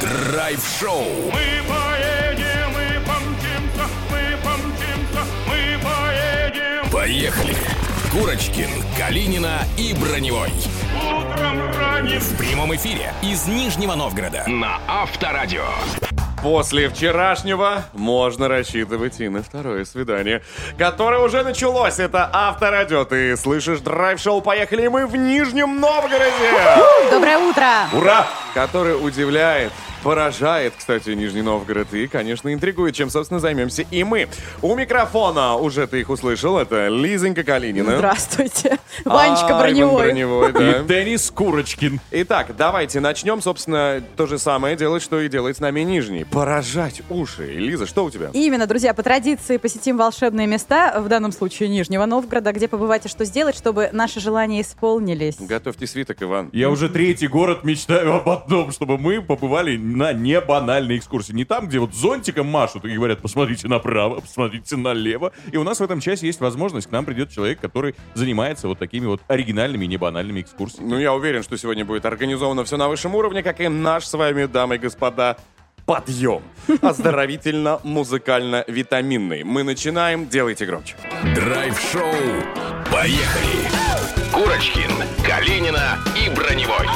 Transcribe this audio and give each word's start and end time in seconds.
Драйв-шоу. 0.00 1.04
Мы 1.32 1.62
поедем, 1.68 2.70
мы 2.72 3.00
помчимся, 3.06 3.88
мы 4.10 4.36
помчимся, 4.42 5.24
мы 5.46 5.78
поедем. 5.82 6.90
Поехали. 6.90 7.56
Курочкин, 8.12 8.70
Калинина 8.98 9.60
и 9.76 9.94
Броневой. 9.94 10.50
Утром 10.96 11.70
ранним 11.78 12.20
В 12.20 12.36
прямом 12.36 12.74
эфире 12.76 13.12
из 13.22 13.46
Нижнего 13.46 13.94
Новгорода. 13.94 14.44
На 14.46 14.80
Авторадио. 14.88 15.66
После 16.44 16.90
вчерашнего 16.90 17.84
можно 17.94 18.48
рассчитывать 18.48 19.18
и 19.18 19.30
на 19.30 19.42
второе 19.42 19.86
свидание, 19.86 20.42
которое 20.76 21.20
уже 21.20 21.42
началось. 21.42 21.98
Это 21.98 22.28
Авторадио. 22.30 23.06
Ты 23.06 23.34
слышишь 23.38 23.80
драйв-шоу 23.80 24.42
«Поехали» 24.42 24.88
мы 24.88 25.06
в 25.06 25.16
Нижнем 25.16 25.80
Новгороде. 25.80 26.52
Доброе 27.10 27.38
утро! 27.38 27.88
Ура! 27.94 28.26
Который 28.52 28.92
удивляет, 28.92 29.72
поражает, 30.04 30.74
кстати, 30.76 31.10
Нижний 31.10 31.40
Новгород 31.40 31.94
и, 31.94 32.06
конечно, 32.06 32.52
интригует, 32.52 32.94
чем, 32.94 33.08
собственно, 33.08 33.40
займемся 33.40 33.86
и 33.90 34.04
мы. 34.04 34.28
У 34.60 34.76
микрофона, 34.76 35.56
уже 35.56 35.86
ты 35.86 36.00
их 36.00 36.10
услышал, 36.10 36.58
это 36.58 36.88
Лизонька 36.88 37.42
Калинина. 37.42 37.96
Здравствуйте. 37.96 38.78
Ванечка 39.06 39.56
А, 39.56 39.60
Броневой. 39.60 40.02
Броневой, 40.04 40.52
да. 40.52 40.80
Денис 40.82 41.30
Курочкин. 41.30 42.00
Итак, 42.10 42.54
давайте 42.54 43.00
начнем, 43.00 43.40
собственно, 43.40 44.02
то 44.16 44.26
же 44.26 44.38
самое 44.38 44.76
делать, 44.76 45.02
что 45.02 45.18
и 45.20 45.28
делает 45.30 45.56
с 45.56 45.60
нами 45.60 45.80
Нижний. 45.80 46.24
Поражать 46.24 47.00
уши. 47.08 47.46
Лиза, 47.54 47.86
что 47.86 48.04
у 48.04 48.10
тебя? 48.10 48.28
Именно, 48.34 48.66
друзья, 48.66 48.92
по 48.92 49.02
традиции 49.02 49.56
посетим 49.56 49.96
волшебные 49.96 50.46
места, 50.46 51.00
в 51.00 51.08
данном 51.08 51.32
случае 51.32 51.70
Нижнего 51.70 52.04
Новгорода, 52.04 52.52
где 52.52 52.68
побывать 52.68 53.06
и 53.06 53.08
что 53.08 53.24
сделать, 53.24 53.56
чтобы 53.56 53.88
наши 53.92 54.20
желания 54.20 54.60
исполнились. 54.60 55.36
Готовьте 55.38 55.86
свиток, 55.86 56.22
Иван. 56.22 56.50
Я 56.52 56.68
уже 56.68 56.90
третий 56.90 57.26
город 57.26 57.64
мечтаю 57.64 58.12
об 58.16 58.28
одном, 58.28 58.70
чтобы 58.70 58.98
мы 58.98 59.22
побывали 59.22 59.78
на 59.94 60.12
небанальной 60.12 60.98
экскурсии. 60.98 61.32
Не 61.32 61.44
там, 61.44 61.68
где 61.68 61.78
вот 61.78 61.94
зонтиком 61.94 62.46
машут 62.46 62.84
и 62.84 62.94
говорят, 62.94 63.20
посмотрите 63.20 63.68
направо, 63.68 64.20
посмотрите 64.20 64.76
налево. 64.76 65.32
И 65.52 65.56
у 65.56 65.64
нас 65.64 65.80
в 65.80 65.82
этом 65.82 66.00
часе 66.00 66.26
есть 66.26 66.40
возможность, 66.40 66.88
к 66.88 66.90
нам 66.90 67.04
придет 67.04 67.30
человек, 67.30 67.60
который 67.60 67.94
занимается 68.14 68.68
вот 68.68 68.78
такими 68.78 69.06
вот 69.06 69.20
оригинальными 69.28 69.86
небанальными 69.86 70.40
экскурсиями. 70.40 70.88
Ну, 70.88 70.98
я 70.98 71.14
уверен, 71.14 71.42
что 71.42 71.56
сегодня 71.56 71.84
будет 71.84 72.06
организовано 72.06 72.64
все 72.64 72.76
на 72.76 72.88
высшем 72.88 73.14
уровне, 73.14 73.42
как 73.42 73.60
и 73.60 73.68
наш 73.68 74.06
с 74.06 74.14
вами, 74.14 74.46
дамы 74.46 74.76
и 74.76 74.78
господа, 74.78 75.36
подъем. 75.86 76.42
Оздоровительно-музыкально-витаминный. 76.82 79.44
Мы 79.44 79.62
начинаем, 79.62 80.28
делайте 80.28 80.66
громче. 80.66 80.96
Драйв-шоу. 81.34 82.12
Поехали. 82.90 83.68
Курочкин, 84.32 84.90
Калинина 85.24 85.98
и 86.16 86.28
Броневой. 86.34 86.88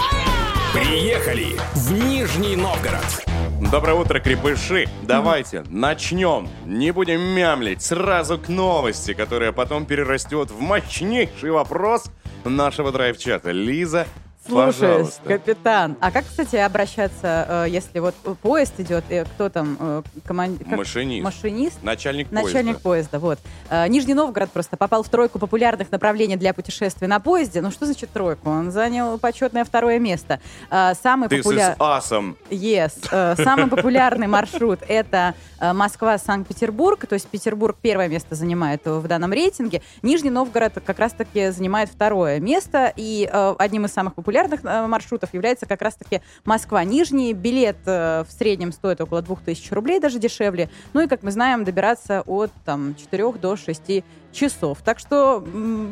Приехали 0.72 1.56
в 1.74 1.92
Нижний 1.92 2.54
Новгород. 2.54 3.24
Доброе 3.72 3.94
утро, 3.94 4.20
крепыши. 4.20 4.86
Давайте 5.02 5.64
начнем. 5.70 6.46
Не 6.66 6.90
будем 6.90 7.22
мямлить. 7.22 7.80
Сразу 7.80 8.38
к 8.38 8.48
новости, 8.48 9.14
которая 9.14 9.52
потом 9.52 9.86
перерастет 9.86 10.50
в 10.50 10.60
мощнейший 10.60 11.52
вопрос 11.52 12.10
нашего 12.44 12.92
драйв-чата. 12.92 13.50
Лиза, 13.50 14.06
Слушаюсь, 14.48 14.76
пожалуйста. 14.76 15.22
капитан. 15.28 15.96
А 16.00 16.10
как, 16.10 16.24
кстати, 16.26 16.56
обращаться, 16.56 17.64
э, 17.66 17.70
если 17.70 17.98
вот 17.98 18.14
поезд 18.42 18.74
идет, 18.78 19.04
и 19.10 19.24
кто 19.34 19.48
там? 19.48 19.76
э, 19.78 20.02
коман- 20.24 20.56
как- 20.58 20.78
Машинист. 20.78 21.24
Машинист? 21.24 21.82
Начальник, 21.82 22.30
Начальник 22.30 22.80
поезда. 22.80 23.18
поезда, 23.18 23.18
вот. 23.18 23.38
Э, 23.70 23.86
Нижний 23.88 24.14
Новгород 24.14 24.50
просто 24.50 24.76
попал 24.76 25.02
в 25.02 25.08
тройку 25.08 25.38
популярных 25.38 25.90
направлений 25.92 26.36
для 26.36 26.54
путешествий 26.54 27.08
на 27.08 27.20
поезде. 27.20 27.60
Ну 27.60 27.70
что 27.70 27.84
значит 27.86 28.10
тройку? 28.10 28.48
Он 28.50 28.70
занял 28.70 29.18
почетное 29.18 29.64
второе 29.64 29.98
место. 29.98 30.40
Самый 30.70 31.28
Ты 31.28 31.40
популяр- 31.40 31.74
с 31.74 31.76
асом. 31.80 32.36
Yes. 32.50 33.36
Самый 33.42 33.66
популярный 33.68 34.26
маршрут 34.26 34.80
это 34.88 35.34
Москва-Санкт-Петербург. 35.60 37.04
То 37.06 37.14
есть 37.14 37.26
Петербург 37.28 37.76
первое 37.80 38.08
место 38.08 38.34
занимает 38.34 38.82
в 38.84 39.06
данном 39.06 39.32
рейтинге. 39.32 39.82
Нижний 40.02 40.30
Новгород 40.30 40.74
как 40.84 40.98
раз-таки 40.98 41.50
занимает 41.50 41.90
второе 41.90 42.38
место. 42.40 42.92
И 42.96 43.28
одним 43.58 43.84
из 43.86 43.92
самых 43.92 44.14
популярных 44.14 44.37
э, 44.46 44.86
маршрутов 44.86 45.34
является 45.34 45.66
как 45.66 45.82
раз-таки 45.82 46.20
Москва-Нижний. 46.44 47.32
Билет 47.32 47.78
э, 47.86 48.24
в 48.28 48.32
среднем 48.32 48.72
стоит 48.72 49.00
около 49.00 49.22
2000 49.22 49.72
рублей, 49.74 50.00
даже 50.00 50.18
дешевле. 50.18 50.68
Ну 50.92 51.02
и, 51.02 51.06
как 51.08 51.22
мы 51.22 51.30
знаем, 51.30 51.64
добираться 51.64 52.22
от 52.26 52.50
там, 52.64 52.94
4 52.94 53.32
до 53.32 53.56
6 53.56 54.04
часов. 54.38 54.78
Так 54.84 54.98
что 54.98 55.44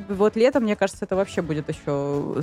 вот 0.08 0.36
летом, 0.36 0.62
мне 0.64 0.76
кажется, 0.76 1.04
это 1.04 1.16
вообще 1.16 1.42
будет 1.42 1.68
еще 1.68 2.42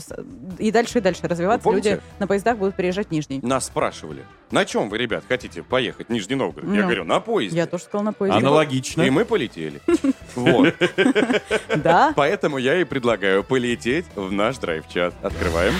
и 0.59 0.71
дальше 0.71 0.99
и 0.99 1.01
дальше 1.01 1.27
развиваться. 1.27 1.69
Люди 1.69 1.99
на 2.19 2.27
поездах 2.27 2.57
будут 2.57 2.75
приезжать 2.75 3.07
в 3.07 3.11
Нижний. 3.11 3.39
Нас 3.41 3.65
спрашивали, 3.65 4.23
на 4.51 4.65
чем 4.65 4.89
вы, 4.89 4.97
ребят, 4.97 5.23
хотите 5.27 5.63
поехать 5.63 6.07
в 6.07 6.09
Нижний 6.11 6.35
Новгород? 6.35 6.69
Я 6.69 6.75
Ну, 6.75 6.81
говорю, 6.83 7.03
на 7.05 7.19
поезде. 7.19 7.57
Я 7.57 7.65
тоже 7.67 7.83
сказала 7.83 8.05
на 8.05 8.13
поезде. 8.13 8.37
Аналогично. 8.37 9.01
И 9.03 9.09
мы 9.09 9.25
полетели. 9.25 9.81
Вот. 10.35 10.73
Да? 11.75 12.13
Поэтому 12.15 12.57
я 12.57 12.79
и 12.81 12.83
предлагаю 12.83 13.43
полететь 13.43 14.05
в 14.15 14.31
наш 14.31 14.57
драйв-чат. 14.57 15.13
Открываем. 15.21 15.73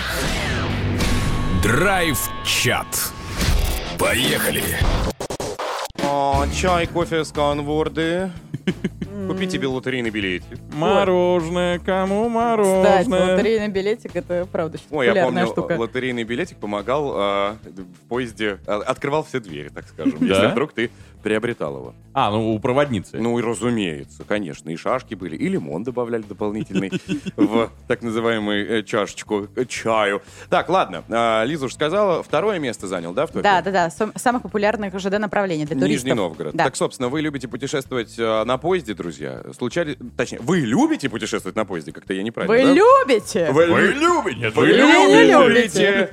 Драйв-чат. 1.63 2.88
Поехали. 3.97 4.63
Чай, 6.53 6.88
кофе, 6.88 7.25
сканворды. 7.25 8.31
Купите 9.28 9.53
себе 9.53 9.67
лотерейный 9.67 10.09
билетик. 10.09 10.57
Мороженое, 10.73 11.79
кому 11.79 12.25
Кстати, 12.25 12.34
мороженое? 12.34 13.35
лотерейный 13.35 13.67
билетик 13.67 14.16
это 14.16 14.47
правда 14.51 14.78
очень 14.78 14.97
Ой, 14.97 15.06
я 15.07 15.25
помню, 15.25 15.47
штука. 15.47 15.73
лотерейный 15.78 16.23
билетик 16.23 16.57
помогал 16.57 17.13
а, 17.16 17.57
в 17.63 18.07
поезде, 18.07 18.59
а, 18.67 18.81
открывал 18.85 19.23
все 19.23 19.39
двери, 19.39 19.69
так 19.69 19.88
скажем, 19.88 20.17
если 20.22 20.33
Да? 20.33 20.50
вдруг 20.50 20.73
ты 20.73 20.91
приобретал 21.23 21.78
его. 21.78 21.94
А, 22.13 22.29
ну 22.29 22.53
у 22.53 22.59
проводницы. 22.59 23.17
Ну 23.19 23.39
и 23.39 23.41
разумеется, 23.41 24.23
конечно, 24.28 24.69
и 24.69 24.75
шашки 24.75 25.16
были, 25.16 25.35
и 25.35 25.47
лимон 25.47 25.84
добавляли 25.84 26.22
дополнительный 26.22 26.91
в 27.38 27.72
так 27.88 28.03
называемую 28.03 28.79
э, 28.79 28.84
чашечку 28.84 29.47
э, 29.56 29.66
чаю. 29.66 30.22
Так, 30.50 30.69
ладно, 30.69 31.03
а, 31.09 31.44
Лиза 31.44 31.66
уж 31.66 31.73
сказала, 31.73 32.22
второе 32.22 32.59
место 32.59 32.88
занял, 32.88 33.13
да, 33.13 33.25
в? 33.25 33.31
Да, 33.31 33.62
да, 33.62 33.72
да. 33.72 33.89
сам- 33.89 34.12
Самых 34.16 34.44
популярных 34.44 34.94
ЖД 35.00 35.17
направлений 35.17 35.66
для 35.66 35.75
туристов. 35.75 35.89
Нижний 35.89 36.13
Новгород. 36.13 36.56
Так, 36.56 36.75
собственно, 36.75 37.09
вы 37.09 37.22
любите 37.22 37.47
путешествовать 37.47 38.13
э, 38.19 38.44
на 38.44 38.57
поезде, 38.57 38.94
друзья? 38.94 39.41
Случались, 39.57 39.95
точнее, 40.16 40.39
вы 40.41 40.59
любите 40.59 41.09
путешествовать 41.09 41.56
на 41.56 41.66
поезде? 41.66 41.91
Как-то 41.94 42.13
я 42.13 42.22
неправильно, 42.22 42.56
Вы 42.56 42.63
да? 42.67 42.73
любите? 42.73 43.50
Вы, 43.51 43.66
Вы 43.67 43.81
лю- 43.94 44.23
любите? 44.23 44.50
вы 44.51 44.67
не 44.67 45.23
любите. 45.31 46.09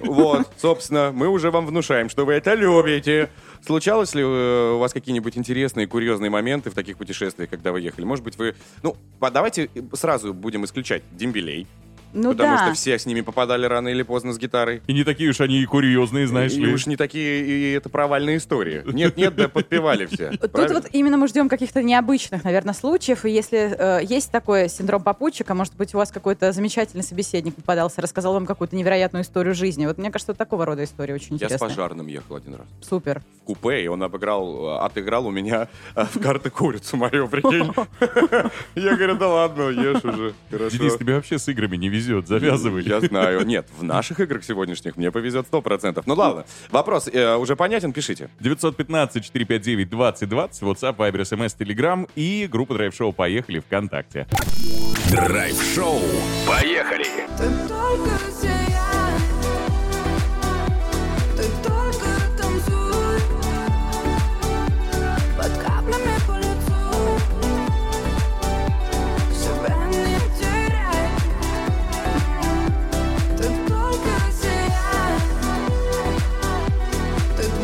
Вот, 0.00 0.48
собственно, 0.56 1.10
мы 1.12 1.28
уже 1.28 1.50
вам 1.50 1.66
внушаем, 1.66 2.08
что 2.08 2.24
вы 2.24 2.34
это 2.34 2.54
любите. 2.54 3.28
Случалось 3.64 4.14
ли 4.14 4.22
э, 4.22 4.72
у 4.74 4.78
вас 4.78 4.92
какие-нибудь 4.92 5.38
интересные, 5.38 5.86
курьезные 5.86 6.30
моменты 6.30 6.70
в 6.70 6.74
таких 6.74 6.98
путешествиях, 6.98 7.48
когда 7.48 7.70
вы 7.70 7.80
ехали? 7.80 8.04
Может 8.04 8.24
быть, 8.24 8.36
вы... 8.36 8.56
Ну, 8.82 8.96
давайте 9.20 9.70
сразу 9.92 10.34
будем 10.34 10.64
исключать 10.64 11.02
дембелей, 11.12 11.68
Ну 12.12 12.32
потому 12.32 12.56
да. 12.56 12.64
что 12.66 12.74
все 12.74 12.98
с 12.98 13.06
ними 13.06 13.20
попадали 13.20 13.66
рано 13.66 13.88
или 13.88 14.02
поздно 14.02 14.32
с 14.32 14.38
гитарой. 14.38 14.82
И 14.86 14.92
не 14.92 15.04
такие 15.04 15.30
уж 15.30 15.40
они 15.40 15.60
и 15.60 15.64
курьезные, 15.64 16.26
знаешь 16.26 16.52
и 16.52 16.60
ли. 16.60 16.72
уж 16.72 16.86
не 16.86 16.96
такие, 16.96 17.44
и 17.44 17.72
это 17.72 17.88
провальные 17.88 18.38
истории. 18.38 18.82
Нет-нет, 18.84 19.34
да 19.34 19.48
подпевали 19.48 20.06
все. 20.06 20.30
Тут 20.30 20.70
вот 20.70 20.86
именно 20.92 21.16
мы 21.16 21.28
ждем 21.28 21.48
каких-то 21.48 21.82
необычных, 21.82 22.44
наверное, 22.44 22.74
случаев. 22.74 23.24
И 23.24 23.30
если 23.30 23.74
э, 23.76 24.04
есть 24.04 24.30
такой 24.30 24.68
синдром 24.68 25.02
попутчика, 25.02 25.54
может 25.54 25.74
быть, 25.76 25.94
у 25.94 25.98
вас 25.98 26.10
какой-то 26.10 26.52
замечательный 26.52 27.02
собеседник 27.02 27.54
попадался, 27.54 28.00
рассказал 28.00 28.34
вам 28.34 28.46
какую-то 28.46 28.76
невероятную 28.76 29.24
историю 29.24 29.54
жизни. 29.54 29.86
Вот 29.86 29.98
мне 29.98 30.10
кажется, 30.10 30.34
такого 30.34 30.66
рода 30.66 30.84
история 30.84 31.14
очень 31.14 31.36
Я 31.36 31.48
с 31.48 31.52
интересная. 31.52 31.68
пожарным 31.68 32.06
ехал 32.06 32.36
один 32.36 32.54
раз. 32.54 32.66
Супер. 32.82 33.22
В 33.42 33.44
купе, 33.44 33.84
и 33.84 33.86
он 33.88 34.02
обыграл, 34.02 34.78
э, 34.78 34.84
отыграл 34.84 35.26
у 35.26 35.30
меня 35.30 35.68
э, 35.94 36.04
в 36.04 36.20
карты 36.20 36.50
курицу 36.50 36.96
мою, 36.96 37.28
прикинь. 37.28 37.72
Я 38.74 38.96
говорю, 38.96 39.16
да 39.16 39.28
ладно, 39.28 39.62
ешь 39.70 40.04
уже. 40.04 40.34
Денис, 40.50 40.96
тебе 40.96 41.14
вообще 41.14 41.38
с 41.38 41.48
играми 41.48 41.76
не 41.76 41.88
везет, 41.88 42.01
завязывай. 42.26 42.82
Я 42.82 43.00
знаю. 43.00 43.44
Нет, 43.46 43.66
в 43.78 43.82
наших 43.82 44.20
играх 44.20 44.44
сегодняшних 44.44 44.96
мне 44.96 45.10
повезет 45.10 45.46
100%. 45.50 46.02
Ну 46.06 46.14
ладно, 46.14 46.44
вопрос 46.70 47.08
э, 47.12 47.36
уже 47.36 47.56
понятен, 47.56 47.92
пишите. 47.92 48.28
915-459-2020, 48.40 49.88
WhatsApp, 50.60 50.96
Viber, 50.96 51.22
SMS, 51.22 51.56
Telegram 51.58 52.08
и 52.14 52.48
группа 52.50 52.74
Драйв 52.74 52.94
Шоу 52.94 53.12
«Поехали» 53.12 53.60
ВКонтакте. 53.60 54.26
Драйв-шоу. 55.10 56.00
Поехали. 56.46 57.04
Ты 57.36 57.50
только 57.68 58.21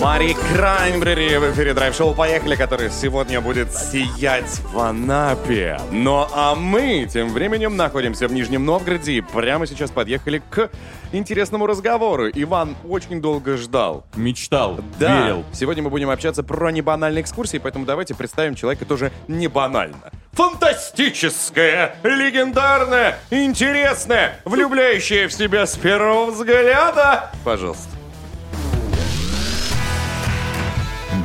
Мари 0.01 0.37
Краймбрери 0.55 1.37
в 1.39 1.51
эфире 1.53 1.75
драйв-шоу 1.75 2.15
«Поехали», 2.15 2.55
который 2.55 2.89
сегодня 2.91 3.41
будет 3.41 3.75
сиять 3.75 4.61
в 4.73 4.79
Анапе. 4.79 5.81
Ну 5.91 6.25
а 6.33 6.55
мы 6.55 7.09
тем 7.13 7.31
временем 7.33 7.77
находимся 7.77 8.29
в 8.29 8.33
Нижнем 8.33 8.65
Новгороде 8.65 9.13
и 9.15 9.21
прямо 9.21 9.67
сейчас 9.67 9.91
подъехали 9.91 10.41
к 10.51 10.71
интересному 11.11 11.67
разговору. 11.67 12.29
Иван 12.29 12.77
очень 12.89 13.21
долго 13.21 13.57
ждал. 13.57 14.05
Мечтал, 14.15 14.79
Да, 15.01 15.23
верил. 15.23 15.45
сегодня 15.53 15.83
мы 15.83 15.91
будем 15.91 16.11
общаться 16.11 16.45
про 16.45 16.71
небанальные 16.71 17.23
экскурсии, 17.23 17.59
поэтому 17.59 17.85
давайте 17.85 18.15
представим 18.15 18.55
человека 18.55 18.85
тоже 18.85 19.11
не 19.27 19.49
банально. 19.49 20.13
Фантастическое, 20.33 21.97
легендарное, 22.05 23.19
интересное, 23.31 24.39
влюбляющее 24.45 25.27
в 25.27 25.33
себя 25.33 25.67
с 25.67 25.77
первого 25.77 26.31
взгляда. 26.31 27.33
Пожалуйста. 27.45 27.98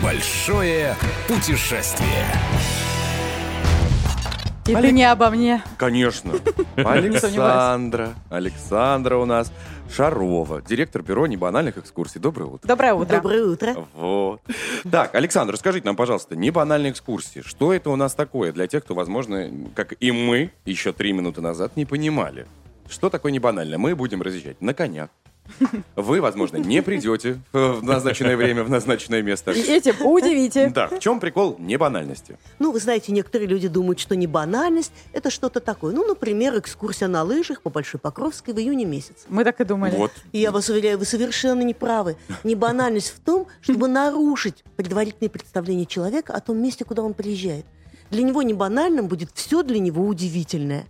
Большое 0.04 0.98
путешествие. 1.30 2.26
И 4.68 4.76
ты 4.76 4.92
не 4.92 5.10
обо 5.10 5.30
мне. 5.30 5.64
Конечно. 5.78 6.34
Александра. 6.76 8.14
Александра 8.30 9.16
у 9.16 9.24
нас. 9.24 9.50
Шарова, 9.90 10.62
директор 10.62 11.02
бюро 11.02 11.26
небанальных 11.28 11.78
экскурсий. 11.78 12.20
Доброе 12.20 12.48
утро. 12.48 12.68
Доброе 12.68 12.94
утро. 12.96 13.16
Доброе 13.16 13.44
утро. 13.46 13.88
Вот. 13.94 14.42
Так, 14.92 15.16
Александр, 15.16 15.54
расскажите 15.54 15.86
нам, 15.86 15.96
пожалуйста, 15.96 16.36
небанальные 16.36 16.92
экскурсии. 16.92 17.40
Что 17.40 17.72
это 17.74 17.90
у 17.90 17.96
нас 17.96 18.14
такое 18.14 18.52
для 18.52 18.68
тех, 18.68 18.84
кто, 18.84 18.96
возможно, 18.96 19.50
как 19.74 19.94
и 20.02 20.12
мы 20.12 20.52
еще 20.66 20.92
три 20.92 21.14
минуты 21.14 21.40
назад 21.40 21.78
не 21.78 21.86
понимали? 21.86 22.46
Что 22.90 23.10
такое 23.10 23.32
небанально? 23.32 23.78
Мы 23.78 23.96
будем 23.96 24.22
разъезжать 24.22 24.60
на 24.62 24.74
конях. 24.74 25.10
Вы, 25.96 26.22
возможно, 26.22 26.58
не 26.58 26.82
придете 26.82 27.40
в 27.52 27.82
назначенное 27.84 28.36
время, 28.38 28.64
в 28.64 28.70
назначенное 28.70 29.22
место. 29.22 29.52
И 29.52 29.62
этим 29.62 29.96
удивите. 30.06 30.70
Да, 30.70 30.88
в 30.88 31.00
чем 31.00 31.20
прикол 31.20 31.56
небанальности? 31.60 32.38
Ну, 32.60 32.72
вы 32.72 32.80
знаете, 32.80 33.12
некоторые 33.12 33.48
люди 33.48 33.68
думают, 33.68 34.00
что 34.00 34.16
не 34.16 34.28
банальность– 34.28 34.92
это 35.14 35.30
что-то 35.30 35.60
такое. 35.60 35.94
Ну, 35.94 36.08
например, 36.08 36.58
экскурсия 36.58 37.08
на 37.08 37.24
лыжах 37.24 37.62
по 37.62 37.70
Большой 37.70 38.00
Покровской 38.00 38.54
в 38.54 38.60
июне 38.60 38.86
месяце. 38.86 39.26
Мы 39.30 39.44
так 39.44 39.60
и 39.62 39.66
думали. 39.66 39.96
Вот. 39.96 40.12
И 40.32 40.40
я 40.40 40.52
вас 40.52 40.70
уверяю, 40.70 40.98
вы 40.98 41.06
совершенно 41.06 41.62
не 41.62 41.74
правы. 41.74 42.16
Не 42.44 42.56
банальность 42.56 43.14
в 43.16 43.20
том, 43.20 43.48
чтобы 43.62 43.88
нарушить 43.88 44.64
предварительные 44.76 45.30
представления 45.30 45.86
человека 45.86 46.34
о 46.34 46.40
том 46.40 46.58
месте, 46.62 46.86
куда 46.86 47.04
он 47.04 47.14
приезжает. 47.14 47.66
Для 48.10 48.24
него 48.24 48.42
не 48.42 48.54
банальным 48.54 49.08
будет 49.08 49.30
все 49.34 49.64
для 49.64 49.80
него 49.80 50.06
удивительное. 50.06 50.86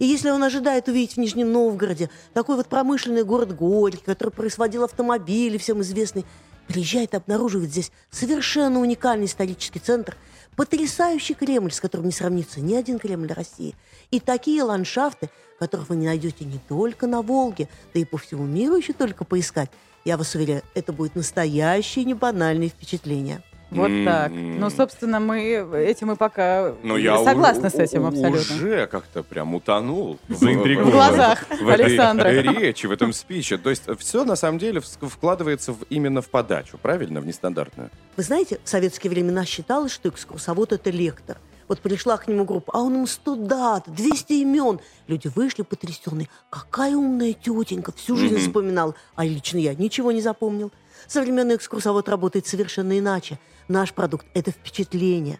И 0.00 0.06
если 0.06 0.30
он 0.30 0.42
ожидает 0.42 0.88
увидеть 0.88 1.14
в 1.14 1.16
Нижнем 1.18 1.52
Новгороде 1.52 2.08
такой 2.32 2.56
вот 2.56 2.68
промышленный 2.68 3.22
город 3.22 3.54
Горький, 3.54 4.02
который 4.02 4.30
производил 4.30 4.82
автомобили, 4.82 5.58
всем 5.58 5.82
известный, 5.82 6.24
приезжает 6.66 7.12
и 7.12 7.18
обнаруживает 7.18 7.70
здесь 7.70 7.92
совершенно 8.10 8.80
уникальный 8.80 9.26
исторический 9.26 9.78
центр, 9.78 10.16
потрясающий 10.56 11.34
Кремль, 11.34 11.70
с 11.70 11.80
которым 11.80 12.06
не 12.06 12.12
сравнится 12.12 12.62
ни 12.62 12.74
один 12.74 12.98
Кремль 12.98 13.30
России, 13.30 13.74
и 14.10 14.20
такие 14.20 14.62
ландшафты, 14.62 15.28
которых 15.58 15.90
вы 15.90 15.96
не 15.96 16.06
найдете 16.06 16.46
не 16.46 16.58
только 16.66 17.06
на 17.06 17.20
Волге, 17.20 17.68
да 17.92 18.00
и 18.00 18.06
по 18.06 18.16
всему 18.16 18.44
миру 18.44 18.76
еще 18.76 18.94
только 18.94 19.26
поискать. 19.26 19.70
Я 20.06 20.16
вас 20.16 20.34
уверяю, 20.34 20.62
это 20.74 20.94
будет 20.94 21.14
настоящее 21.14 22.06
небанальное 22.06 22.70
впечатление. 22.70 23.42
Вот 23.70 23.90
так. 24.04 24.32
М. 24.32 24.58
Ну, 24.58 24.68
собственно, 24.70 25.20
мы 25.20 25.40
этим 25.74 26.10
и 26.12 26.16
пока 26.16 26.74
Но 26.82 26.96
я 26.96 27.22
согласны 27.22 27.68
у- 27.68 27.70
с 27.70 27.74
этим 27.74 28.04
абсолютно. 28.06 28.56
Уже 28.56 28.86
как-то 28.88 29.22
прям 29.22 29.54
утонул. 29.54 30.18
Заинтригован. 30.28 30.88
В 30.88 30.92
глазах 30.92 31.44
в 31.48 31.68
этой 31.68 31.86
Александра. 31.86 32.28
речи, 32.30 32.86
в 32.86 32.90
этом 32.90 33.12
спиче. 33.12 33.58
То 33.58 33.70
есть 33.70 33.84
все 33.98 34.24
на 34.24 34.34
самом 34.36 34.58
деле 34.58 34.80
вкладывается 34.80 35.72
в- 35.72 35.82
именно 35.88 36.20
в 36.20 36.28
подачу, 36.28 36.78
правильно? 36.82 37.20
В 37.20 37.26
нестандартную. 37.26 37.90
Вы 38.16 38.22
знаете, 38.22 38.58
в 38.64 38.68
советские 38.68 39.10
времена 39.10 39.44
считалось, 39.44 39.92
что 39.92 40.08
экскурсовод– 40.08 40.72
это 40.74 40.90
лектор. 40.90 41.38
Вот 41.68 41.78
пришла 41.78 42.16
к 42.16 42.26
нему 42.26 42.44
группа, 42.44 42.72
а 42.74 42.80
он 42.80 42.96
им 42.96 43.06
100 43.06 43.36
дат, 43.36 43.84
200 43.86 44.32
имен. 44.32 44.80
Люди 45.06 45.30
вышли 45.32 45.62
потрясенные. 45.62 46.28
Какая 46.50 46.96
умная 46.96 47.32
тетенька, 47.32 47.92
всю 47.92 48.16
жизнь 48.16 48.34
Мгм. 48.34 48.42
вспоминал. 48.42 48.94
А 49.14 49.24
лично 49.24 49.58
я 49.58 49.72
ничего 49.76 50.10
не 50.10 50.20
запомнил. 50.20 50.72
Современный 51.06 51.54
экскурсовод 51.54 52.08
работает 52.08 52.46
совершенно 52.48 52.98
иначе. 52.98 53.38
Наш 53.70 53.92
продукт– 53.92 54.26
это 54.34 54.50
впечатление. 54.50 55.38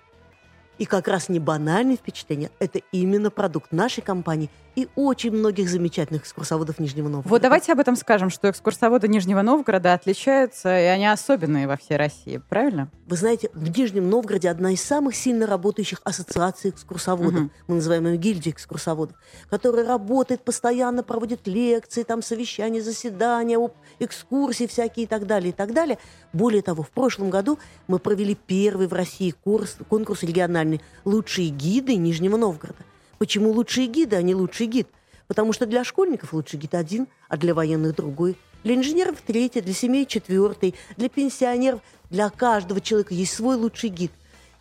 И 0.79 0.85
как 0.85 1.09
раз 1.09 1.29
не 1.29 1.41
банальные 1.41 1.97
впечатления, 1.97 2.53
это 2.61 2.81
именно 2.93 3.29
продукт 3.29 3.73
нашей 3.73 4.03
компании 4.03 4.50
и 4.76 4.88
очень 4.96 5.32
многих 5.32 5.69
замечательных 5.69 6.22
экскурсоводов 6.22 6.78
Нижнего 6.78 7.08
Новгорода. 7.08 7.28
Вот 7.28 7.43
давайте 7.43 7.72
об 7.72 7.81
этом 7.81 7.96
скажем, 7.96 8.31
что 8.31 8.50
экскурсоводы 8.50 9.08
Нижнего 9.08 9.43
Новгорода 9.43 9.94
отличаются, 9.94 10.69
и 10.78 10.84
они 10.84 11.06
особенные 11.06 11.67
во 11.67 11.76
всей 11.76 11.96
России, 11.96 12.40
правильно? 12.49 12.90
Вы 13.06 13.17
знаете, 13.17 13.50
в 13.52 13.76
Нижнем 13.76 14.08
Новгороде 14.08 14.49
одна 14.50 14.72
из 14.72 14.82
самых 14.82 15.17
сильно 15.17 15.46
работающих 15.46 16.00
ассоциаций 16.05 16.70
экскурсоводов, 16.70 17.40
Мгм. 17.40 17.50
мы 17.67 17.75
называем 17.76 18.06
ее 18.06 18.17
гильдия 18.17 18.52
экскурсоводов, 18.52 19.17
которая 19.49 19.87
работает 19.87 20.44
постоянно, 20.44 21.02
проводит 21.02 21.46
лекции, 21.46 22.02
там 22.02 22.22
совещания, 22.22 22.82
заседания, 22.82 23.58
экскурсии 23.99 24.67
всякие 24.67 25.05
и 25.05 25.06
так 25.06 25.26
далее, 25.26 25.50
и 25.50 25.52
так 25.52 25.72
далее. 25.72 25.99
Более 26.32 26.62
того, 26.62 26.82
в 26.82 26.90
прошлом 26.90 27.31
году 27.31 27.58
мы 27.88 27.99
провели 27.99 28.34
первый 28.34 28.87
в 28.87 28.93
России 28.93 29.31
курс, 29.31 29.76
конкурс 29.88 30.22
региональный 30.22 30.81
«Лучшие 31.05 31.49
гиды 31.49 31.96
Нижнего 31.96 32.37
Новгорода». 32.37 32.78
Почему 33.20 33.52
лучшие 33.52 33.87
гиды, 33.87 34.17
а 34.17 34.22
не 34.22 34.34
лучший 34.34 34.67
гид? 34.67 34.88
Потому 35.28 35.52
что 35.52 35.67
для 35.67 35.84
школьников 35.84 36.32
лучший 36.32 36.58
гид 36.58 36.75
один, 36.75 37.06
а 37.28 37.37
для 37.37 37.52
военных 37.52 37.94
другой. 37.94 38.34
Для 38.64 38.75
инженеров 38.75 39.19
третий, 39.26 39.61
для 39.61 39.75
семей 39.75 40.06
четвертый, 40.06 40.75
для 40.96 41.11
пенсионеров, 41.11 41.81
для 42.08 42.31
каждого 42.31 42.81
человека 42.81 43.12
есть 43.12 43.34
свой 43.34 43.56
лучший 43.56 43.90
гид. 43.90 44.11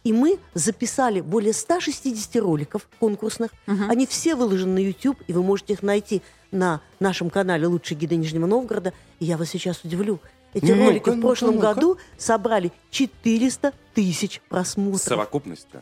И 0.03 0.11
мы 0.11 0.39
записали 0.56 1.21
более 1.21 1.53
160 1.53 2.35
роликов 2.35 2.89
конкурсных. 3.00 3.51
Они 3.65 4.06
все 4.06 4.35
выложены 4.35 4.73
на 4.73 4.79
YouTube, 4.79 5.17
и 5.27 5.31
вы 5.31 5.41
можете 5.41 5.71
их 5.71 5.81
найти 5.81 6.21
на 6.51 6.81
нашем 7.00 7.29
канале 7.29 7.65
«Лучшие 7.65 7.97
гиды 7.97 8.17
Нижнего 8.17 8.45
Новгорода». 8.45 8.91
И 9.21 9.25
я 9.25 9.38
вас 9.38 9.47
сейчас 9.47 9.85
удивлю. 9.85 10.19
Эти 10.53 10.65
Ну-ка, 10.65 10.85
ролики 10.85 11.03
в 11.03 11.07
ну-ка, 11.15 11.21
прошлом 11.21 11.56
ну-ка. 11.56 11.73
году 11.75 11.97
собрали 12.17 12.73
400 12.91 13.71
тысяч 13.94 14.41
просмотров. 14.50 15.01
С 15.01 15.06
совокупностью. 15.06 15.81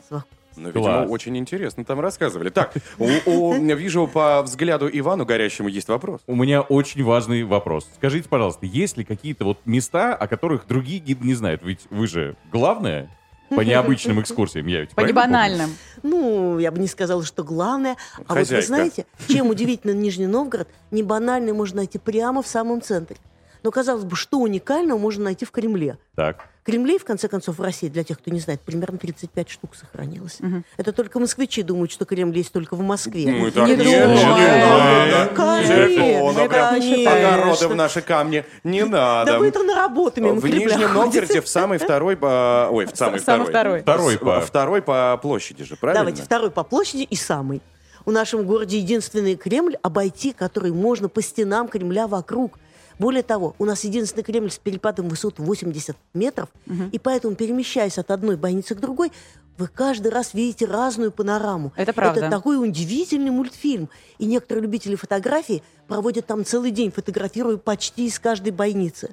Ну, 0.58 0.68
видимо, 0.68 0.84
Класс. 0.84 1.10
очень 1.10 1.36
интересно 1.36 1.84
там 1.84 2.00
рассказывали. 2.00 2.48
Так, 2.50 2.74
у- 2.98 3.08
у- 3.26 3.54
вижу 3.76 4.06
по 4.08 4.42
взгляду 4.42 4.88
Ивану 4.92 5.24
горящему 5.24 5.68
есть 5.68 5.88
вопрос. 5.88 6.20
У 6.26 6.34
меня 6.34 6.60
очень 6.62 7.02
важный 7.04 7.44
вопрос. 7.44 7.88
Скажите, 7.96 8.28
пожалуйста, 8.28 8.66
есть 8.66 8.96
ли 8.96 9.04
какие-то 9.04 9.44
вот 9.44 9.58
места, 9.64 10.14
о 10.14 10.26
которых 10.26 10.66
другие 10.66 10.98
гиды 10.98 11.26
не 11.26 11.34
знают? 11.34 11.62
Ведь 11.62 11.86
вы 11.90 12.06
же 12.06 12.36
главное 12.52 13.10
по 13.50 13.60
необычным 13.62 14.20
экскурсиям. 14.20 14.66
Я 14.66 14.80
ведь 14.80 14.90
По 14.90 15.00
небанальным. 15.00 15.70
Ну, 16.02 16.58
я 16.58 16.70
бы 16.70 16.78
не 16.80 16.86
сказала, 16.88 17.24
что 17.24 17.44
главное. 17.44 17.96
А 18.26 18.34
вот 18.34 18.38
Хозяйка. 18.38 18.60
вы 18.62 18.66
знаете, 18.66 19.06
чем 19.28 19.48
удивительно 19.48 19.92
Нижний 19.92 20.26
Новгород, 20.26 20.68
не 20.90 21.02
банальный 21.02 21.52
можно 21.52 21.76
найти 21.78 21.98
прямо 21.98 22.42
в 22.42 22.46
самом 22.46 22.82
центре. 22.82 23.16
Но, 23.62 23.70
казалось 23.70 24.04
бы, 24.04 24.16
что 24.16 24.38
уникального 24.38 24.98
можно 24.98 25.24
найти 25.24 25.44
в 25.44 25.50
Кремле? 25.50 25.98
Так. 26.14 26.48
Кремлей, 26.68 26.98
в 26.98 27.04
конце 27.04 27.28
концов, 27.28 27.56
в 27.56 27.62
России, 27.62 27.88
для 27.88 28.04
тех, 28.04 28.18
кто 28.18 28.30
не 28.30 28.40
знает, 28.40 28.60
примерно 28.60 28.98
35 28.98 29.48
штук 29.48 29.74
сохранилось. 29.74 30.38
Это 30.76 30.92
только 30.92 31.18
москвичи 31.18 31.62
думают, 31.62 31.90
что 31.90 32.04
Кремль 32.04 32.36
есть 32.36 32.52
только 32.52 32.76
в 32.76 32.82
Москве. 32.82 33.26
Мы 33.26 33.50
так 33.50 33.66
Не 33.66 33.74
думаем. 33.74 35.34
Конечно, 35.34 36.46
конечно. 36.46 37.10
огороды 37.10 37.68
в 37.68 37.74
наши 37.74 38.02
камни. 38.02 38.44
Не 38.64 38.84
надо. 38.84 39.32
Да 39.32 39.38
вы 39.38 39.48
это 39.48 39.62
на 39.62 39.76
работу 39.76 40.20
мимо 40.20 40.38
В 40.38 40.44
Нижнем. 40.44 40.92
Новгороде 40.92 41.40
в 41.40 41.48
самый 41.48 41.78
второй 41.78 42.18
по... 42.18 42.68
Ой, 42.70 42.84
в 42.84 42.94
самый 42.94 43.18
второй. 43.18 43.46
второй. 43.46 44.18
По- 44.18 44.40
Второй 44.42 44.82
по 44.82 45.18
площади 45.22 45.64
же, 45.64 45.76
правильно? 45.76 46.02
Давайте 46.02 46.22
второй 46.22 46.50
по 46.50 46.64
площади 46.64 47.04
и 47.04 47.16
самый. 47.16 47.62
У 48.04 48.10
нашем 48.10 48.44
городе 48.44 48.78
единственный 48.78 49.36
Кремль, 49.36 49.76
обойти 49.82 50.34
который 50.34 50.72
можно 50.72 51.08
по 51.08 51.22
стенам 51.22 51.68
Кремля 51.68 52.06
вокруг. 52.06 52.58
Более 52.98 53.22
того, 53.22 53.54
у 53.58 53.64
нас 53.64 53.84
единственный 53.84 54.22
Кремль 54.22 54.50
с 54.50 54.58
перепадом 54.58 55.08
высот 55.08 55.38
80 55.38 55.96
метров, 56.14 56.48
и 56.92 56.98
поэтому, 56.98 57.34
перемещаясь 57.36 57.98
от 57.98 58.10
одной 58.10 58.36
бойницы 58.36 58.74
к 58.74 58.80
другой, 58.80 59.12
вы 59.56 59.66
каждый 59.66 60.12
раз 60.12 60.34
видите 60.34 60.66
разную 60.66 61.10
панораму. 61.10 61.72
Это 61.74 61.92
правда. 61.92 62.20
Это 62.20 62.30
такой 62.30 62.62
удивительный 62.62 63.30
мультфильм. 63.30 63.88
И 64.18 64.24
некоторые 64.24 64.62
любители 64.62 64.94
фотографий 64.94 65.64
проводят 65.88 66.26
там 66.26 66.44
целый 66.44 66.70
день, 66.70 66.92
фотографируя 66.92 67.56
почти 67.56 68.06
из 68.06 68.20
каждой 68.20 68.52
бойницы. 68.52 69.10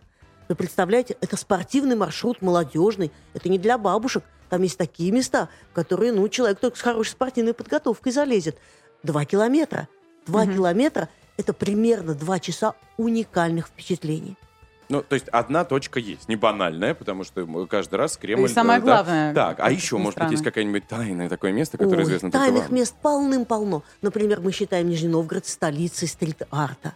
Вы 0.48 0.54
представляете, 0.54 1.18
это 1.20 1.36
спортивный 1.36 1.96
маршрут, 1.96 2.44
молодежный. 2.44 3.12
Это 3.34 3.50
не 3.50 3.58
для 3.58 3.80
бабушек. 3.80 4.24
Там 4.50 4.62
есть 4.62 4.77
такие 4.77 5.12
места, 5.12 5.50
в 5.72 5.74
которые, 5.74 6.12
ну, 6.12 6.30
человек 6.30 6.60
только 6.60 6.77
с 6.77 6.82
хорошей 6.82 7.13
спортивной 7.13 7.56
подготовкой 7.56 8.12
залезет. 8.12 8.56
Два 9.01 9.25
километра. 9.25 9.88
Два 10.27 10.46
километра– 10.46 11.10
это 11.38 11.54
примерно 11.54 12.15
два 12.15 12.39
часа 12.39 12.74
уникальных 12.98 13.68
впечатлений. 13.68 14.38
Ну, 14.88 15.01
то 15.01 15.15
есть 15.15 15.27
одна 15.30 15.65
точка 15.65 16.00
есть, 16.00 16.30
не 16.30 16.36
банальная, 16.36 16.94
потому 16.94 17.24
что 17.24 17.46
каждый 17.65 17.96
раз 17.96 18.18
Кремль... 18.18 18.46
И 18.46 18.54
самое 18.54 18.80
да, 18.80 18.86
главное, 18.86 19.34
Так, 19.34 19.60
а 19.60 19.72
еще, 19.72 19.98
может 19.98 20.10
быть, 20.10 20.13
странно. 20.13 20.32
есть 20.32 20.44
какое-нибудь 20.44 20.88
тайное 20.88 21.27
такое 21.27 21.51
место, 21.54 21.77
которое 21.77 21.98
Ой, 21.98 22.04
известно 22.04 22.30
только 22.32 22.46
тайных 22.46 22.70
вам? 22.70 22.75
мест 22.75 22.96
полным-полно. 23.01 23.84
Например, 24.04 24.42
мы 24.42 24.51
считаем 24.51 24.88
Нижний 24.88 25.10
Новгород 25.10 25.48
столицей 25.48 26.08
стрит-арта. 26.08 26.94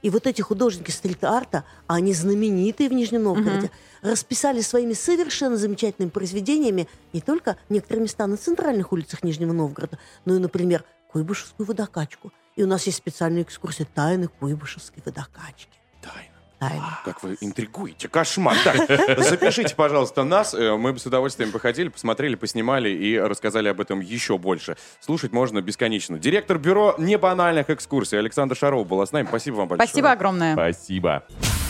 И 0.00 0.08
вот 0.08 0.26
эти 0.26 0.40
художники 0.40 0.90
стрит-арта, 0.90 1.64
они 1.86 2.14
знаменитые 2.14 2.88
в 2.88 2.92
Нижнем 2.94 3.24
Новгороде, 3.24 3.70
расписали 4.00 4.60
своими 4.62 4.94
совершенно 4.94 5.56
замечательными 5.56 6.10
произведениями 6.10 6.88
не 7.12 7.20
только 7.20 7.56
некоторые 7.68 8.04
места 8.04 8.26
на 8.26 8.36
центральных 8.38 8.92
улицах 8.92 9.24
Нижнего 9.24 9.52
Новгорода, 9.52 9.98
но 10.24 10.36
и, 10.36 10.38
например, 10.38 10.84
Куйбышевскую 11.12 11.66
водокачку. 11.66 12.32
И 12.56 12.62
у 12.62 12.66
нас 12.66 12.84
есть 12.86 12.98
специальная 12.98 13.42
экскурсия 13.42 13.86
тайны 13.94 14.28
Куйбышевской 14.28 15.02
водокачки. 15.04 15.68
Тайна. 16.00 16.30
Тайна. 16.58 16.98
Как 17.04 17.22
вы 17.22 17.36
интригуете, 17.42 18.08
кошмар. 18.08 18.56
Так, 18.64 18.76
запишите, 19.22 19.74
пожалуйста, 19.74 20.24
нас. 20.24 20.54
Э, 20.54 20.74
Мы 20.74 20.94
бы 20.94 20.98
с 20.98 21.04
удовольствием 21.04 21.52
походили, 21.52 21.88
посмотрели, 21.88 22.34
поснимали 22.34 22.88
и 22.88 23.18
рассказали 23.18 23.68
об 23.68 23.78
этом 23.78 24.00
еще 24.00 24.38
больше. 24.38 24.78
Слушать 25.00 25.32
можно 25.32 25.60
бесконечно. 25.60 26.18
Директор 26.18 26.56
бюро 26.58 26.94
небанальных 26.96 27.68
экскурсий 27.68 28.18
Александр 28.18 28.56
Шаров 28.56 28.86
была 28.86 29.04
с 29.04 29.12
нами. 29.12 29.26
Спасибо 29.26 29.56
вам 29.56 29.68
большое. 29.68 29.86
Спасибо 29.86 30.12
огромное. 30.12 30.54
Спасибо. 30.54 31.24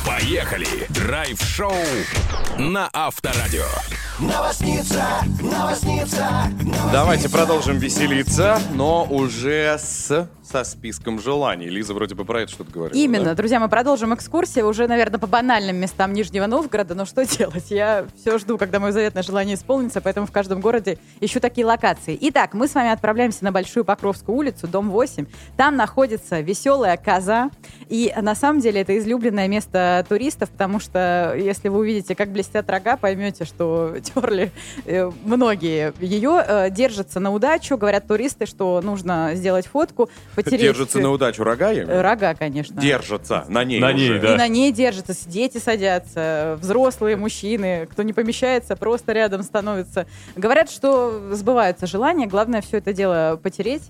Поехали! 0.07 0.87
Драйв-шоу 0.91 1.73
на 2.59 2.89
Авторадио. 2.93 3.65
Давайте 6.91 7.29
продолжим 7.29 7.79
веселиться, 7.79 8.59
но 8.73 9.05
уже 9.05 9.77
с, 9.79 10.27
со 10.43 10.65
списком 10.65 11.21
желаний. 11.21 11.69
Лиза 11.69 11.93
вроде 11.93 12.15
бы 12.15 12.25
про 12.25 12.43
это 12.43 12.53
что-то 12.53 12.73
говорила. 12.73 12.97
Именно, 12.97 13.25
да? 13.27 13.35
друзья, 13.35 13.61
мы 13.61 13.69
продолжим 13.69 14.15
экскурсию 14.15 14.69
уже, 14.69 14.89
наверное, 14.89 15.19
по 15.19 15.27
банальным 15.27 15.77
местам 15.77 16.15
Нижнего 16.15 16.47
Новгорода, 16.47 16.95
но 16.95 17.05
что 17.05 17.27
делать? 17.27 17.71
Я 17.71 18.07
все 18.19 18.39
жду, 18.39 18.57
когда 18.57 18.81
мое 18.81 18.93
заветное 18.93 19.23
желание 19.23 19.57
исполнится, 19.57 20.01
поэтому 20.01 20.27
в 20.27 20.33
каждом 20.33 20.63
городе 20.63 20.99
ищу 21.21 21.41
такие 21.41 21.67
локации. 21.67 22.17
Итак, 22.23 22.55
мы 22.55 22.69
с 22.69 22.75
вами 22.75 22.91
отправляемся 22.91 23.45
на 23.45 23.53
Большую 23.53 23.85
Покровскую 23.85 24.39
улицу, 24.39 24.67
дом 24.67 24.91
8. 24.91 25.27
Там 25.59 25.77
находится 25.77 26.41
веселая 26.41 26.97
коза, 26.97 27.51
и 27.91 28.15
на 28.19 28.35
самом 28.35 28.61
деле 28.61 28.81
это 28.81 28.97
излюбленное 28.97 29.49
место 29.49 29.96
туристов, 30.03 30.50
потому 30.50 30.81
что 30.81 31.35
если 31.37 31.69
вы 31.69 31.79
увидите, 31.79 32.15
как 32.15 32.31
блестят 32.31 32.69
рога, 32.71 32.97
поймете, 32.97 33.45
что 33.45 33.97
терли 34.03 34.53
э, 34.85 35.11
многие. 35.25 35.93
Ее 36.00 36.43
э, 36.47 36.71
держатся 36.71 37.21
на 37.21 37.33
удачу, 37.33 37.76
говорят 37.76 38.07
туристы, 38.07 38.47
что 38.47 38.81
нужно 38.83 39.33
сделать 39.35 39.67
фотку, 39.67 40.09
потереть... 40.35 40.61
Держится 40.61 40.99
на 40.99 41.11
удачу 41.11 41.45
рога, 41.45 41.71
я 41.71 42.03
Рога, 42.03 42.35
конечно. 42.35 42.81
Держатся 42.81 43.45
на 43.49 43.65
ней 43.65 43.81
На 43.81 43.88
уже. 43.88 43.97
ней, 43.97 44.19
да. 44.19 44.35
И 44.35 44.37
на 44.37 44.49
ней 44.49 44.73
держатся, 44.73 45.15
дети 45.26 45.59
садятся, 45.59 46.59
взрослые, 46.61 47.17
мужчины, 47.17 47.87
кто 47.91 48.03
не 48.03 48.12
помещается, 48.12 48.76
просто 48.76 49.12
рядом 49.12 49.43
становится. 49.43 50.07
Говорят, 50.35 50.71
что 50.71 51.33
сбываются 51.33 51.87
желания, 51.87 52.26
главное 52.26 52.61
все 52.62 52.79
это 52.79 52.93
дело 52.93 53.38
потереть. 53.43 53.83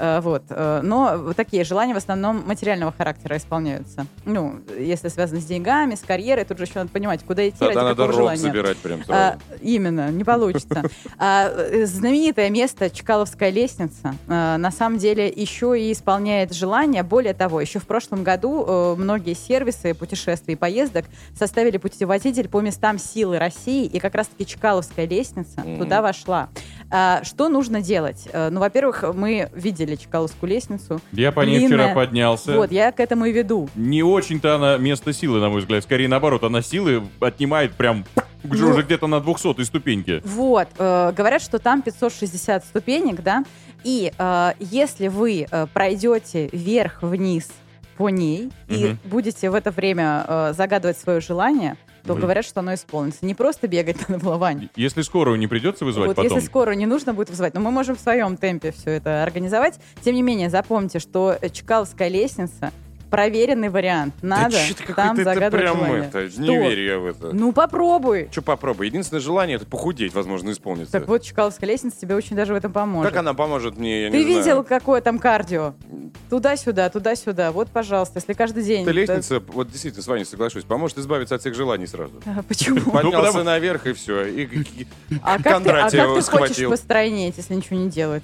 Э, 0.00 0.20
Вот. 0.20 0.42
Э, 0.48 0.80
Но 0.82 1.32
такие 1.34 1.62
желания 1.62 1.92
в 1.94 1.98
основном 1.98 2.42
материального 2.46 2.92
характера 2.96 3.36
исполняются. 3.36 4.06
Ну, 4.24 4.60
если 4.78 5.08
связано 5.08 5.40
с 5.40 5.44
деньгами, 5.44 5.94
с 5.94 6.00
карьерой, 6.00 6.44
тут 6.44 6.58
же 6.58 6.64
еще 6.64 6.74
надо 6.76 6.88
понимать, 6.90 7.22
куда 7.24 7.46
идти 7.48 7.58
ради 7.60 7.74
Тогда 7.74 7.82
надо 7.90 7.96
какого 8.06 8.12
желания. 8.12 8.40
собирать 8.40 8.78
прям 8.78 9.00
А, 9.08 9.36
именно, 9.60 10.10
не 10.10 10.24
получится. 10.24 10.82
А, 11.18 11.48
э, 11.50 11.84
знаменитое 11.84 12.48
место 12.50 12.88
Чкаловская 12.88 13.50
лестница 13.50 14.14
э, 14.26 14.56
на 14.56 14.70
самом 14.70 14.98
деле 14.98 15.28
еще 15.28 15.78
и 15.78 15.92
исполняет 15.92 16.54
желания. 16.54 17.02
Более 17.02 17.34
того, 17.34 17.60
еще 17.60 17.78
в 17.78 17.86
прошлом 17.86 18.24
году 18.24 18.96
многие 18.96 19.34
сервисы 19.34 19.92
путешествий 19.92 20.54
и 20.54 20.56
поездок 20.56 21.04
составили 21.38 21.76
путеводитель 21.76 22.48
по 22.48 22.60
местам 22.60 22.98
силы 22.98 23.38
России, 23.38 23.84
и 23.84 23.98
как 23.98 24.14
раз-таки 24.14 24.46
Чкаловская 24.46 25.06
лестница 25.06 25.60
Мгм. 25.60 25.78
туда 25.78 26.00
вошла. 26.00 26.48
А, 26.92 27.22
что 27.24 27.48
нужно 27.48 27.80
делать? 27.80 28.28
Э, 28.32 28.50
Ну, 28.50 28.58
во-первых, 28.60 29.04
мы 29.14 29.48
видели 29.54 29.94
Чкаловскую 29.94 30.50
лестницу. 30.50 31.00
Я 31.12 31.30
по 31.30 31.42
ней 31.42 31.60
Длинная. 31.60 31.68
вчера 31.88 31.94
поднялся. 31.94 32.56
Вот, 32.56 32.72
я 32.72 32.90
к 32.90 32.98
этому 33.00 33.26
и 33.26 33.32
веду. 33.32 33.68
Не 33.76 34.02
очень-то 34.02 34.56
она 34.56 34.76
место 34.76 35.12
силы, 35.12 35.38
на 35.40 35.48
мой 35.48 35.60
взгляд. 35.60 35.84
Скорее 35.84 36.08
наоборот, 36.08 36.42
она 36.42 36.62
силы 36.62 37.02
отнимает 37.20 37.72
прям 37.74 38.04
уже, 38.42 38.64
Ну. 38.64 38.70
уже 38.70 38.82
где-то 38.82 39.06
на 39.06 39.20
200 39.20 39.62
ступеньке. 39.62 40.20
Вот, 40.24 40.66
э, 40.78 41.12
говорят, 41.16 41.42
что 41.42 41.58
там 41.60 41.82
560 41.82 42.64
ступенек, 42.64 43.22
да, 43.22 43.44
и 43.84 44.12
э, 44.18 44.52
если 44.58 45.08
вы 45.08 45.46
э, 45.48 45.66
пройдете 45.72 46.48
вверх-вниз 46.52 47.48
по 47.96 48.08
ней 48.08 48.50
и 48.68 48.86
Мгм. 48.86 48.98
будете 49.04 49.50
в 49.50 49.54
это 49.54 49.70
время 49.70 50.24
э, 50.26 50.52
загадывать 50.56 50.98
свое 50.98 51.20
желание, 51.20 51.76
то 52.04 52.14
Вы- 52.14 52.20
говорят, 52.20 52.44
что 52.44 52.60
оно 52.60 52.74
исполнится. 52.74 53.24
Не 53.24 53.34
просто 53.34 53.68
бегать 53.68 53.96
на 54.08 54.16
наплывание. 54.16 54.68
Если 54.76 55.02
скорую 55.02 55.38
не 55.38 55.46
придется 55.46 55.84
вызывать 55.84 56.08
Вот, 56.08 56.16
потом. 56.16 56.32
если 56.36 56.46
скоро 56.46 56.72
не 56.72 56.86
нужно 56.86 57.14
будет 57.14 57.30
вызывать, 57.30 57.54
но 57.54 57.60
мы 57.60 57.70
можем 57.70 57.96
в 57.96 58.00
своем 58.00 58.36
темпе 58.36 58.72
все 58.72 58.90
это 58.90 59.22
организовать. 59.22 59.78
Тем 60.02 60.14
не 60.14 60.22
менее, 60.22 60.50
запомните, 60.50 60.98
что 60.98 61.38
Чкаловская 61.52 62.08
лестница 62.08 62.72
проверенный 63.10 63.68
вариант. 63.68 64.14
Надо 64.22 64.50
да 64.56 64.58
ты 64.68 64.74
там 64.94 65.16
какой-то 65.16 65.20
это 65.22 65.34
загадывать 65.34 65.64
прям 65.64 65.76
желание. 65.78 66.08
это, 66.08 66.30
Что? 66.30 66.40
не 66.42 66.56
верю 66.58 66.84
я 66.84 66.98
в 66.98 67.06
это. 67.06 67.30
Ну 67.34 67.52
попробуй. 67.52 68.28
Что 68.30 68.42
попробуй? 68.42 68.86
Единственное 68.86 69.20
желание 69.20 69.56
это 69.56 69.66
похудеть, 69.66 70.14
возможно, 70.14 70.50
исполнится. 70.50 70.92
Так 70.92 71.08
вот, 71.08 71.22
Чкаловская 71.22 71.68
лестница 71.68 72.00
тебе 72.00 72.14
очень 72.14 72.36
даже 72.36 72.52
в 72.54 72.56
этом 72.56 72.72
поможет. 72.72 73.10
Как 73.10 73.18
она 73.20 73.34
поможет 73.34 73.76
мне, 73.76 74.04
я 74.04 74.10
Ты 74.10 74.18
не 74.18 74.24
видел, 74.24 74.42
знаю. 74.42 74.64
какое 74.64 75.00
там 75.00 75.18
кардио? 75.18 75.74
Туда-сюда, 76.28 76.88
туда-сюда. 76.90 77.50
Вот, 77.52 77.68
пожалуйста, 77.70 78.18
если 78.18 78.32
каждый 78.32 78.62
день... 78.62 78.82
Эта 78.82 78.92
да- 78.92 79.00
лестница, 79.00 79.40
вот 79.48 79.70
действительно, 79.70 80.02
с 80.02 80.06
вами 80.06 80.22
соглашусь, 80.22 80.64
поможет 80.64 80.98
избавиться 80.98 81.34
от 81.34 81.40
всех 81.40 81.54
желаний 81.54 81.86
сразу. 81.86 82.14
А, 82.26 82.42
Почему? 82.42 82.80
Поднялся 82.92 83.26
потому- 83.28 83.44
наверх 83.44 83.86
и 83.86 83.92
все. 83.92 84.24
И, 84.26 84.48
А 85.22 85.42
как 85.42 85.62
ты, 85.64 85.70
а 85.70 85.82
как 85.82 85.90
ты 85.90 85.98
хочешь 86.06 86.24
схватил. 86.24 86.70
постройнеть, 86.70 87.34
если 87.36 87.54
ничего 87.54 87.76
не 87.78 87.88
делать? 87.88 88.22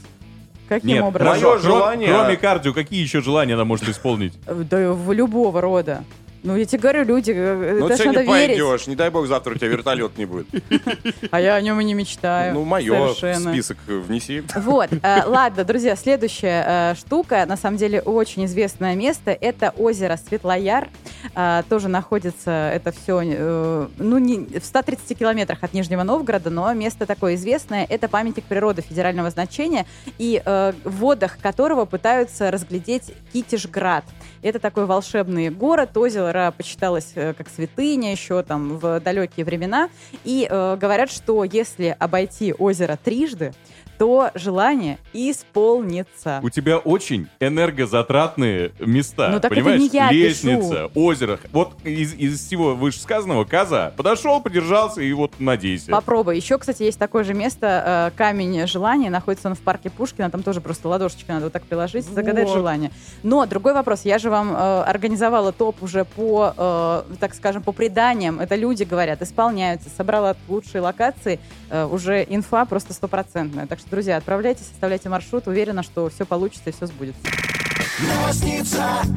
Каким 0.68 0.88
Нет, 0.88 1.04
образом? 1.04 1.35
Кро- 1.35 1.58
желание- 1.58 2.12
Кроме 2.12 2.37
кардио, 2.37 2.73
какие 2.73 3.00
еще 3.02 3.20
желания 3.20 3.54
она 3.54 3.64
может 3.64 3.88
исполнить? 3.88 4.32
Да 4.46 4.92
в 4.92 5.12
любого 5.12 5.61
рода. 5.61 6.04
Ну, 6.47 6.57
я 6.57 6.65
тебе 6.65 6.79
говорю, 6.79 7.05
люди, 7.05 7.33
э, 7.35 7.79
Ну, 7.81 7.88
даже 7.88 8.05
надо 8.05 8.23
верить. 8.23 8.57
пойдешь. 8.57 8.87
Не 8.87 8.95
дай 8.95 9.11
бог, 9.11 9.26
завтра 9.26 9.55
у 9.55 9.59
тебя 9.59 9.67
вертолет 9.67 10.17
не 10.17 10.26
будет. 10.26 10.47
А 11.31 11.41
я 11.41 11.57
о 11.57 11.61
нем 11.61 11.81
и 11.81 11.85
не 11.85 11.95
мечтаю. 11.95 12.55
Ну, 12.55 12.65
мое 12.65 13.15
список 13.15 13.79
внеси. 13.87 14.45
Вот, 14.55 14.91
э, 14.93 15.23
ладно, 15.26 15.65
друзья, 15.65 15.97
следующая 15.97 16.93
э, 16.93 16.95
штука, 16.95 17.45
на 17.47 17.57
самом 17.57 17.79
деле 17.79 18.00
очень 18.00 18.45
известное 18.45 18.95
место, 18.95 19.33
это 19.33 19.71
озеро 19.76 20.17
Светлояр. 20.17 20.88
Э, 21.35 21.62
тоже 21.69 21.88
находится 21.88 22.71
это 22.73 22.93
все, 22.93 23.88
ну, 23.99 24.19
не, 24.19 24.61
в 24.61 24.65
130 24.65 25.19
километрах 25.19 25.65
от 25.65 25.73
Нижнего 25.73 26.05
Новгорода, 26.05 26.50
но 26.50 26.73
место 26.75 27.07
такое 27.07 27.35
известное. 27.35 27.85
Это 27.88 28.07
памятник 28.09 28.45
природы 28.45 28.83
федерального 28.83 29.31
значения, 29.31 29.85
и 30.19 30.41
э, 30.45 30.73
в 30.85 30.97
водах 30.97 31.38
которого 31.38 31.87
пытаются 31.87 32.53
разглядеть 32.53 33.12
Китежград. 33.33 34.05
Это 34.47 34.61
такой 34.61 34.87
волшебный 34.87 35.50
город, 35.50 35.97
озеро 35.97 36.55
почиталось 36.57 37.11
э, 37.17 37.35
как 37.35 37.49
святыня 37.49 38.12
еще 38.12 38.45
там 38.45 38.79
в 38.79 39.00
далекие 39.00 39.45
времена. 39.45 39.88
И 40.23 40.47
э, 40.49 40.76
говорят, 40.81 41.11
что 41.11 41.43
если 41.43 41.97
обойти 41.99 42.55
озеро 42.57 42.97
трижды, 42.97 43.55
то 43.99 44.31
желание 44.35 44.99
исполнится. 45.12 46.41
У 46.43 46.50
тебя 46.50 46.79
очень 46.79 47.29
энергозатратные 47.41 48.73
места. 48.81 49.29
Ну, 49.29 49.41
так 49.41 49.53
это 49.53 49.61
понимаешь? 49.61 49.81
не 49.81 49.88
я 49.88 50.11
Лестница, 50.11 50.91
озеро. 50.95 51.38
Вот 51.53 51.75
из, 51.85 52.15
из 52.15 52.47
всего 52.47 52.75
вышесказанного 52.75 53.45
коза. 53.45 53.93
Подошел, 53.97 54.41
придержался 54.41 55.00
и 55.00 55.12
вот 55.12 55.38
надейся. 55.38 55.91
Попробуй. 55.91 56.37
Еще, 56.37 56.59
кстати, 56.59 56.83
есть 56.83 56.99
такое 56.99 57.25
же 57.25 57.35
место, 57.35 58.11
э, 58.15 58.17
камень 58.17 58.67
желания, 58.67 59.11
находится 59.11 59.49
он 59.49 59.55
в 59.55 59.61
парке 59.61 59.91
Пушкина, 59.91 60.31
там 60.31 60.43
тоже 60.43 60.61
просто 60.61 60.88
ладошечки 60.88 61.31
надо 61.31 61.45
вот 61.45 61.53
так 61.53 61.65
приложить, 61.65 62.05
загадать 62.05 62.47
Вот. 62.47 62.55
желание. 62.55 62.91
Но 63.23 63.47
другой 63.47 63.75
вопрос, 63.75 64.03
я 64.05 64.19
же 64.19 64.31
вам 64.31 64.53
э, 64.55 64.83
организовала 64.83 65.53
топ 65.53 65.83
уже 65.83 66.05
по, 66.05 66.53
э, 66.57 67.03
так 67.19 67.35
скажем, 67.35 67.62
по 67.62 67.73
преданиям, 67.73 68.41
это 68.41 68.55
люди 68.55 68.85
говорят, 68.85 69.23
исполняются, 69.23 69.88
собрала 69.91 70.37
лучшие 70.49 70.81
локации, 70.83 71.41
уже 71.70 72.25
инфа 72.28 72.64
просто 72.64 72.92
стопроцентная. 72.92 73.66
Так 73.66 73.78
что, 73.78 73.90
друзья, 73.90 74.16
отправляйтесь, 74.16 74.66
составляйте 74.66 75.08
маршрут, 75.08 75.46
уверена, 75.46 75.82
что 75.82 76.08
все 76.08 76.25
получится 76.25 76.70
и 76.70 76.73
все 76.73 76.87
сбудется. 76.87 77.20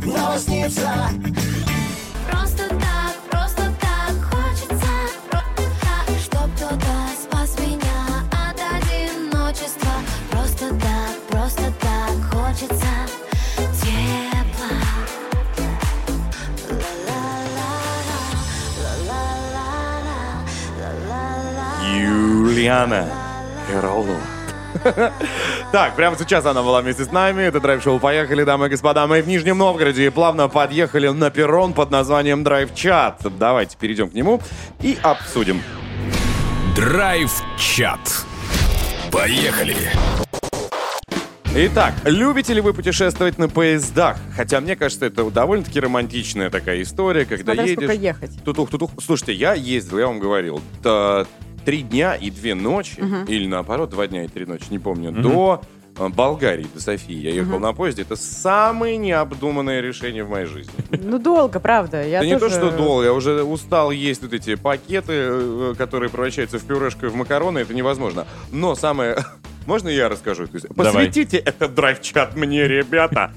Просто 0.03 0.69
Юлиана 22.59 23.07
Херолу. 23.69 24.17
Так, 25.71 25.95
прямо 25.95 26.17
сейчас 26.17 26.45
она 26.45 26.61
была 26.61 26.81
вместе 26.81 27.05
с 27.05 27.11
нами. 27.11 27.43
Это 27.43 27.61
драйв-шоу 27.61 27.99
«Поехали, 27.99 28.43
дамы 28.43 28.67
и 28.67 28.69
господа». 28.69 29.07
Мы 29.07 29.21
в 29.21 29.27
Нижнем 29.29 29.59
Новгороде 29.59 30.05
и 30.05 30.09
плавно 30.09 30.49
подъехали 30.49 31.07
на 31.07 31.29
перрон 31.29 31.71
под 31.71 31.89
названием 31.89 32.43
«Драйв-чат». 32.43 33.21
Давайте 33.39 33.77
перейдем 33.77 34.09
к 34.09 34.13
нему 34.13 34.41
и 34.81 34.97
обсудим. 35.01 35.61
Драйв-чат. 36.75 38.25
Поехали! 39.09 39.77
Итак, 41.55 41.93
любите 42.03 42.53
ли 42.53 42.59
вы 42.59 42.73
путешествовать 42.73 43.37
на 43.37 43.47
поездах? 43.47 44.17
Хотя 44.35 44.59
мне 44.59 44.75
кажется, 44.75 45.05
это 45.05 45.31
довольно-таки 45.31 45.79
романтичная 45.79 46.49
такая 46.49 46.81
история, 46.81 47.23
когда 47.23 47.53
Смотря 47.53 47.73
сколько 47.73 47.93
едешь... 47.93 48.03
ехать. 48.03 48.43
Тутух, 48.43 48.69
тутух. 48.69 48.91
Слушайте, 49.01 49.33
я 49.33 49.53
ездил, 49.53 49.97
я 49.97 50.07
вам 50.07 50.19
говорил, 50.19 50.61
та- 50.83 51.25
три 51.63 51.81
дня 51.81 52.15
и 52.15 52.29
две 52.31 52.55
ночи, 52.55 52.97
или 53.27 53.47
наоборот, 53.47 53.89
два 53.89 54.07
дня 54.07 54.23
и 54.25 54.27
три 54.27 54.45
ночи, 54.45 54.65
не 54.69 54.79
помню, 54.79 55.11
до 55.11 55.61
э, 55.97 56.07
Болгарии, 56.09 56.67
до 56.73 56.81
Софии. 56.81 57.13
Я 57.15 57.31
ехал 57.31 57.59
на 57.59 57.73
поезде. 57.73 58.01
Это 58.03 58.15
самое 58.15 58.97
необдуманное 58.97 59.81
решение 59.81 60.23
в 60.23 60.29
моей 60.29 60.45
жизни. 60.45 60.73
Ну, 60.91 61.19
долго, 61.19 61.59
правда. 61.59 62.05
Я 62.05 62.19
Да 62.21 62.25
не 62.25 62.33
то, 62.33 62.41
тоже- 62.41 62.55
что 62.55 62.71
долго, 62.71 63.03
я 63.05 63.13
уже 63.13 63.43
устал 63.43 63.91
есть 63.91 64.21
вот 64.21 64.33
эти 64.33 64.55
пакеты, 64.55 65.13
э, 65.13 65.73
которые 65.77 66.09
превращаются 66.09 66.57
в 66.59 66.63
пюрешку 66.63 67.05
и 67.05 67.09
в 67.09 67.15
макароны, 67.15 67.59
это 67.59 67.73
невозможно. 67.73 68.25
Но 68.51 68.75
самое... 68.75 69.17
Можно 69.65 69.89
я 69.89 70.09
расскажу? 70.09 70.47
То 70.47 70.55
есть, 70.55 70.67
посвятите 70.75 71.37
этот 71.37 71.75
драйв-чат 71.75 72.35
мне, 72.35 72.67
ребята. 72.67 73.31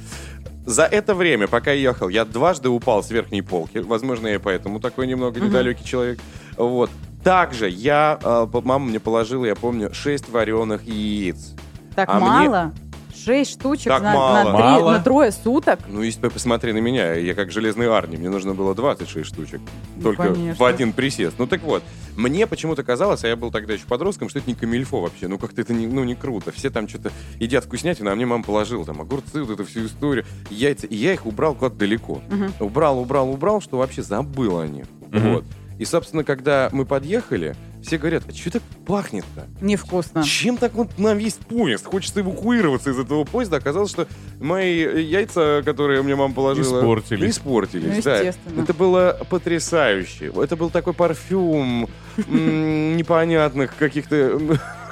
За 0.65 0.85
это 0.85 1.15
время, 1.15 1.49
пока 1.49 1.73
я 1.73 1.91
ехал, 1.91 2.09
я 2.09 2.25
дважды 2.25 2.69
упал 2.69 3.03
с 3.03 3.11
верхней 3.11 3.43
полки. 3.43 3.79
Возможно, 3.79 4.29
я 4.29 4.39
поэтому 4.39 4.79
такой 4.79 5.09
немного 5.09 5.41
недалекий 5.41 5.85
человек. 5.85 6.21
Вот. 6.57 6.89
Также 7.25 7.69
я, 7.69 8.19
э, 8.23 8.47
мама 8.65 8.87
мне 8.87 9.01
положила, 9.01 9.45
я 9.45 9.55
помню, 9.55 9.93
6 9.95 10.29
вареных 10.31 10.85
яиц. 10.85 11.53
Так 11.95 12.09
а 12.09 12.19
мне- 12.19 12.29
мало? 12.49 12.73
Шесть 13.15 13.53
штучек 13.53 13.87
Так 13.93 14.03
на, 14.03 14.15
мало. 14.15 14.35
на 14.39 14.43
три- 14.57 14.63
Мало. 14.65 14.93
на 14.93 14.99
трое 15.01 15.31
суток? 15.31 15.79
Ну, 15.87 16.03
если 16.03 16.27
посмотри 16.27 16.73
на 16.73 16.79
меня, 16.79 17.13
я 17.13 17.35
как 17.35 17.53
железный 17.53 17.87
Арни, 17.89 18.17
мне 18.17 18.29
нужно 18.29 18.53
было 18.55 18.75
26 18.75 19.29
штучек. 19.29 19.61
Ну, 19.97 20.03
Только 20.03 20.33
конечно. 20.33 20.55
в 20.57 20.65
один 20.67 20.93
присест. 20.93 21.37
Ну, 21.39 21.47
так 21.47 21.63
вот, 21.63 21.85
мне 22.17 22.49
почему-то 22.49 22.83
казалось, 22.83 23.23
а 23.23 23.29
я 23.29 23.37
был 23.37 23.53
тогда 23.53 23.75
еще 23.75 23.85
подростком, 23.87 24.29
что 24.29 24.41
это 24.41 24.49
не 24.51 24.57
камильфо 24.57 25.01
вообще. 25.01 25.29
Ну, 25.29 25.39
как-то 25.39 25.61
это 25.61 25.73
не, 25.73 25.87
ну, 25.87 26.03
не 26.03 26.17
круто. 26.17 26.51
Все 26.51 26.69
там 26.71 26.89
что-то 26.89 27.13
едят 27.39 27.65
вкуснятину, 27.65 28.11
а 28.11 28.17
мне 28.17 28.27
мама 28.27 28.43
положила 28.43 28.85
там 28.85 29.01
огурцы, 29.01 29.41
вот 29.45 29.51
эту 29.51 29.65
всю 29.67 29.87
историю, 29.87 30.25
яйца. 30.51 30.89
И 30.89 30.97
я 30.97 31.13
их 31.13 31.25
убрал 31.25 31.55
куда-то 31.55 31.77
далеко. 31.77 32.21
Убрал, 32.59 32.99
убрал, 32.99 33.31
убрал, 33.31 33.61
что 33.61 33.77
вообще 33.77 34.03
забыл 34.03 34.59
о 34.59 34.67
них. 34.67 34.87
Мгм. 35.13 35.35
Вот. 35.35 35.45
И, 35.79 35.85
собственно, 35.85 36.23
когда 36.25 36.69
мы 36.73 36.85
подъехали, 36.85 37.57
все 37.83 37.99
говорят, 37.99 38.23
а 38.29 38.33
что 38.33 38.51
так 38.53 38.63
пахнет-то? 38.87 39.49
Невкусно. 39.61 40.23
Чем 40.23 40.57
так 40.57 40.75
вот 40.75 40.97
нам 40.99 41.19
весь 41.19 41.35
поезд? 41.35 41.85
Хочется 41.87 42.21
эвакуироваться 42.21 42.91
из 42.91 42.99
этого 42.99 43.25
поезда. 43.25 43.57
Оказалось, 43.57 43.91
что 43.91 44.07
мои 44.41 44.79
яйца, 45.03 45.63
которые 45.65 46.03
мне 46.03 46.15
мама 46.15 46.33
положила... 46.35 46.79
Испортились. 46.81 47.31
Испортились, 47.37 47.97
Ну, 47.97 48.03
да. 48.03 48.17
естественно. 48.19 48.63
Это 48.63 48.75
было 48.75 49.19
потрясающе. 49.29 50.33
Это 50.37 50.55
был 50.57 50.71
такой 50.71 50.93
парфюм 50.95 51.89
непонятных 52.29 53.77
каких-то 53.77 54.39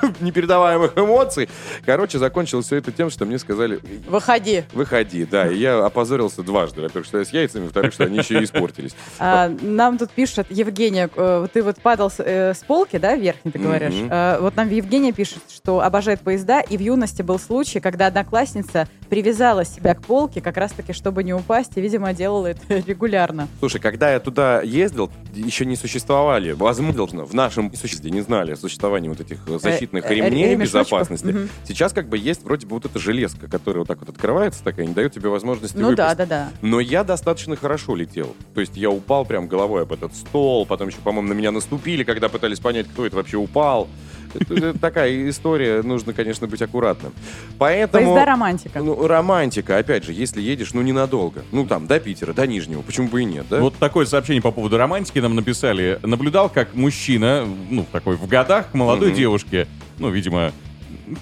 непередаваемых 0.21 0.97
эмоций. 0.97 1.49
Короче, 1.85 2.19
закончилось 2.19 2.67
все 2.67 2.77
это 2.77 2.93
тем, 2.93 3.11
что 3.11 3.25
мне 3.25 3.39
сказали, 3.39 3.81
Выходи. 4.07 4.65
выходи, 4.73 5.25
да. 5.25 5.49
И 5.49 5.59
я 5.59 5.85
опозорился 5.85 6.43
дважды. 6.43 6.83
Во-первых, 6.83 7.07
что 7.07 7.19
я 7.19 7.25
с 7.25 7.33
яйцами, 7.33 7.65
во-вторых, 7.65 7.93
что 7.93 8.05
они 8.05 8.19
еще 8.19 8.41
и 8.41 8.45
испортились. 8.45 8.95
А, 9.19 9.49
нам 9.61 9.99
тут 9.99 10.11
пишет 10.11 10.47
Евгения, 10.51 11.09
э, 11.15 11.47
ты 11.53 11.63
вот 11.63 11.81
падал 11.81 12.11
с, 12.11 12.17
э, 12.19 12.55
с 12.55 12.59
полки, 12.59 12.99
да, 12.99 13.17
верхней, 13.17 13.53
ты 13.53 13.59
говоришь? 13.59 13.95
Э, 14.11 14.39
вот 14.41 14.57
нам 14.57 14.69
Евгения 14.69 15.13
пишет, 15.13 15.43
что 15.55 15.81
обожает 15.81 16.21
поезда, 16.21 16.61
и 16.61 16.77
в 16.77 16.81
юности 16.81 17.23
был 17.23 17.39
случай, 17.39 17.81
когда 17.81 18.07
одноклассница 18.07 18.89
привязала 19.09 19.65
себя 19.65 19.95
к 19.95 20.03
полке 20.03 20.41
как 20.41 20.57
раз-таки, 20.57 20.93
чтобы 20.93 21.25
не 21.25 21.35
упасть, 21.35 21.73
и, 21.77 21.81
видимо, 21.81 22.13
делала 22.13 22.49
это 22.49 22.61
регулярно. 22.87 23.49
Слушай, 23.59 23.81
когда 23.81 24.13
я 24.13 24.21
туда 24.21 24.63
ездил, 24.63 25.11
еще 25.35 25.67
не 25.67 25.77
существовали, 25.77 26.53
возможно, 26.53 27.25
в 27.25 27.35
нашем 27.35 27.75
существе 27.75 28.11
не 28.11 28.21
знали 28.21 28.53
о 28.53 28.57
существовании 28.57 29.09
вот 29.09 29.21
этих 29.21 29.39
э, 29.47 29.59
защитных 29.91 30.11
э, 30.11 30.15
ремней 30.15 30.57
безопасности. 30.57 31.49
Сейчас 31.65 31.93
как 31.93 32.09
бы 32.09 32.19
есть 32.19 32.43
вроде 32.43 32.67
бы 32.67 32.75
вот 32.75 32.85
эта 32.85 32.99
железка, 32.99 33.49
которая 33.49 33.81
вот 33.81 33.89
так 33.89 33.99
вот 34.01 34.09
открывается 34.09 34.63
такая, 34.63 34.87
не 34.87 34.95
дает 34.95 35.13
тебе 35.13 35.29
возможности 35.29 35.77
Ну 35.77 35.95
да, 35.95 36.15
да, 36.15 36.27
да. 36.27 36.49
Но 36.63 36.81
я 36.81 37.05
достаточно 37.05 37.57
хорошо 37.57 37.95
летел. 37.95 38.35
То 38.55 38.61
есть 38.61 38.77
я 38.77 38.91
упал 38.91 39.25
прям 39.25 39.49
головой 39.49 39.83
об 39.83 39.93
этот 39.93 40.15
стол, 40.15 40.67
потом 40.67 40.89
еще, 40.89 40.99
по-моему, 40.99 41.29
на 41.29 41.33
меня 41.35 41.51
наступили, 41.51 42.05
когда 42.05 42.29
пытались 42.29 42.61
понять, 42.61 42.87
кто 42.89 43.07
это 43.07 43.17
вообще 43.17 43.37
упал. 43.37 43.89
Это, 44.35 44.79
такая 44.79 45.29
история, 45.29 45.83
нужно, 45.83 46.13
конечно, 46.13 46.47
быть 46.47 46.63
аккуратным. 46.63 47.13
Поэтому... 47.59 48.07
Поезда 48.07 48.25
романтика. 48.25 48.81
Ну, 48.81 49.07
романтика, 49.07 49.79
опять 49.79 50.05
же, 50.05 50.13
если 50.13 50.41
едешь, 50.41 50.73
ну, 50.73 50.83
ненадолго. 50.83 51.45
Ну, 51.53 51.67
там, 51.67 51.87
до 51.87 52.01
Питера, 52.01 52.33
до 52.33 52.47
Нижнего, 52.47 52.83
почему 52.83 53.09
бы 53.09 53.23
и 53.23 53.25
нет, 53.25 53.47
да? 53.49 53.61
Вот 53.61 53.77
такое 53.77 54.07
сообщение 54.07 54.43
по 54.43 54.51
поводу 54.51 54.77
романтики 54.77 55.19
нам 55.19 55.35
написали. 55.35 55.99
Наблюдал, 56.03 56.49
как 56.49 56.75
мужчина, 56.75 57.47
ну, 57.71 57.87
такой 57.91 58.17
в 58.17 58.27
годах, 58.27 58.71
к 58.71 58.75
молодой 58.75 59.13
девушке, 59.13 59.67
ну, 59.99 60.11
видимо, 60.11 60.53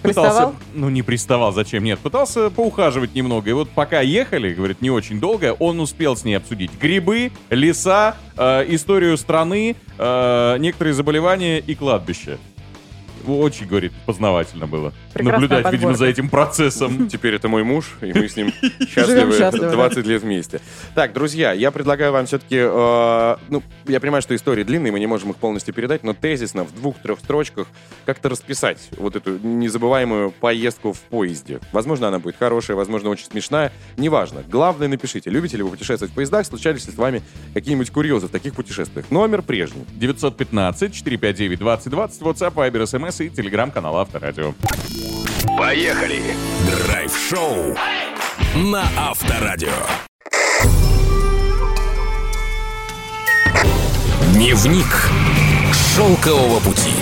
Приставал? 0.02 0.30
пытался... 0.30 0.56
Ну, 0.74 0.88
не 0.90 1.02
приставал, 1.02 1.52
зачем? 1.52 1.85
Нет, 1.85 1.98
пытался 1.98 2.50
поухаживать 2.50 3.14
немного. 3.14 3.48
И 3.50 3.52
вот 3.52 3.70
пока 3.70 4.00
ехали, 4.00 4.52
говорит, 4.52 4.83
не 4.83 4.90
очень 4.90 5.20
долго, 5.20 5.54
он 5.59 5.80
успел 5.80 6.16
с 6.16 6.24
ней 6.24 6.35
обсудить 6.35 6.70
грибы, 6.78 7.33
леса, 7.50 8.16
э, 8.37 8.64
историю 8.68 9.16
страны, 9.16 9.76
э, 9.98 10.56
некоторые 10.59 10.94
заболевания 10.94 11.59
и 11.59 11.74
кладбище. 11.74 12.38
Очень, 13.28 13.66
говорит, 13.66 13.92
познавательно 14.06 14.66
было. 14.66 14.92
Наблюдать, 15.18 15.72
видимо, 15.72 15.94
за 15.94 16.07
этим 16.07 16.28
процессом. 16.28 17.09
Теперь 17.12 17.35
это 17.35 17.48
мой 17.48 17.64
муж, 17.64 17.96
и 18.00 18.12
мы 18.12 18.28
с 18.28 18.37
ним 18.37 18.52
счастливы 18.88 19.37
счастливо, 19.37 19.66
да. 19.66 19.72
20 19.72 20.07
лет 20.07 20.22
вместе. 20.22 20.61
Так, 20.94 21.12
друзья, 21.12 21.52
я 21.52 21.70
предлагаю 21.70 22.12
вам 22.12 22.26
все-таки... 22.26 22.57
э, 22.59 23.37
ну, 23.48 23.62
я 23.87 24.00
понимаю, 24.00 24.22
что 24.22 24.35
истории 24.35 24.62
длинные, 24.64 24.92
мы 24.92 25.00
не 25.00 25.07
можем 25.07 25.31
их 25.31 25.37
полностью 25.37 25.74
передать, 25.74 26.02
но 26.04 26.14
тезисно 26.14 26.64
в 26.64 26.74
двух-трех 26.74 27.18
строчках 27.18 27.66
как-то 28.07 28.28
расписать 28.28 28.88
вот 28.96 29.16
эту 29.16 29.38
незабываемую 29.38 30.31
поездку 30.31 30.92
в 30.92 31.00
поезде. 31.00 31.61
Возможно, 31.72 32.09
она 32.09 32.18
будет 32.18 32.37
хорошая, 32.38 32.76
возможно, 32.76 33.11
очень 33.11 33.26
смешная. 33.26 33.72
Неважно. 33.96 34.42
Главное, 34.48 34.88
напишите, 34.88 35.31
любите 35.31 35.57
ли 35.57 35.62
вы 35.62 35.70
путешествовать 35.70 36.12
в 36.12 36.14
поездах, 36.14 36.46
случались 36.46 36.87
ли 36.87 36.92
с 36.92 36.96
вами 36.96 37.22
какие-нибудь 37.54 37.90
курьезы 37.90 38.26
в 38.28 38.31
таких 38.31 38.54
путешествиях. 38.54 39.11
Номер 39.11 39.42
прежний. 39.42 39.85
915-459-2020, 39.98 41.59
WhatsApp, 42.20 42.54
Viber, 42.54 42.83
SMS 42.83 43.24
и 43.24 43.31
телеграм-канал 43.31 43.96
Авторадио. 43.98 44.54
Поехали! 45.59 46.23
Драйв-шоу 46.66 47.77
на 48.55 48.85
Авторадио. 48.97 49.87
Дневник 54.33 55.11
шелкового 55.73 56.61
пути. 56.61 56.94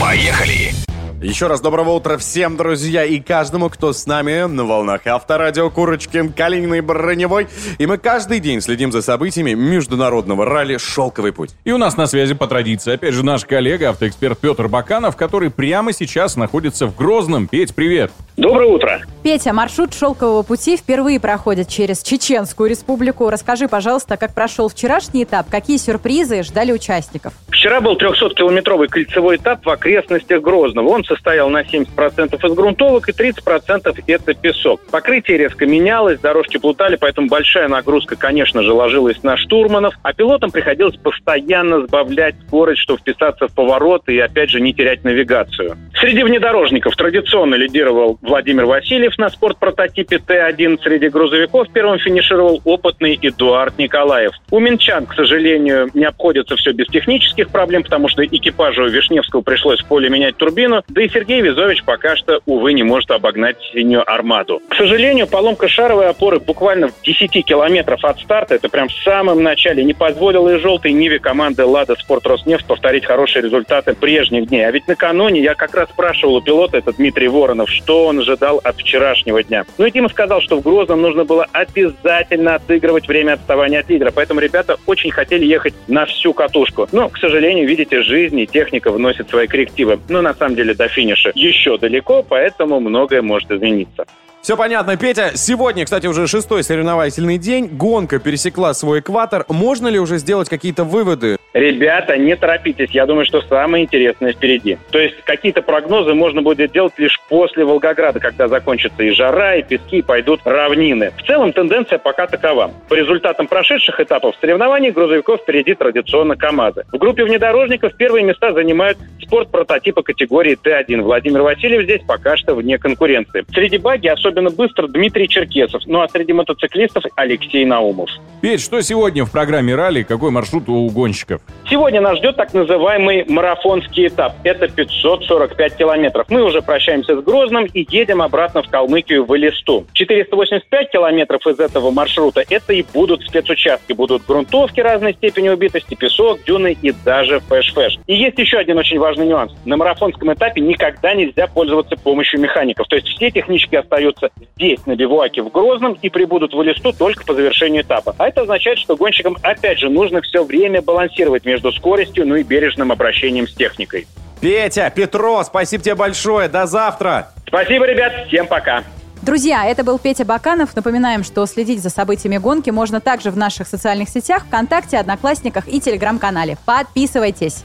Поехали! 0.00 0.81
Еще 1.22 1.46
раз 1.46 1.60
доброго 1.60 1.90
утра 1.90 2.18
всем, 2.18 2.56
друзья, 2.56 3.04
и 3.04 3.20
каждому, 3.20 3.68
кто 3.70 3.92
с 3.92 4.06
нами 4.06 4.48
на 4.48 4.64
волнах 4.64 5.06
Авторадио 5.06 5.70
Курочкин, 5.70 6.32
Калинин 6.32 6.74
и 6.74 6.80
Броневой. 6.80 7.46
И 7.78 7.86
мы 7.86 7.96
каждый 7.96 8.40
день 8.40 8.60
следим 8.60 8.90
за 8.90 9.02
событиями 9.02 9.52
международного 9.52 10.44
ралли 10.44 10.78
«Шелковый 10.78 11.32
путь». 11.32 11.50
И 11.62 11.70
у 11.70 11.78
нас 11.78 11.96
на 11.96 12.08
связи 12.08 12.34
по 12.34 12.48
традиции, 12.48 12.94
опять 12.94 13.14
же, 13.14 13.24
наш 13.24 13.44
коллега, 13.44 13.90
автоэксперт 13.90 14.36
Петр 14.36 14.66
Баканов, 14.66 15.14
который 15.14 15.50
прямо 15.50 15.92
сейчас 15.92 16.34
находится 16.34 16.88
в 16.88 16.96
Грозном. 16.96 17.46
Петь, 17.46 17.72
привет! 17.72 18.10
Доброе 18.36 18.68
утро. 18.68 19.02
Петя, 19.22 19.52
маршрут 19.52 19.94
шелкового 19.94 20.42
пути 20.42 20.76
впервые 20.76 21.20
проходит 21.20 21.68
через 21.68 22.02
Чеченскую 22.02 22.68
республику. 22.68 23.30
Расскажи, 23.30 23.68
пожалуйста, 23.68 24.16
как 24.16 24.34
прошел 24.34 24.68
вчерашний 24.68 25.24
этап, 25.24 25.48
какие 25.50 25.76
сюрпризы 25.76 26.42
ждали 26.42 26.72
участников? 26.72 27.32
Вчера 27.62 27.80
был 27.80 27.96
300-километровый 27.96 28.88
кольцевой 28.88 29.36
этап 29.36 29.64
в 29.64 29.70
окрестностях 29.70 30.42
Грозного. 30.42 30.88
Он 30.88 31.04
состоял 31.04 31.48
на 31.48 31.62
70% 31.62 32.44
из 32.44 32.54
грунтовок 32.54 33.08
и 33.08 33.12
30% 33.12 34.02
это 34.08 34.34
песок. 34.34 34.80
Покрытие 34.90 35.38
резко 35.38 35.64
менялось, 35.64 36.18
дорожки 36.18 36.56
плутали, 36.56 36.96
поэтому 36.96 37.28
большая 37.28 37.68
нагрузка, 37.68 38.16
конечно 38.16 38.64
же, 38.64 38.72
ложилась 38.72 39.22
на 39.22 39.36
штурманов, 39.36 39.94
а 40.02 40.12
пилотам 40.12 40.50
приходилось 40.50 40.96
постоянно 40.96 41.86
сбавлять 41.86 42.34
скорость, 42.48 42.80
чтобы 42.80 42.98
вписаться 42.98 43.46
в 43.46 43.54
повороты 43.54 44.16
и, 44.16 44.18
опять 44.18 44.50
же, 44.50 44.60
не 44.60 44.74
терять 44.74 45.04
навигацию. 45.04 45.76
Среди 46.00 46.24
внедорожников 46.24 46.96
традиционно 46.96 47.54
лидировал 47.54 48.18
Владимир 48.22 48.66
Васильев 48.66 49.18
на 49.18 49.28
спорт-прототипе 49.30 50.18
Т-1. 50.18 50.80
Среди 50.82 51.08
грузовиков 51.08 51.66
первым 51.72 51.98
финишировал 51.98 52.60
опытный 52.64 53.18
Эдуард 53.20 53.76
Николаев. 53.78 54.32
У 54.52 54.60
минчан, 54.60 55.06
к 55.06 55.14
сожалению, 55.14 55.90
не 55.92 56.04
обходится 56.04 56.54
все 56.54 56.72
без 56.72 56.86
технических 56.86 57.48
проблем, 57.48 57.82
потому 57.82 58.08
что 58.08 58.24
экипажу 58.24 58.86
Вишневского 58.86 59.42
пришлось 59.42 59.80
в 59.80 59.86
поле 59.86 60.08
менять 60.08 60.36
турбину, 60.36 60.84
да 60.88 61.02
и 61.02 61.08
Сергей 61.08 61.40
Визович 61.40 61.82
пока 61.82 62.14
что, 62.14 62.40
увы, 62.46 62.74
не 62.74 62.84
может 62.84 63.10
обогнать 63.10 63.56
синюю 63.72 64.08
армаду. 64.08 64.62
К 64.68 64.76
сожалению, 64.76 65.26
поломка 65.26 65.66
шаровой 65.66 66.08
опоры 66.08 66.38
буквально 66.38 66.88
в 66.88 67.02
10 67.02 67.44
километров 67.44 68.04
от 68.04 68.20
старта, 68.20 68.54
это 68.54 68.68
прям 68.68 68.88
в 68.88 68.94
самом 69.02 69.42
начале, 69.42 69.82
не 69.82 69.94
позволила 69.94 70.54
и 70.54 70.60
желтой 70.60 70.92
Ниве 70.92 71.18
команды 71.18 71.64
«Лада 71.64 71.96
Спорт 71.96 72.24
Роснефть» 72.26 72.66
повторить 72.66 73.04
хорошие 73.04 73.42
результаты 73.42 73.94
прежних 73.94 74.46
дней. 74.48 74.64
А 74.64 74.70
ведь 74.70 74.86
накануне 74.86 75.42
я 75.42 75.54
как 75.54 75.74
раз 75.74 75.88
спрашивал 75.90 76.36
у 76.36 76.40
пилота, 76.40 76.78
это 76.78 76.92
Дмитрий 76.92 77.26
Воронов, 77.26 77.68
что 77.68 78.11
он 78.12 78.20
ожидал 78.20 78.60
от 78.62 78.76
вчерашнего 78.76 79.42
дня. 79.42 79.64
Ну 79.78 79.86
и 79.86 79.90
Дима 79.90 80.08
сказал, 80.08 80.40
что 80.40 80.58
в 80.58 80.62
Грозном 80.62 81.00
нужно 81.00 81.24
было 81.24 81.46
обязательно 81.52 82.56
отыгрывать 82.56 83.08
время 83.08 83.32
отставания 83.32 83.80
от 83.80 83.88
лидера, 83.88 84.12
поэтому 84.14 84.40
ребята 84.40 84.76
очень 84.86 85.10
хотели 85.10 85.44
ехать 85.44 85.74
на 85.88 86.04
всю 86.04 86.32
катушку. 86.34 86.88
Но, 86.92 87.08
к 87.08 87.18
сожалению, 87.18 87.66
видите, 87.66 88.02
жизнь 88.02 88.38
и 88.38 88.46
техника 88.46 88.90
вносят 88.90 89.30
свои 89.30 89.46
коррективы. 89.46 89.98
Но 90.08 90.20
на 90.20 90.34
самом 90.34 90.56
деле 90.56 90.74
до 90.74 90.88
финиша 90.88 91.32
еще 91.34 91.78
далеко, 91.78 92.22
поэтому 92.22 92.80
многое 92.80 93.22
может 93.22 93.50
измениться. 93.50 94.06
Все 94.42 94.56
понятно, 94.56 94.96
Петя. 94.96 95.30
Сегодня, 95.36 95.84
кстати, 95.84 96.08
уже 96.08 96.26
шестой 96.26 96.64
соревновательный 96.64 97.38
день. 97.38 97.68
Гонка 97.68 98.18
пересекла 98.18 98.74
свой 98.74 98.98
экватор. 98.98 99.44
Можно 99.48 99.86
ли 99.86 100.00
уже 100.00 100.18
сделать 100.18 100.48
какие-то 100.48 100.82
выводы? 100.82 101.36
Ребята, 101.52 102.16
не 102.16 102.34
торопитесь, 102.34 102.90
я 102.90 103.06
думаю, 103.06 103.24
что 103.24 103.40
самое 103.42 103.84
интересное 103.84 104.32
впереди. 104.32 104.78
То 104.90 104.98
есть 104.98 105.14
какие-то 105.24 105.62
прогнозы 105.62 106.14
можно 106.14 106.42
будет 106.42 106.72
делать 106.72 106.94
лишь 106.96 107.20
после 107.28 107.64
Волгограда, 107.64 108.18
когда 108.18 108.48
закончится 108.48 109.02
и 109.04 109.10
жара, 109.10 109.54
и 109.56 109.62
пески, 109.62 109.98
и 109.98 110.02
пойдут 110.02 110.40
равнины. 110.44 111.12
В 111.18 111.22
целом 111.24 111.52
тенденция 111.52 111.98
пока 111.98 112.26
такова. 112.26 112.72
По 112.88 112.94
результатам 112.94 113.46
прошедших 113.46 114.00
этапов 114.00 114.34
соревнований 114.40 114.90
грузовиков 114.90 115.42
впереди 115.42 115.74
традиционно 115.74 116.34
КАМАЗы. 116.34 116.84
В 116.90 116.98
группе 116.98 117.24
внедорожников 117.24 117.94
первые 117.96 118.24
места 118.24 118.52
занимают 118.54 118.98
спорт 119.20 119.50
прототипа 119.50 120.02
категории 120.02 120.58
Т1. 120.60 121.02
Владимир 121.02 121.42
Васильев 121.42 121.84
здесь 121.84 122.00
пока 122.04 122.36
что 122.36 122.54
вне 122.54 122.78
конкуренции. 122.78 123.44
Среди 123.52 123.78
баги 123.78 124.08
особенно 124.08 124.31
быстро 124.40 124.86
Дмитрий 124.88 125.28
Черкесов, 125.28 125.82
ну 125.86 126.00
а 126.00 126.08
среди 126.08 126.32
мотоциклистов 126.32 127.04
Алексей 127.16 127.64
Наумов. 127.64 128.10
Петь, 128.40 128.60
что 128.60 128.80
сегодня 128.80 129.24
в 129.24 129.30
программе 129.30 129.74
ралли? 129.74 130.02
Какой 130.02 130.30
маршрут 130.30 130.68
у 130.68 130.88
гонщиков? 130.90 131.40
Сегодня 131.70 132.00
нас 132.00 132.18
ждет 132.18 132.36
так 132.36 132.52
называемый 132.54 133.24
марафонский 133.28 134.08
этап. 134.08 134.34
Это 134.42 134.68
545 134.68 135.76
километров. 135.76 136.26
Мы 136.28 136.42
уже 136.42 136.60
прощаемся 136.60 137.20
с 137.20 137.24
Грозным 137.24 137.66
и 137.66 137.86
едем 137.88 138.20
обратно 138.20 138.62
в 138.62 138.68
Калмыкию 138.68 139.24
в 139.24 139.36
Элисту. 139.36 139.86
485 139.92 140.90
километров 140.90 141.46
из 141.46 141.60
этого 141.60 141.90
маршрута 141.92 142.42
это 142.48 142.72
и 142.72 142.84
будут 142.92 143.22
спецучастки. 143.22 143.92
Будут 143.92 144.26
грунтовки 144.26 144.80
разной 144.80 145.14
степени 145.14 145.48
убитости, 145.48 145.94
песок, 145.94 146.42
дюны 146.44 146.76
и 146.82 146.92
даже 147.04 147.40
фэш-фэш. 147.40 148.00
И 148.06 148.14
есть 148.14 148.38
еще 148.38 148.58
один 148.58 148.76
очень 148.78 148.98
важный 148.98 149.26
нюанс. 149.26 149.52
На 149.64 149.76
марафонском 149.76 150.32
этапе 150.32 150.60
никогда 150.60 151.14
нельзя 151.14 151.46
пользоваться 151.46 151.96
помощью 151.96 152.40
механиков. 152.40 152.88
То 152.88 152.96
есть 152.96 153.08
все 153.08 153.30
технички 153.30 153.76
остаются 153.76 154.21
здесь, 154.56 154.84
на 154.86 154.94
бивуаке 154.96 155.42
в 155.42 155.50
Грозном, 155.50 155.98
и 156.00 156.08
прибудут 156.08 156.54
в 156.54 156.62
Элисту 156.62 156.92
только 156.92 157.24
по 157.24 157.34
завершению 157.34 157.82
этапа. 157.82 158.14
А 158.18 158.28
это 158.28 158.42
означает, 158.42 158.78
что 158.78 158.96
гонщикам 158.96 159.36
опять 159.42 159.78
же 159.78 159.88
нужно 159.88 160.20
все 160.22 160.44
время 160.44 160.82
балансировать 160.82 161.44
между 161.44 161.72
скоростью, 161.72 162.26
ну 162.26 162.36
и 162.36 162.42
бережным 162.42 162.92
обращением 162.92 163.48
с 163.48 163.54
техникой. 163.54 164.06
Петя, 164.40 164.92
Петро, 164.94 165.42
спасибо 165.44 165.84
тебе 165.84 165.94
большое. 165.94 166.48
До 166.48 166.66
завтра. 166.66 167.28
Спасибо, 167.46 167.86
ребят, 167.86 168.26
всем 168.26 168.46
пока. 168.46 168.82
Друзья, 169.22 169.66
это 169.66 169.84
был 169.84 170.00
Петя 170.00 170.24
Баканов. 170.24 170.74
Напоминаем, 170.74 171.22
что 171.22 171.46
следить 171.46 171.80
за 171.80 171.90
событиями 171.90 172.38
гонки 172.38 172.70
можно 172.70 173.00
также 173.00 173.30
в 173.30 173.36
наших 173.36 173.68
социальных 173.68 174.08
сетях, 174.08 174.46
ВКонтакте, 174.46 174.98
Одноклассниках 174.98 175.68
и 175.68 175.80
Телеграм-канале. 175.80 176.56
Подписывайтесь. 176.66 177.64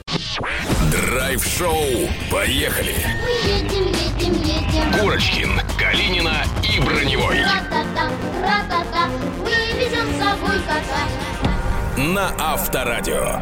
Драйв-шоу. 0.92 1.74
Поехали. 2.30 2.94
Мы 3.24 3.50
едем. 3.50 4.07
Курочкин, 4.98 5.60
Калинина 5.78 6.44
и 6.62 6.80
Броневой. 6.80 7.38
На 11.96 12.32
Авторадио. 12.38 13.40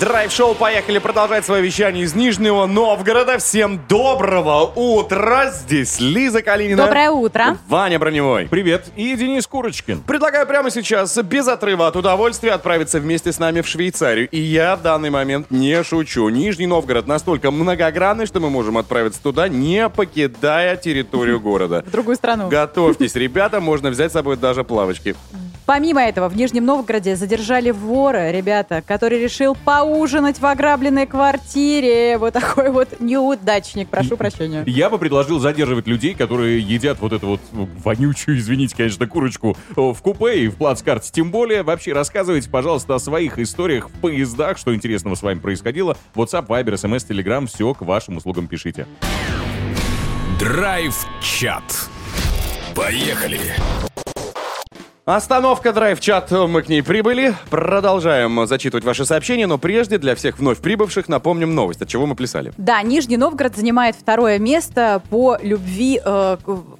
Драйв-шоу 0.00 0.54
«Поехали» 0.54 0.98
продолжать 0.98 1.44
свое 1.44 1.60
вещание 1.60 2.04
из 2.04 2.14
Нижнего 2.14 2.66
Новгорода. 2.66 3.38
Всем 3.38 3.80
доброго 3.88 4.70
утра. 4.76 5.50
Здесь 5.50 5.98
Лиза 5.98 6.40
Калинина. 6.40 6.84
Доброе 6.84 7.10
утро. 7.10 7.58
Ваня 7.66 7.98
Броневой. 7.98 8.46
Привет. 8.46 8.92
И 8.94 9.16
Денис 9.16 9.44
Курочкин. 9.48 10.02
Предлагаю 10.02 10.46
прямо 10.46 10.70
сейчас, 10.70 11.16
без 11.18 11.48
отрыва 11.48 11.88
от 11.88 11.96
удовольствия, 11.96 12.52
отправиться 12.52 13.00
вместе 13.00 13.32
с 13.32 13.40
нами 13.40 13.60
в 13.60 13.66
Швейцарию. 13.66 14.28
И 14.30 14.38
я 14.38 14.76
в 14.76 14.82
данный 14.82 15.10
момент 15.10 15.50
не 15.50 15.82
шучу. 15.82 16.28
Нижний 16.28 16.68
Новгород 16.68 17.08
настолько 17.08 17.50
многогранный, 17.50 18.26
что 18.26 18.38
мы 18.38 18.50
можем 18.50 18.78
отправиться 18.78 19.20
туда, 19.20 19.48
не 19.48 19.88
покидая 19.88 20.76
территорию 20.76 21.40
города. 21.40 21.82
В 21.84 21.90
другую 21.90 22.14
страну. 22.14 22.48
Готовьтесь, 22.48 23.16
ребята, 23.16 23.60
можно 23.60 23.90
взять 23.90 24.12
с 24.12 24.14
собой 24.14 24.36
даже 24.36 24.62
плавочки. 24.62 25.16
Помимо 25.68 26.02
этого, 26.02 26.30
в 26.30 26.36
Нижнем 26.36 26.64
Новгороде 26.64 27.14
задержали 27.14 27.72
вора, 27.72 28.30
ребята, 28.30 28.82
который 28.86 29.20
решил 29.20 29.54
поужинать 29.88 30.38
в 30.38 30.44
ограбленной 30.44 31.06
квартире. 31.06 32.18
Вот 32.18 32.34
такой 32.34 32.70
вот 32.70 33.00
неудачник, 33.00 33.88
прошу 33.88 34.18
прощения. 34.18 34.62
Я 34.66 34.90
бы 34.90 34.98
предложил 34.98 35.38
задерживать 35.38 35.86
людей, 35.86 36.14
которые 36.14 36.60
едят 36.60 36.98
вот 37.00 37.14
эту 37.14 37.26
вот 37.26 37.40
вонючую, 37.52 38.38
извините, 38.38 38.76
конечно, 38.76 39.06
курочку 39.06 39.56
э, 39.70 39.80
в 39.80 39.96
купе 40.02 40.40
и 40.40 40.48
в 40.48 40.56
плацкарте. 40.56 41.10
Тем 41.10 41.30
более, 41.30 41.62
вообще 41.62 41.94
рассказывайте, 41.94 42.50
пожалуйста, 42.50 42.96
о 42.96 42.98
своих 42.98 43.38
историях 43.38 43.88
в 43.88 43.92
поездах, 44.00 44.58
что 44.58 44.74
интересного 44.74 45.14
с 45.14 45.22
вами 45.22 45.38
происходило. 45.38 45.96
WhatsApp, 46.14 46.46
Viber, 46.48 46.74
SMS, 46.74 47.08
Telegram, 47.08 47.46
все 47.46 47.72
к 47.72 47.80
вашим 47.80 48.18
услугам 48.18 48.46
пишите. 48.46 48.86
Драйв-чат. 50.38 51.88
Поехали. 52.74 53.40
Остановка 55.08 55.72
драйв-чат, 55.72 56.30
мы 56.32 56.60
к 56.60 56.68
ней 56.68 56.82
прибыли. 56.82 57.34
Продолжаем 57.48 58.46
зачитывать 58.46 58.84
ваши 58.84 59.06
сообщения, 59.06 59.46
но 59.46 59.56
прежде 59.56 59.96
для 59.96 60.14
всех 60.14 60.38
вновь 60.38 60.58
прибывших 60.58 61.08
напомним 61.08 61.54
новость, 61.54 61.80
от 61.80 61.88
чего 61.88 62.04
мы 62.04 62.14
плясали. 62.14 62.52
Да, 62.58 62.82
Нижний 62.82 63.16
Новгород 63.16 63.56
занимает 63.56 63.96
второе 63.96 64.38
место 64.38 65.00
по 65.08 65.38
любви 65.40 65.98
э, 66.04 66.36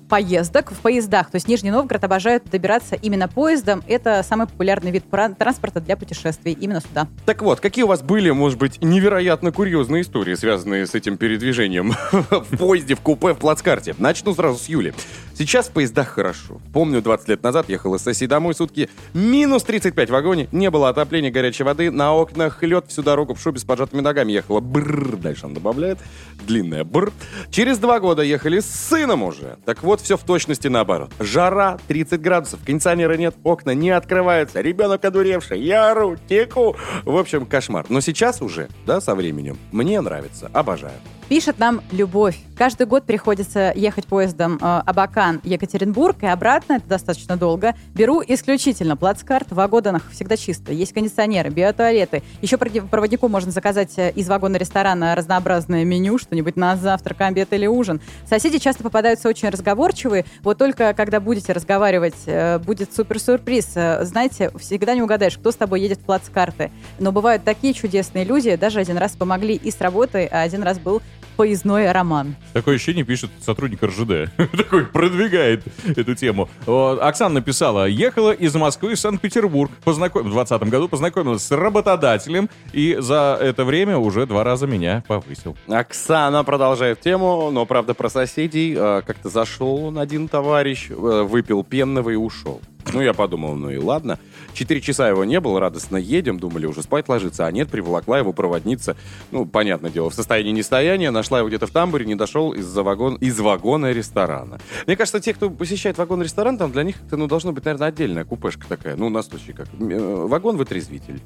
поездок 0.09 0.73
в 0.73 0.79
поездах. 0.79 1.31
То 1.31 1.37
есть 1.37 1.49
Нижний 1.49 1.71
Новгород 1.71 2.03
обожают 2.05 2.45
добираться 2.51 2.95
именно 2.95 3.29
поездом. 3.29 3.83
Это 3.87 4.23
самый 4.23 4.47
популярный 4.47 4.91
вид 4.91 5.05
транспорта 5.11 5.81
для 5.81 5.97
путешествий 5.97 6.53
именно 6.53 6.81
сюда. 6.81 7.09
Так 7.27 7.43
вот, 7.43 7.61
какие 7.61 7.85
у 7.85 7.89
вас 7.89 8.03
были, 8.03 8.31
может 8.31 8.59
быть, 8.59 8.83
невероятно 8.83 9.53
курьезные 9.53 10.03
истории, 10.03 10.35
связанные 10.35 10.87
с 10.87 10.95
этим 10.95 11.17
передвижением 11.17 11.95
в 12.13 12.57
поезде, 12.57 12.95
в 12.95 13.01
купе, 13.01 13.35
в 13.35 13.39
плацкарте? 13.39 13.95
Начну 13.99 14.35
сразу 14.35 14.59
с 14.59 14.69
Юли. 14.69 14.95
Сейчас 15.39 15.69
в 15.69 15.71
поездах 15.71 16.09
хорошо. 16.09 16.61
Помню, 16.73 17.01
20 17.01 17.29
лет 17.29 17.43
назад 17.45 17.69
ехал 17.69 17.95
из 17.95 18.03
сессии 18.03 18.25
домой 18.25 18.55
сутки. 18.55 18.89
Минус 19.15 19.63
35 19.63 20.09
в 20.09 20.13
вагоне, 20.13 20.49
не 20.51 20.69
было 20.69 20.89
отопления, 20.89 21.31
горячей 21.31 21.63
воды, 21.63 21.93
на 21.93 22.13
окнах 22.13 22.63
лед 22.65 22.87
всю 22.89 23.03
дорогу 23.03 23.35
в 23.35 23.41
шубе 23.41 23.61
с 23.61 23.65
поджатыми 23.65 24.01
ногами 24.01 24.33
ехала. 24.33 24.59
Бррр, 24.59 25.17
дальше 25.17 25.47
он 25.47 25.55
добавляет. 25.55 25.99
Длинная 26.45 26.83
бррр. 26.83 27.13
Через 27.51 27.79
два 27.79 28.01
года 28.01 28.23
ехали 28.23 28.59
с 28.59 28.67
сыном 28.67 29.23
уже. 29.23 29.59
Так 29.65 29.85
вот, 29.85 29.98
все 30.01 30.17
в 30.17 30.23
точности 30.23 30.69
наоборот. 30.69 31.13
Жара, 31.19 31.79
30 31.89 32.21
градусов, 32.21 32.61
кондиционера 32.65 33.15
нет, 33.15 33.37
окна 33.45 33.75
не 33.75 33.91
открываются, 33.91 34.61
ребенок 34.61 35.05
одуревший, 35.05 35.61
я 35.61 35.91
ору, 35.91 36.17
теку. 36.29 36.77
В 37.05 37.17
общем, 37.17 37.47
кошмар. 37.47 37.87
Но 37.89 38.01
сейчас 38.01 38.43
уже, 38.43 38.69
да, 38.87 39.01
со 39.01 39.15
временем, 39.15 39.59
мне 39.73 40.01
нравится, 40.01 40.51
обожаю. 40.53 40.95
Пишет 41.29 41.59
нам 41.59 41.83
Любовь. 41.93 42.39
Каждый 42.57 42.87
год 42.87 43.05
приходится 43.05 43.71
ехать 43.77 44.07
поездом 44.07 44.59
э, 44.61 44.83
Абакан, 44.87 45.41
Екатеринбург 45.45 46.17
и 46.23 46.27
обратно. 46.27 46.75
Это 46.75 46.89
достаточно 46.89 47.37
долго. 47.37 47.75
Беру 47.95 48.23
исключительно 48.27 48.97
плацкарт. 48.97 49.51
В 49.51 49.55
вагонах 49.55 50.11
всегда 50.11 50.39
чисто. 50.39 50.73
Есть 50.73 50.95
кондиционеры, 50.95 51.51
биотуалеты. 51.51 52.23
Еще 52.41 52.57
проводнику 52.57 53.29
можно 53.29 53.53
заказать 53.53 53.93
э, 53.99 54.11
из 54.13 54.27
вагона 54.27 54.57
ресторана 54.57 55.15
разнообразное 55.15 55.85
меню, 55.85 56.17
что-нибудь 56.19 56.57
на 56.57 56.77
завтрак, 56.77 57.21
обед 57.21 57.53
или 57.53 57.67
ужин. 57.67 58.01
Соседи 58.27 58.59
часто 58.59 58.83
попадаются 58.83 59.29
очень 59.29 59.51
разговорчивые. 59.51 60.25
Вот 60.43 60.57
только 60.57 60.95
когда 60.95 61.21
будете 61.21 61.53
разговаривать, 61.53 62.17
э, 62.25 62.59
будет 62.59 62.93
супер-сюрприз. 62.93 63.73
Э, 63.77 64.05
Знаете, 64.05 64.51
всегда 64.59 64.95
не 64.95 65.03
угадаешь, 65.03 65.37
кто 65.37 65.53
с 65.53 65.57
тобой 65.57 65.83
едет 65.83 65.99
в 65.99 66.05
плацкарты. 66.05 66.73
Но 66.99 67.13
бывают 67.13 67.45
такие 67.45 67.75
чудесные 67.75 68.25
люди. 68.25 68.57
Даже 68.57 68.81
один 68.81 68.97
раз 68.97 69.13
помогли 69.13 69.55
и 69.55 69.71
с 69.71 69.81
работой, 69.81 70.27
а 70.27 70.41
один 70.41 70.63
раз 70.63 70.79
был 70.79 71.03
поездной 71.39 71.93
роман. 71.93 72.35
Такое 72.53 72.75
ощущение 72.75 73.05
пишет 73.05 73.31
сотрудник 73.41 73.81
РЖД. 73.81 74.33
Такой 74.57 74.87
продвигает 74.87 75.63
эту 75.87 76.17
тему. 76.17 76.49
Оксана 76.67 77.35
написала, 77.35 77.87
ехала 77.87 78.33
из 78.33 78.53
Москвы 78.57 78.97
в 78.97 78.99
Санкт-Петербург. 78.99 79.71
Познаком... 79.85 80.23
В 80.23 80.33
2020 80.33 80.69
году 80.69 80.89
познакомилась 80.89 81.45
с 81.45 81.53
работодателем 81.53 82.51
и 82.73 82.97
за 82.99 83.39
это 83.41 83.65
время 83.65 83.99
уже 83.99 84.27
два 84.27 84.43
раза 84.43 84.67
меня 84.67 85.05
повысил. 85.07 85.57
Оксана 85.69 86.43
продолжает 86.43 87.01
тему, 87.01 87.51
но, 87.53 87.65
правда, 87.67 87.95
про 87.95 88.11
соседей. 88.11 88.75
Э, 88.77 89.03
Как-то 89.07 89.29
зашел 89.29 89.85
он 89.85 89.99
один 90.01 90.27
товарищ, 90.27 90.89
э, 90.91 90.95
выпил 90.95 91.63
пенного 91.63 92.11
и 92.11 92.17
ушел. 92.17 92.61
Ну, 92.93 93.01
я 93.01 93.13
подумал, 93.13 93.55
ну 93.55 93.71
и 93.71 93.77
ладно. 93.77 94.19
Четыре 94.55 94.81
часа 94.81 95.09
его 95.09 95.25
не 95.25 95.41
было, 95.41 95.61
радостно 95.61 95.97
едем, 95.97 96.39
думали 96.41 96.67
уже 96.67 96.83
спать 96.83 97.09
ложиться, 97.09 97.47
а 97.47 97.53
нет, 97.53 97.69
приволокла 97.69 98.19
его 98.19 98.33
проводница, 98.33 98.97
ну, 99.31 99.47
понятное 99.47 99.91
дело, 99.91 100.11
в 100.11 100.15
состоянии 100.15 100.51
нестояния, 100.53 101.11
нашла 101.11 101.39
его 101.39 101.49
где-то 101.49 101.67
в 101.67 101.71
тамбуре, 101.71 102.05
не 102.07 102.15
дошел 102.15 102.53
из-за 102.53 102.83
вагон, 102.83 103.17
из 103.17 103.39
вагона 103.39 103.93
ресторана. 103.93 104.59
Мне 104.87 104.97
кажется, 104.97 105.21
те, 105.21 105.33
кто 105.35 105.51
посещает 105.51 105.99
вагон-ресторан, 105.99 106.59
там 106.59 106.73
для 106.73 106.83
них 106.83 106.97
это, 107.07 107.17
ну, 107.17 107.27
должно 107.29 107.53
быть, 107.53 107.65
наверное, 107.65 107.89
отдельная 107.89 108.25
купешка 108.25 108.67
такая, 108.69 108.97
ну, 108.97 109.09
на 109.09 109.23
случай 109.23 109.53
как. 109.53 109.69
Э, 109.79 110.27
Вагон-вытрезвитель. 110.27 111.21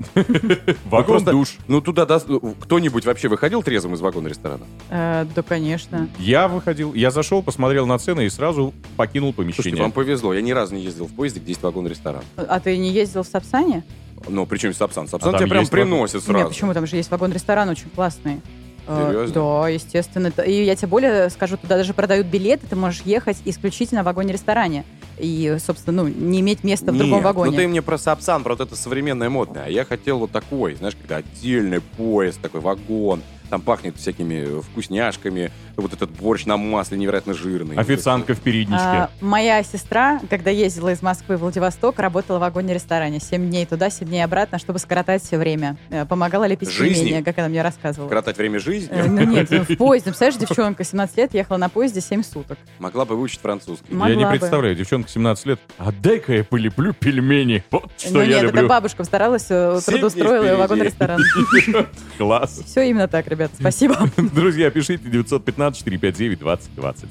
Вагон 0.85 1.07
Просто- 1.07 1.31
душ. 1.31 1.57
Ну, 1.69 1.81
туда 1.81 2.07
да, 2.07 2.21
кто-нибудь 2.61 3.05
вообще 3.07 3.29
выходил 3.29 3.63
трезвым 3.63 3.95
из 3.95 4.01
вагона-ресторана? 4.01 4.65
Э, 4.91 5.25
да, 5.35 5.43
конечно. 5.43 6.09
Я 6.19 6.49
выходил, 6.49 6.93
я 6.95 7.11
зашел, 7.11 7.43
посмотрел 7.43 7.87
на 7.87 7.99
цены 7.99 8.27
и 8.27 8.29
сразу 8.31 8.75
покинул 8.97 9.33
Слушайте, 9.33 9.55
помещение. 9.55 9.83
вам 9.83 9.93
повезло. 9.93 10.35
Я 10.35 10.43
ни 10.43 10.53
разу 10.53 10.75
не 10.75 10.83
ездил 10.83 11.07
в 11.07 11.15
поезде, 11.15 11.41
где 11.41 11.53
есть 11.53 11.63
вагон-ресторан. 11.63 12.23
А 12.37 12.61
ты 12.61 12.77
не 12.77 12.91
ездил 12.91 13.22
в 13.23 13.27
Сапсане? 13.29 13.85
Ну, 14.29 14.47
причем 14.47 14.73
Сапсан? 14.73 15.09
Сапсан 15.09 15.35
А 15.35 15.39
тебе 15.39 15.49
прям 15.49 15.65
вагон? 15.65 15.71
приносит 15.71 16.23
сразу. 16.23 16.39
Нет, 16.39 16.49
почему? 16.49 16.75
Там 16.75 16.87
же 16.87 16.97
есть 16.97 17.11
вагон-ресторан 17.11 17.69
очень 17.69 17.89
классный. 17.91 18.41
Э, 18.87 19.07
Серьезно? 19.09 19.35
Да, 19.35 19.69
естественно. 19.69 20.27
И 20.45 20.65
я 20.65 20.75
тебе 20.77 20.89
более 20.89 21.31
скажу, 21.31 21.57
туда 21.57 21.77
даже 21.77 21.95
продают 21.95 22.27
билеты, 22.29 22.67
ты 22.67 22.77
можешь 22.77 23.03
ехать 23.05 23.39
исключительно 23.45 24.03
в 24.03 24.07
вагоне-ресторане. 24.07 24.85
И, 25.19 25.57
собственно, 25.65 26.03
ну, 26.05 26.09
не 26.09 26.41
иметь 26.41 26.65
места 26.65 26.91
в 26.93 26.97
другом 26.97 27.17
Нет, 27.19 27.25
вагоне. 27.25 27.51
ну 27.53 27.57
ты 27.57 27.69
мне 27.69 27.83
про 27.83 27.99
Сапсан, 27.99 28.43
про 28.43 28.55
вот 28.55 28.61
это 28.61 28.77
современное 28.77 29.29
модное. 29.31 29.67
А 29.67 29.69
я 29.69 29.85
хотел 29.85 30.19
вот 30.19 30.31
такой, 30.31 30.75
знаешь, 30.75 30.97
когда 31.01 31.17
отдельный 31.17 31.81
поезд, 31.81 32.41
такой 32.41 32.61
вагон. 32.61 33.23
Там 33.53 33.61
пахнет 33.61 33.99
всякими 33.99 34.63
вкусняшками. 34.63 35.53
Вот 35.77 35.93
этот 35.93 36.09
борщ 36.11 36.47
на 36.47 36.57
масле 36.57 36.97
невероятно 36.97 37.35
жирный. 37.35 37.77
Официантка 37.77 38.33
в 38.33 38.41
передничке. 38.41 38.81
А, 38.83 39.11
моя 39.21 39.63
сестра, 39.63 40.21
когда 40.31 40.51
ездила 40.51 40.91
из 40.91 41.03
Москвы 41.03 41.37
в 41.37 41.41
Владивосток, 41.41 41.99
работала 41.99 42.39
в 42.39 42.41
вагоне-ресторане. 42.41 43.21
Семь 43.21 43.51
дней 43.51 43.67
туда, 43.67 43.91
семь 43.91 44.09
дней 44.09 44.25
обратно, 44.25 44.59
чтобы 44.59 44.79
скоротать 44.79 45.23
все 45.23 45.37
время. 45.37 45.77
Э, 45.91 46.07
Помогала 46.07 46.45
лепить 46.47 46.71
Жизни? 46.71 47.05
пельмени, 47.05 47.23
как 47.23 47.37
она 47.37 47.49
мне 47.49 47.61
рассказывала. 47.61 48.09
Коротать 48.09 48.39
время 48.39 48.59
жизни. 48.59 48.89
Э, 48.91 49.05
Ну 49.07 49.23
нет, 49.25 49.51
ну, 49.51 49.65
в 49.65 49.77
поезде. 49.77 50.09
Представляешь, 50.09 50.41
девчонка, 50.41 50.83
17 50.83 51.17
лет, 51.19 51.35
ехала 51.35 51.59
на 51.59 51.69
поезде 51.69 52.01
7 52.01 52.23
суток. 52.23 52.57
Могла 52.79 53.05
бы 53.05 53.17
выучить 53.17 53.41
французский. 53.41 53.93
Могла 53.93 54.09
я 54.09 54.17
не 54.17 54.25
бы. 54.25 54.31
представляю, 54.31 54.75
девчонка 54.77 55.11
17 55.11 55.45
лет. 55.45 55.61
А 55.77 55.93
дай-ка 55.93 56.33
я 56.33 56.45
полеплю 56.45 56.95
пельмени. 56.95 57.63
Вот 57.71 57.91
что 57.99 58.15
ну 58.15 58.21
я 58.23 58.27
нет, 58.29 58.43
люблю. 58.45 58.61
это 58.61 58.69
бабушка 58.69 59.05
старалась, 59.05 59.49
э, 59.51 59.79
трудоустроила 59.85 60.45
ее 60.45 60.57
вагон-ресторан. 60.57 61.21
Класс. 62.17 62.63
Все 62.65 62.89
именно 62.89 63.09
так, 63.09 63.27
ребят, 63.27 63.42
спасибо. 63.59 64.09
Друзья, 64.17 64.71
пишите 64.71 65.09
915-459-2020. 65.09 67.07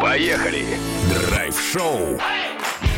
Поехали! 0.00 0.64
Драйв-шоу 1.30 2.18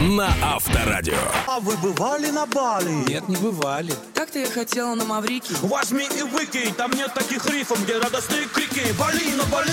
на 0.00 0.28
Авторадио. 0.42 1.14
А 1.46 1.60
вы 1.60 1.76
бывали 1.76 2.30
на 2.30 2.46
Бали? 2.46 2.90
Нет, 3.06 3.28
не 3.28 3.36
бывали. 3.36 3.92
Так-то 4.14 4.38
я 4.38 4.46
хотела 4.46 4.94
на 4.94 5.04
Маврикий. 5.04 5.54
Возьми 5.60 6.06
и 6.18 6.22
выкинь, 6.22 6.72
там 6.74 6.90
нет 6.92 7.12
таких 7.12 7.44
рифов, 7.50 7.82
где 7.84 7.98
радостные 7.98 8.46
крики. 8.46 8.80
Бали 8.98 9.34
на 9.36 9.44
Бали, 9.44 9.68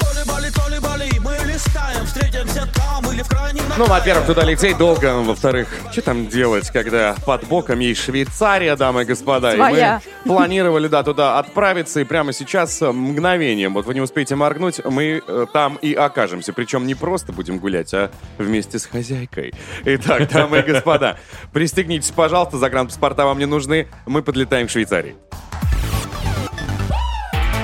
то 0.00 0.18
ли 0.18 0.24
Бали, 0.26 0.50
то 0.50 0.68
ли 0.68 0.80
Бали. 0.80 1.10
Мы 1.20 1.36
листаем, 1.46 2.04
встретимся 2.06 2.68
там 2.74 3.12
или 3.12 3.22
в 3.22 3.28
крайнем 3.28 3.62
Ну, 3.76 3.84
во-первых, 3.86 4.26
туда 4.26 4.42
лететь 4.42 4.76
долго, 4.78 5.14
во-вторых, 5.14 5.68
что 5.92 6.02
там 6.02 6.26
делать, 6.26 6.70
когда 6.70 7.14
под 7.24 7.44
боком 7.44 7.78
есть 7.78 8.00
Швейцария, 8.02 8.74
дамы 8.74 9.02
и 9.02 9.04
господа. 9.04 9.52
И 9.52 9.56
Своя. 9.56 10.00
мы 10.24 10.34
планировали, 10.34 10.88
да, 10.88 11.04
туда 11.04 11.38
отправиться, 11.38 12.00
и 12.00 12.04
прямо 12.04 12.32
сейчас, 12.32 12.82
э, 12.82 12.90
мгновением, 12.90 13.74
вот 13.74 13.86
вы 13.86 13.94
не 13.94 14.00
успеете 14.00 14.34
моргнуть, 14.34 14.84
мы 14.84 15.22
э, 15.24 15.46
там 15.52 15.76
и 15.76 15.94
окажемся. 15.94 16.52
Причем 16.52 16.86
не 16.86 16.96
просто 16.96 17.32
будем 17.32 17.58
гулять, 17.58 17.94
а 17.94 18.10
вместе 18.38 18.80
с 18.80 18.86
хозяйкой. 18.86 19.54
Итак, 19.84 20.28
дамы 20.30 20.58
и 20.58 20.62
господа, 20.62 21.18
пристегнитесь, 21.52 22.10
пожалуйста, 22.10 22.58
загранпаспорта 22.58 23.24
вам 23.24 23.38
не 23.38 23.46
нужны, 23.46 23.88
мы 24.06 24.22
подлетаем 24.22 24.66
к 24.66 24.70
Швейцарии. 24.70 25.16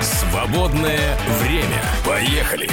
Свободное 0.01 1.17
время. 1.41 1.81
Поехали! 2.05 2.69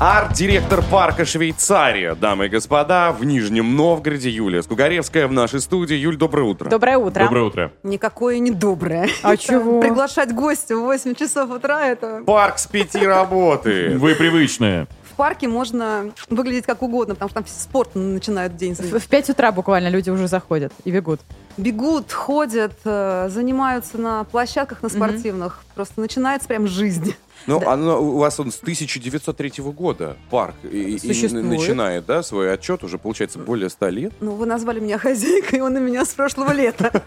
Арт-директор 0.00 0.82
парка 0.82 1.24
Швейцария, 1.24 2.14
дамы 2.16 2.46
и 2.46 2.48
господа, 2.48 3.12
в 3.12 3.24
Нижнем 3.24 3.76
Новгороде, 3.76 4.28
Юлия 4.28 4.62
Скугаревская 4.62 5.28
в 5.28 5.32
нашей 5.32 5.60
студии. 5.60 5.94
Юль, 5.94 6.16
доброе 6.16 6.42
утро. 6.42 6.68
Доброе 6.68 6.98
утро. 6.98 7.24
Доброе 7.24 7.44
утро. 7.44 7.72
Никакое 7.84 8.40
не 8.40 8.50
доброе. 8.50 9.08
А 9.22 9.36
чего? 9.36 9.80
Приглашать 9.80 10.34
гостя 10.34 10.76
в 10.76 10.80
8 10.80 11.14
часов 11.14 11.50
утра, 11.50 11.86
это... 11.86 12.22
Парк 12.26 12.58
с 12.58 12.66
пяти 12.66 13.06
работы. 13.06 13.96
Вы 13.96 14.16
привычные. 14.16 14.88
В 15.14 15.16
парке 15.16 15.46
можно 15.46 16.10
выглядеть 16.28 16.66
как 16.66 16.82
угодно, 16.82 17.14
потому 17.14 17.28
что 17.28 17.40
там 17.40 17.46
спорт 17.46 17.94
начинают 17.94 18.56
день 18.56 18.74
В 18.74 18.78
заниматься. 18.78 19.06
в 19.06 19.08
5 19.08 19.30
утра 19.30 19.52
буквально 19.52 19.86
люди 19.86 20.10
уже 20.10 20.26
заходят 20.26 20.72
и 20.82 20.90
бегут. 20.90 21.20
Бегут, 21.56 22.10
ходят, 22.12 22.72
э, 22.84 23.28
занимаются 23.30 23.96
на 23.96 24.24
площадках 24.24 24.82
на 24.82 24.88
спортивных. 24.88 25.62
Просто 25.76 26.00
начинается 26.00 26.48
прям 26.48 26.66
жизнь. 26.66 27.14
Ну, 27.46 27.62
оно, 27.66 28.02
у 28.02 28.18
вас 28.18 28.38
он 28.40 28.50
с 28.50 28.60
1903 28.60 29.52
года 29.64 30.16
парк 30.30 30.54
и, 30.64 30.96
и 30.96 31.28
начинает, 31.28 32.06
да, 32.06 32.22
свой 32.22 32.52
отчет 32.52 32.82
уже, 32.84 32.98
получается, 32.98 33.38
более 33.38 33.68
100 33.68 33.88
лет. 33.88 34.12
Ну, 34.20 34.32
вы 34.32 34.46
назвали 34.46 34.80
меня 34.80 34.98
хозяйкой, 34.98 35.60
он 35.60 35.76
у 35.76 35.80
меня 35.80 36.04
с 36.04 36.08
прошлого 36.08 36.52
лета. 36.52 37.02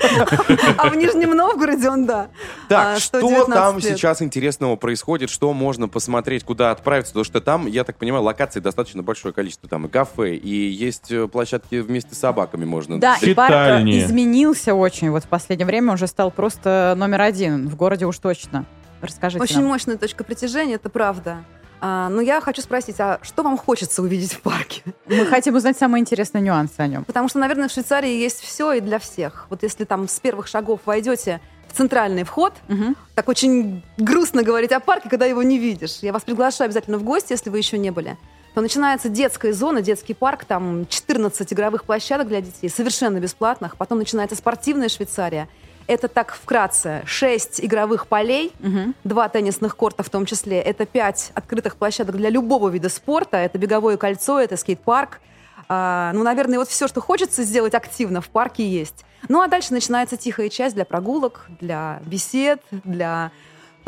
А 0.77 0.89
в 0.89 0.95
Нижнем 0.95 1.31
Новгороде 1.31 1.89
он, 1.89 2.05
да. 2.05 2.27
Так, 2.69 2.97
А, 2.97 2.99
что 2.99 3.19
119 3.19 3.53
там 3.53 3.81
сейчас 3.81 4.21
интересного 4.21 4.75
происходит, 4.75 5.29
что 5.29 5.51
можно 5.53 5.87
посмотреть, 5.87 6.43
куда 6.43 6.71
отправиться, 6.71 7.13
потому 7.13 7.25
что 7.25 7.41
там, 7.41 7.67
я 7.67 7.83
так 7.83 7.97
понимаю, 7.97 8.23
локаций 8.23 8.61
достаточно 8.61 9.03
большое 9.03 9.33
количество, 9.33 9.67
там 9.69 9.85
и 9.85 9.89
кафе, 9.89 10.35
и 10.35 10.49
есть 10.69 11.11
э, 11.11 11.27
площадки 11.27 11.75
вместе 11.75 12.15
с 12.15 12.19
собаками 12.19 12.65
можно. 12.65 12.99
Да, 12.99 13.17
и 13.21 13.33
парк 13.33 13.53
э, 13.53 13.83
изменился 13.99 14.73
очень. 14.73 15.09
Вот 15.09 15.23
в 15.23 15.27
последнее 15.27 15.65
время 15.65 15.93
уже 15.93 16.07
стал 16.07 16.31
просто 16.31 16.93
номер 16.97 17.21
один. 17.21 17.67
В 17.69 17.75
городе 17.75 18.05
уж 18.05 18.17
точно. 18.19 18.65
Расскажите 19.01 19.41
Очень 19.43 19.59
нам. 19.61 19.67
мощная 19.67 19.97
точка 19.97 20.23
притяжения, 20.23 20.75
это 20.75 20.89
правда. 20.89 21.43
А, 21.79 22.09
но 22.09 22.21
я 22.21 22.41
хочу 22.41 22.61
спросить, 22.61 22.99
а 22.99 23.19
что 23.21 23.43
вам 23.43 23.57
хочется 23.57 24.01
увидеть 24.01 24.33
в 24.33 24.41
парке? 24.41 24.81
Мы 25.05 25.25
хотим 25.27 25.55
узнать 25.55 25.77
самые 25.77 26.01
интересные 26.01 26.41
нюансы 26.41 26.79
о 26.79 26.87
нем. 26.87 27.03
Потому 27.05 27.29
что, 27.29 27.37
наверное, 27.37 27.67
в 27.67 27.71
Швейцарии 27.71 28.09
есть 28.17 28.39
все 28.41 28.73
и 28.73 28.79
для 28.79 28.97
всех. 28.97 29.45
Вот 29.51 29.61
если 29.61 29.83
там 29.85 30.07
с 30.07 30.19
первых 30.19 30.47
шагов 30.47 30.79
войдете 30.85 31.39
в 31.67 31.77
центральный 31.77 32.23
вход, 32.23 32.53
Мгм. 32.67 32.95
так 33.13 33.27
очень 33.29 33.83
грустно 33.97 34.41
говорить 34.41 34.71
о 34.71 34.79
парке, 34.79 35.07
когда 35.09 35.25
его 35.27 35.43
не 35.43 35.59
видишь. 35.59 35.99
Я 36.01 36.13
вас 36.13 36.23
приглашаю 36.23 36.65
обязательно 36.65 36.97
в 36.97 37.03
гости, 37.03 37.33
если 37.33 37.51
вы 37.51 37.59
еще 37.59 37.77
не 37.77 37.91
были. 37.91 38.17
То 38.55 38.61
начинается 38.61 39.07
детская 39.09 39.53
зона, 39.53 39.83
детский 39.83 40.15
парк, 40.15 40.45
там 40.45 40.87
14 40.87 41.53
игровых 41.53 41.83
площадок 41.83 42.27
для 42.27 42.41
детей, 42.41 42.69
совершенно 42.69 43.19
бесплатных. 43.19 43.77
Потом 43.77 43.99
начинается 43.99 44.35
спортивная 44.35 44.89
Швейцария. 44.89 45.47
Это 45.87 46.07
так 46.09 46.33
вкратце. 46.33 47.01
Шесть 47.05 47.63
игровых 47.63 48.07
полей, 48.07 48.51
Мгм. 48.59 48.93
два 49.03 49.29
теннисных 49.29 49.75
корта 49.77 50.03
в 50.03 50.09
том 50.09 50.25
числе. 50.25 50.59
Это 50.61 50.85
пять 50.85 51.31
открытых 51.33 51.77
площадок 51.77 52.17
для 52.17 52.29
любого 52.29 52.67
вида 52.69 52.89
спорта. 52.89 53.37
Это 53.37 53.57
беговое 53.57 53.95
кольцо, 53.97 54.39
это 54.39 54.57
скейт-парк. 54.57 55.21
А, 55.69 56.11
ну, 56.13 56.23
наверное, 56.23 56.59
вот 56.59 56.69
все, 56.69 56.87
что 56.87 57.01
хочется 57.01 57.43
сделать 57.43 57.73
активно 57.73 58.21
в 58.21 58.29
парке, 58.29 58.67
есть. 58.67 59.05
Ну, 59.29 59.41
а 59.41 59.47
дальше 59.47 59.73
начинается 59.73 60.15
тихая 60.17 60.49
часть 60.49 60.75
для 60.75 60.85
прогулок, 60.85 61.47
для 61.59 61.99
бесед, 62.05 62.61
для 62.71 63.31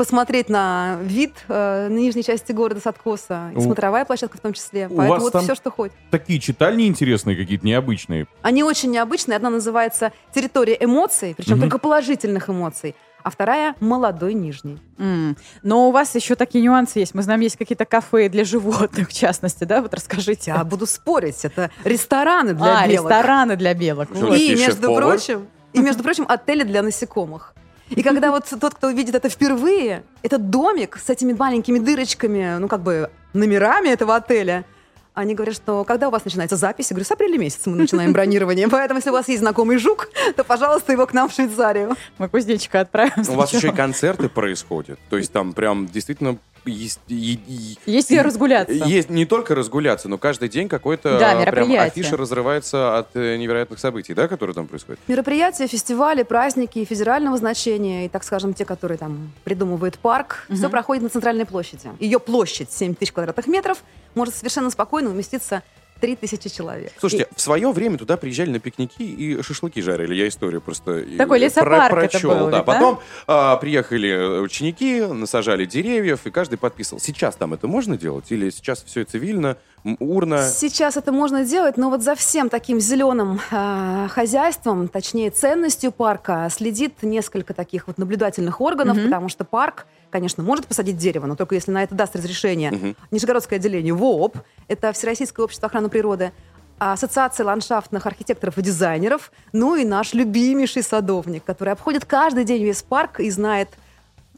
посмотреть 0.04 0.48
на 0.48 0.96
вид 1.02 1.34
э, 1.48 1.88
на 1.90 1.94
нижней 1.94 2.24
части 2.24 2.52
города 2.52 2.80
с 2.80 2.86
откоса. 2.86 3.50
И 3.54 3.58
У- 3.58 3.60
смотровая 3.60 4.06
площадка 4.06 4.38
в 4.38 4.40
том 4.40 4.54
числе. 4.54 4.86
у 4.86 4.96
Поэтому 4.96 5.08
вас 5.10 5.22
вот 5.22 5.32
там- 5.34 5.42
все, 5.42 5.54
что 5.54 5.70
хочешь. 5.70 5.94
Такие 6.10 6.40
читальни 6.40 6.86
интересные, 6.86 7.36
какие-то 7.36 7.66
необычные. 7.66 8.26
Они 8.40 8.64
очень 8.64 8.90
необычные. 8.92 9.36
Одна 9.36 9.50
называется 9.50 10.12
«Территория 10.34 10.78
эмоций», 10.80 11.34
причем 11.36 11.52
Мгм. 11.56 11.60
только 11.64 11.76
положительных 11.76 12.48
эмоций. 12.48 12.96
А 13.22 13.28
вторая 13.28 13.74
«Молодой 13.80 14.32
Нижний». 14.32 14.78
М. 14.96 15.36
Но 15.62 15.90
у 15.90 15.92
вас 15.92 16.14
еще 16.14 16.34
такие 16.34 16.64
нюансы 16.64 16.98
есть. 17.00 17.14
Мы 17.14 17.20
знаем, 17.22 17.40
есть 17.42 17.58
какие-то 17.58 17.84
кафе 17.84 18.30
для 18.30 18.44
животных, 18.46 19.10
в 19.10 19.12
частности, 19.12 19.64
да? 19.64 19.82
Вот 19.82 19.92
расскажите. 19.92 20.52
Я 20.56 20.64
буду 20.64 20.86
спорить, 20.86 21.44
это 21.44 21.70
рестораны 21.84 22.54
для 22.54 22.78
а, 22.78 22.88
белок. 22.88 23.10
рестораны 23.10 23.56
для 23.56 23.74
белок. 23.74 24.08
Вот. 24.12 24.34
И, 24.38 24.54
между 24.54 24.94
прочим, 24.94 25.46
и, 25.74 25.80
между 25.80 26.02
прочим, 26.02 26.24
отели 26.26 26.62
для 26.62 26.82
насекомых. 26.82 27.52
И 27.90 28.02
когда 28.02 28.30
вот 28.30 28.44
тот, 28.60 28.74
кто 28.74 28.90
видит 28.90 29.14
это 29.14 29.28
впервые, 29.28 30.04
этот 30.22 30.48
домик 30.50 30.96
с 30.96 31.10
этими 31.10 31.32
маленькими 31.32 31.78
дырочками, 31.78 32.58
ну, 32.58 32.68
как 32.68 32.82
бы 32.82 33.10
номерами 33.32 33.88
этого 33.88 34.16
отеля, 34.16 34.64
они 35.12 35.34
говорят, 35.34 35.56
что 35.56 35.84
когда 35.84 36.08
у 36.08 36.10
вас 36.10 36.24
начинается 36.24 36.56
запись? 36.56 36.90
Я 36.90 36.94
говорю, 36.94 37.04
с 37.04 37.10
апреля 37.10 37.36
месяца 37.36 37.68
мы 37.68 37.76
начинаем 37.76 38.12
бронирование. 38.12 38.68
Поэтому, 38.68 38.98
если 38.98 39.10
у 39.10 39.12
вас 39.12 39.28
есть 39.28 39.40
знакомый 39.40 39.76
жук, 39.76 40.08
то, 40.36 40.44
пожалуйста, 40.44 40.92
его 40.92 41.06
к 41.06 41.12
нам 41.12 41.28
в 41.28 41.32
Швейцарию. 41.32 41.96
Мы 42.18 42.28
кузнечика 42.28 42.80
отправим. 42.80 43.24
У 43.28 43.34
вас 43.34 43.52
еще 43.52 43.68
и 43.68 43.72
концерты 43.72 44.28
происходят. 44.28 44.98
То 45.10 45.16
есть 45.16 45.32
там 45.32 45.52
прям 45.52 45.88
действительно 45.88 46.38
есть... 46.66 47.00
Есть 47.08 48.08
где 48.10 48.22
разгуляться. 48.22 48.72
Есть 48.72 49.10
не 49.10 49.24
только 49.26 49.54
разгуляться, 49.54 50.08
но 50.08 50.18
каждый 50.18 50.48
день 50.48 50.68
какой-то 50.68 51.18
Да, 51.18 51.30
прям 51.30 51.40
мероприятие. 51.40 51.80
афиша 52.02 52.16
разрывается 52.16 52.98
от 52.98 53.08
э, 53.14 53.36
невероятных 53.36 53.78
событий, 53.78 54.14
да, 54.14 54.28
которые 54.28 54.54
там 54.54 54.66
происходят? 54.66 55.00
Мероприятия, 55.08 55.66
фестивали, 55.66 56.22
праздники 56.22 56.84
федерального 56.84 57.36
значения 57.36 58.06
и, 58.06 58.08
так 58.08 58.24
скажем, 58.24 58.54
те, 58.54 58.64
которые 58.64 58.98
там 58.98 59.32
придумывает 59.44 59.98
парк, 59.98 60.46
все 60.52 60.68
проходит 60.68 61.02
на 61.02 61.08
центральной 61.08 61.46
площади. 61.46 61.90
Ее 61.98 62.18
площадь 62.18 62.72
7 62.72 62.94
тысяч 62.94 63.12
квадратных 63.12 63.46
метров 63.46 63.82
может 64.14 64.34
совершенно 64.34 64.70
спокойно 64.70 65.10
уместиться 65.10 65.62
3000 66.00 66.48
человек. 66.48 66.92
Слушайте, 66.98 67.28
в 67.34 67.40
свое 67.40 67.70
время 67.72 67.98
туда 67.98 68.16
приезжали 68.16 68.50
на 68.50 68.58
пикники 68.58 69.02
и 69.02 69.42
шашлыки 69.42 69.80
жарили. 69.82 70.14
Я 70.14 70.28
историю 70.28 70.60
просто 70.60 70.98
и- 71.00 71.16
Такой 71.16 71.38
про- 71.38 71.44
лесопарк 71.46 71.84
это 71.84 71.94
прочел, 72.10 72.30
был, 72.30 72.38
да. 72.38 72.44
ведь, 72.44 72.52
да? 72.52 72.62
Потом 72.62 73.00
а, 73.26 73.56
приехали 73.56 74.40
ученики, 74.40 75.00
насажали 75.02 75.64
деревьев, 75.66 76.20
и 76.26 76.30
каждый 76.30 76.56
подписывал. 76.58 77.00
Сейчас 77.00 77.36
там 77.36 77.54
это 77.54 77.68
можно 77.68 77.96
делать? 77.96 78.26
Или 78.30 78.50
сейчас 78.50 78.82
все 78.82 79.04
цивильно, 79.04 79.56
урна? 79.98 80.42
Сейчас 80.48 80.96
это 80.96 81.12
можно 81.12 81.44
делать, 81.44 81.76
но 81.76 81.90
вот 81.90 82.02
за 82.02 82.14
всем 82.14 82.48
таким 82.48 82.80
зеленым 82.80 83.40
э, 83.50 84.08
хозяйством, 84.10 84.88
точнее 84.88 85.30
ценностью 85.30 85.92
парка, 85.92 86.48
следит 86.50 87.02
несколько 87.02 87.54
таких 87.54 87.86
вот 87.86 87.98
наблюдательных 87.98 88.60
органов, 88.60 88.96
Мгм. 88.96 89.06
потому 89.06 89.28
что 89.28 89.44
парк, 89.44 89.86
конечно, 90.10 90.42
может 90.42 90.66
посадить 90.66 90.96
дерево, 90.96 91.26
но 91.26 91.36
только 91.36 91.54
если 91.54 91.70
на 91.70 91.82
это 91.82 91.94
даст 91.94 92.16
разрешение 92.16 92.70
Мгм. 92.70 92.96
Нижегородское 93.10 93.58
отделение 93.58 93.94
ВООП, 93.94 94.38
это 94.68 94.92
Всероссийское 94.92 95.44
общество 95.44 95.66
охраны 95.66 95.88
природы, 95.88 96.32
Ассоциация 96.78 97.44
ландшафтных 97.44 98.06
архитекторов 98.06 98.56
и 98.56 98.62
дизайнеров, 98.62 99.32
ну 99.52 99.76
и 99.76 99.84
наш 99.84 100.14
любимейший 100.14 100.82
садовник, 100.82 101.44
который 101.44 101.74
обходит 101.74 102.06
каждый 102.06 102.44
день 102.44 102.64
весь 102.64 102.82
парк 102.82 103.20
и 103.20 103.28
знает, 103.30 103.68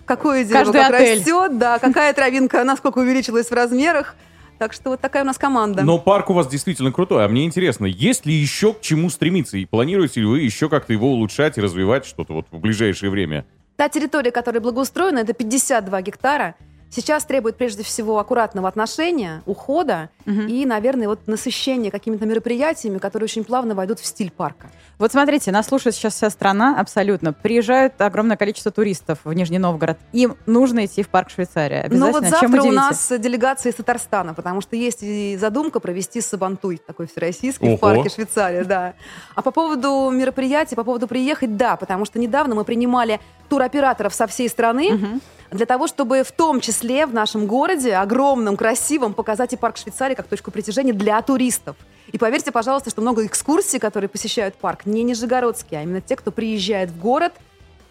какое 0.05 0.43
дерево 0.45 0.65
Каждый 0.65 0.81
как 0.81 0.95
отель. 0.95 1.19
растет, 1.19 1.59
да, 1.59 1.79
какая 1.79 2.13
травинка, 2.13 2.65
насколько 2.65 2.99
увеличилась 2.99 3.49
в 3.49 3.53
размерах. 3.53 4.17
Так 4.59 4.73
что 4.73 4.91
вот 4.91 5.01
такая 5.01 5.23
у 5.23 5.27
нас 5.27 5.39
команда. 5.39 5.83
Но 5.83 5.99
парк 5.99 6.31
у 6.31 6.35
вас 6.35 6.49
действительно 6.49 6.93
крутой. 6.93 7.25
А 7.25 7.29
мне 7.29 7.45
интересно, 7.45 7.87
есть 7.87 8.27
ли 8.27 8.35
еще 8.35 8.75
к 8.75 8.81
чему 8.81 9.11
стремиться? 9.11 9.57
И 9.57 9.65
планируете 9.65 10.21
ли 10.21 10.27
вы 10.27 10.41
еще 10.41 10.69
как-то 10.69 10.93
его 10.93 11.13
улучшать 11.13 11.59
и 11.59 11.61
развивать 11.61 12.05
что-то 12.05 12.33
вот 12.33 12.47
в 12.51 12.59
ближайшее 12.59 13.11
время? 13.11 13.45
Та 13.83 13.89
территория, 13.89 14.31
которая 14.31 14.61
благоустроена, 14.61 15.19
это 15.19 15.33
52 15.33 16.03
гектара. 16.03 16.55
Сейчас 16.95 17.25
требует 17.25 17.57
прежде 17.57 17.83
всего 17.83 18.19
аккуратного 18.19 18.69
отношения, 18.69 19.43
ухода 19.47 20.11
и, 20.27 20.67
наверное, 20.67 21.09
вот 21.09 21.27
насыщения 21.27 21.91
какими-то 21.91 22.27
мероприятиями, 22.27 22.99
которые 22.99 23.25
очень 23.25 23.45
плавно 23.45 23.75
войдут 23.75 23.99
в 23.99 24.05
стиль 24.05 24.31
парка. 24.31 24.71
Вот 24.99 25.11
смотрите, 25.11 25.51
нас 25.53 25.69
слушает 25.69 25.95
сейчас 25.95 26.15
вся 26.15 26.29
страна 26.29 26.79
абсолютно. 26.79 27.33
Приезжает 27.33 27.99
огромное 28.01 28.37
количество 28.37 28.71
туристов 28.71 29.21
в 29.25 29.33
Нижний 29.33 29.59
Новгород. 29.59 29.97
Им 30.13 30.37
нужно 30.45 30.85
идти 30.85 31.03
в 31.03 31.09
парк 31.09 31.31
Швейцария. 31.31 31.89
Но 31.89 32.09
Обязательно. 32.09 32.13
вот 32.13 32.41
Чем 32.41 32.53
завтра 32.53 32.69
у 32.69 32.73
нас 32.73 33.13
делегация 33.19 33.73
из 33.73 33.77
Татарстана, 33.77 34.35
потому 34.35 34.61
что 34.61 34.77
есть 34.77 35.03
и 35.03 35.39
задумка 35.41 35.81
провести 35.81 36.21
Сабантуй, 36.21 36.77
такой 36.77 37.07
всероссийский 37.07 37.69
Ого. 37.69 37.77
в 37.79 37.81
парке 37.81 38.11
Швейцария, 38.11 38.65
да. 38.65 38.93
А 39.35 39.41
по 39.41 39.51
поводу 39.51 40.11
мероприятий, 40.11 40.77
по 40.77 40.85
поводу 40.85 41.09
приехать, 41.09 41.57
да, 41.57 41.77
потому 41.77 42.05
что 42.05 42.19
недавно 42.19 42.55
мы 42.55 42.65
принимали 42.65 43.19
туроператоров 43.49 44.15
со 44.15 44.27
всей 44.27 44.49
страны 44.51 45.21
для 45.53 45.67
того, 45.67 45.87
чтобы 45.87 46.23
в 46.23 46.33
том 46.33 46.61
числе 46.61 47.07
в 47.07 47.15
нашем 47.15 47.47
городе, 47.47 47.95
огромном, 47.95 48.57
красивом, 48.57 49.15
показать 49.15 49.53
и 49.53 49.57
парк 49.57 49.77
Швейцарии 49.77 50.15
как 50.15 50.27
точку 50.27 50.51
притяжения 50.51 50.93
для 50.93 51.21
туристов. 51.23 51.77
И 52.11 52.19
поверьте, 52.19 52.53
пожалуйста, 52.53 52.91
что 52.91 53.01
много 53.01 53.25
экскурсий, 53.27 53.79
которые 53.79 54.09
посещают 54.09 54.55
парк, 54.55 54.87
не 54.87 55.03
нижегородские, 55.03 55.81
а 55.81 55.83
именно 55.83 56.01
те, 56.01 56.17
кто 56.17 56.31
приезжает 56.31 56.91
в 56.91 56.99
город 56.99 57.33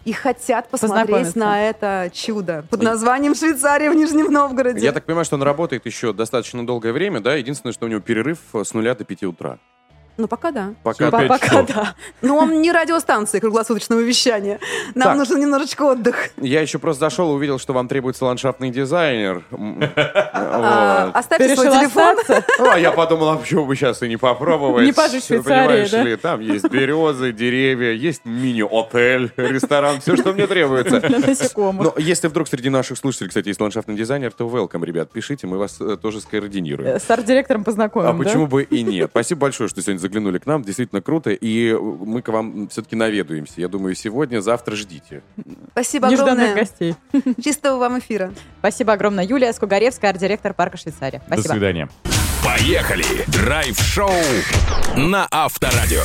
и 0.04 0.12
хотят 0.12 0.68
посмотреть 0.68 1.36
на 1.36 1.62
это 1.68 2.10
чудо 2.12 2.64
под 2.70 2.82
названием 2.82 3.34
Швейцария 3.34 3.90
в 3.90 3.94
Нижнем 3.94 4.32
Новгороде. 4.32 4.80
Я 4.80 4.92
так 4.92 5.04
понимаю, 5.04 5.24
что 5.24 5.36
он 5.36 5.42
работает 5.42 5.86
еще 5.86 6.12
достаточно 6.12 6.66
долгое 6.66 6.92
время, 6.92 7.20
да? 7.20 7.34
Единственное, 7.34 7.72
что 7.72 7.86
у 7.86 7.88
него 7.88 8.00
перерыв 8.00 8.38
с 8.52 8.74
нуля 8.74 8.94
до 8.94 9.04
пяти 9.04 9.26
утра. 9.26 9.58
Ну, 10.18 10.28
пока 10.28 10.50
да. 10.50 10.74
Пока 10.82 11.10
пять 11.10 11.28
Пока 11.28 11.46
часов. 11.46 11.66
да. 11.74 11.94
Но 12.20 12.36
он 12.36 12.60
не 12.60 12.70
радиостанция 12.70 13.40
круглосуточного 13.40 14.00
вещания. 14.00 14.58
Нам 14.94 15.08
Так. 15.08 15.16
нужен 15.16 15.40
немножечко 15.40 15.82
отдых. 15.82 16.28
Я 16.36 16.60
еще 16.60 16.78
просто 16.78 17.00
зашел 17.00 17.30
и 17.32 17.34
увидел, 17.34 17.58
что 17.58 17.72
вам 17.72 17.88
требуется 17.88 18.24
ландшафтный 18.26 18.70
дизайнер. 18.70 19.42
А, 20.32 21.10
оставьте 21.14 21.54
свой 21.56 21.70
телефон. 21.70 22.16
Ну, 22.58 22.70
а 22.70 22.78
я 22.78 22.92
подумал, 22.92 23.30
а 23.30 23.36
почему 23.36 23.64
бы 23.66 23.74
сейчас 23.76 24.02
и 24.02 24.08
не 24.08 24.16
попробовать? 24.16 24.84
Не 24.84 24.92
пожить 24.92 25.24
в 25.24 25.26
Швейцарии, 25.26 25.66
понимаешь 25.66 25.90
да? 25.90 26.02
ли, 26.02 26.16
там 26.16 26.40
есть 26.40 26.68
березы, 26.68 27.32
деревья, 27.32 27.92
есть 27.92 28.24
мини-отель, 28.24 29.32
ресторан, 29.36 30.00
все, 30.00 30.16
что 30.16 30.32
мне 30.32 30.46
требуется. 30.46 31.00
Для 31.00 31.18
насекомых. 31.18 31.84
Но 31.84 31.94
если 32.02 32.28
вдруг 32.28 32.48
среди 32.48 32.68
наших 32.68 32.98
слушателей, 32.98 33.28
кстати, 33.28 33.48
есть 33.48 33.60
ландшафтный 33.60 33.94
дизайнер, 33.96 34.32
то 34.32 34.46
welcome, 34.46 34.84
ребят, 34.84 35.10
пишите, 35.10 35.46
мы 35.46 35.58
вас 35.58 35.76
э, 35.80 35.96
тоже 36.00 36.20
скоординируем. 36.20 36.90
Э, 36.96 37.00
С 37.00 37.10
арт-директором 37.10 37.64
познакомим, 37.64 38.08
А 38.08 38.14
почему 38.14 38.46
бы 38.46 38.62
и 38.62 38.82
нет? 38.82 39.10
Спасибо 39.10 39.42
большое, 39.42 39.68
что 39.68 39.80
сегодня 39.80 40.00
заглянули 40.02 40.38
к 40.38 40.46
нам. 40.46 40.62
Действительно 40.62 41.00
круто. 41.00 41.30
И 41.30 41.72
мы 41.72 42.20
к 42.20 42.28
вам 42.28 42.68
все-таки 42.68 42.94
наведуемся. 42.96 43.60
Я 43.60 43.68
думаю, 43.68 43.94
сегодня, 43.94 44.40
завтра 44.42 44.76
ждите. 44.76 45.22
Спасибо 45.72 46.08
Нежданных 46.08 46.50
огромное. 46.50 46.54
гостей. 46.54 46.94
Чистого 47.42 47.78
вам 47.78 47.98
эфира. 47.98 48.32
Спасибо 48.58 48.92
огромное. 48.92 49.24
Юлия 49.24 49.52
Скугаревская, 49.52 50.10
арт-директор 50.10 50.52
парка 50.52 50.76
Швейцария. 50.76 51.20
До 51.20 51.34
Спасибо. 51.34 51.52
свидания. 51.52 51.88
Поехали! 52.44 53.04
Драйв-шоу 53.28 54.10
на 54.96 55.26
Авторадио. 55.30 56.02